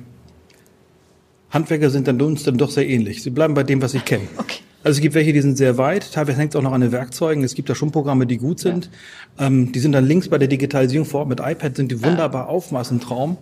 Handwerker 1.51 1.91
sind 1.91 2.07
dann 2.09 2.20
uns 2.20 2.43
dann 2.45 2.59
doch 2.59 2.70
sehr 2.70 2.87
ähnlich. 2.89 3.22
Sie 3.22 3.31
bleiben 3.31 3.55
bei 3.55 3.62
dem, 3.62 3.81
was 3.83 3.93
sie 3.93 4.01
kennen. 4.01 4.29
Okay. 4.39 4.61
Also 4.85 4.99
es 4.99 5.03
gibt 5.03 5.16
welche, 5.16 5.33
die 5.33 5.41
sind 5.41 5.59
sehr 5.59 5.76
weit, 5.76 6.12
teilweise 6.12 6.39
hängt 6.39 6.55
es 6.55 6.57
auch 6.57 6.62
noch 6.62 6.72
an 6.72 6.81
den 6.81 6.93
Werkzeugen. 6.93 7.43
Es 7.43 7.57
gibt 7.57 7.68
da 7.68 7.74
schon 7.74 7.91
Programme, 7.91 8.26
die 8.26 8.37
gut 8.39 8.61
sind. 8.61 8.89
Ähm, 9.37 9.72
die 9.72 9.81
sind 9.81 9.91
dann 9.91 10.07
links 10.07 10.29
bei 10.29 10.39
der 10.39 10.47
Digitalisierung 10.47 11.05
vor 11.07 11.20
Ort 11.20 11.29
mit 11.29 11.41
iPad, 11.41 11.74
sind 11.76 11.91
die 11.91 12.03
wunderbar 12.03 12.49
aufmaß, 12.49 12.93
ein 12.93 13.01
Traum. 13.01 13.39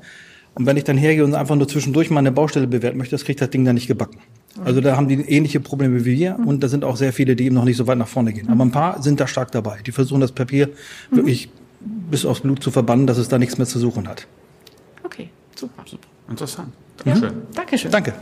Und 0.56 0.64
wenn 0.64 0.78
ich 0.78 0.84
dann 0.84 0.96
hergehe 0.96 1.22
und 1.22 1.34
einfach 1.34 1.54
nur 1.54 1.68
zwischendurch 1.68 2.08
mal 2.08 2.20
eine 2.20 2.32
Baustelle 2.32 2.66
bewerten 2.66 2.96
möchte, 2.96 3.14
das 3.14 3.24
kriegt 3.24 3.42
das 3.42 3.50
Ding 3.50 3.66
dann 3.66 3.74
nicht 3.74 3.88
gebacken. 3.88 4.20
Also 4.64 4.80
da 4.80 4.96
haben 4.96 5.06
die 5.06 5.16
ähnliche 5.16 5.60
Probleme 5.60 6.06
wie 6.06 6.18
wir 6.18 6.38
und 6.46 6.62
da 6.62 6.68
sind 6.68 6.82
auch 6.82 6.96
sehr 6.96 7.12
viele, 7.12 7.36
die 7.36 7.44
eben 7.44 7.54
noch 7.54 7.66
nicht 7.66 7.76
so 7.76 7.86
weit 7.86 7.98
nach 7.98 8.08
vorne 8.08 8.32
gehen. 8.32 8.48
Aber 8.48 8.64
ein 8.64 8.70
paar 8.70 9.02
sind 9.02 9.20
da 9.20 9.26
stark 9.26 9.52
dabei. 9.52 9.80
Die 9.84 9.92
versuchen 9.92 10.22
das 10.22 10.32
Papier 10.32 10.70
wirklich 11.10 11.50
bis 11.80 12.24
aufs 12.24 12.40
Blut 12.40 12.62
zu 12.62 12.70
verbannen, 12.70 13.06
dass 13.06 13.18
es 13.18 13.28
da 13.28 13.38
nichts 13.38 13.58
mehr 13.58 13.66
zu 13.66 13.78
suchen 13.78 14.08
hat. 14.08 14.26
Okay, 15.04 15.28
super. 15.54 15.84
super. 15.84 16.08
Interessant. 16.30 16.72
Dankeschön. 17.04 17.28
Ja? 17.28 17.34
Dankeschön. 17.54 17.90
Danke. 17.90 18.14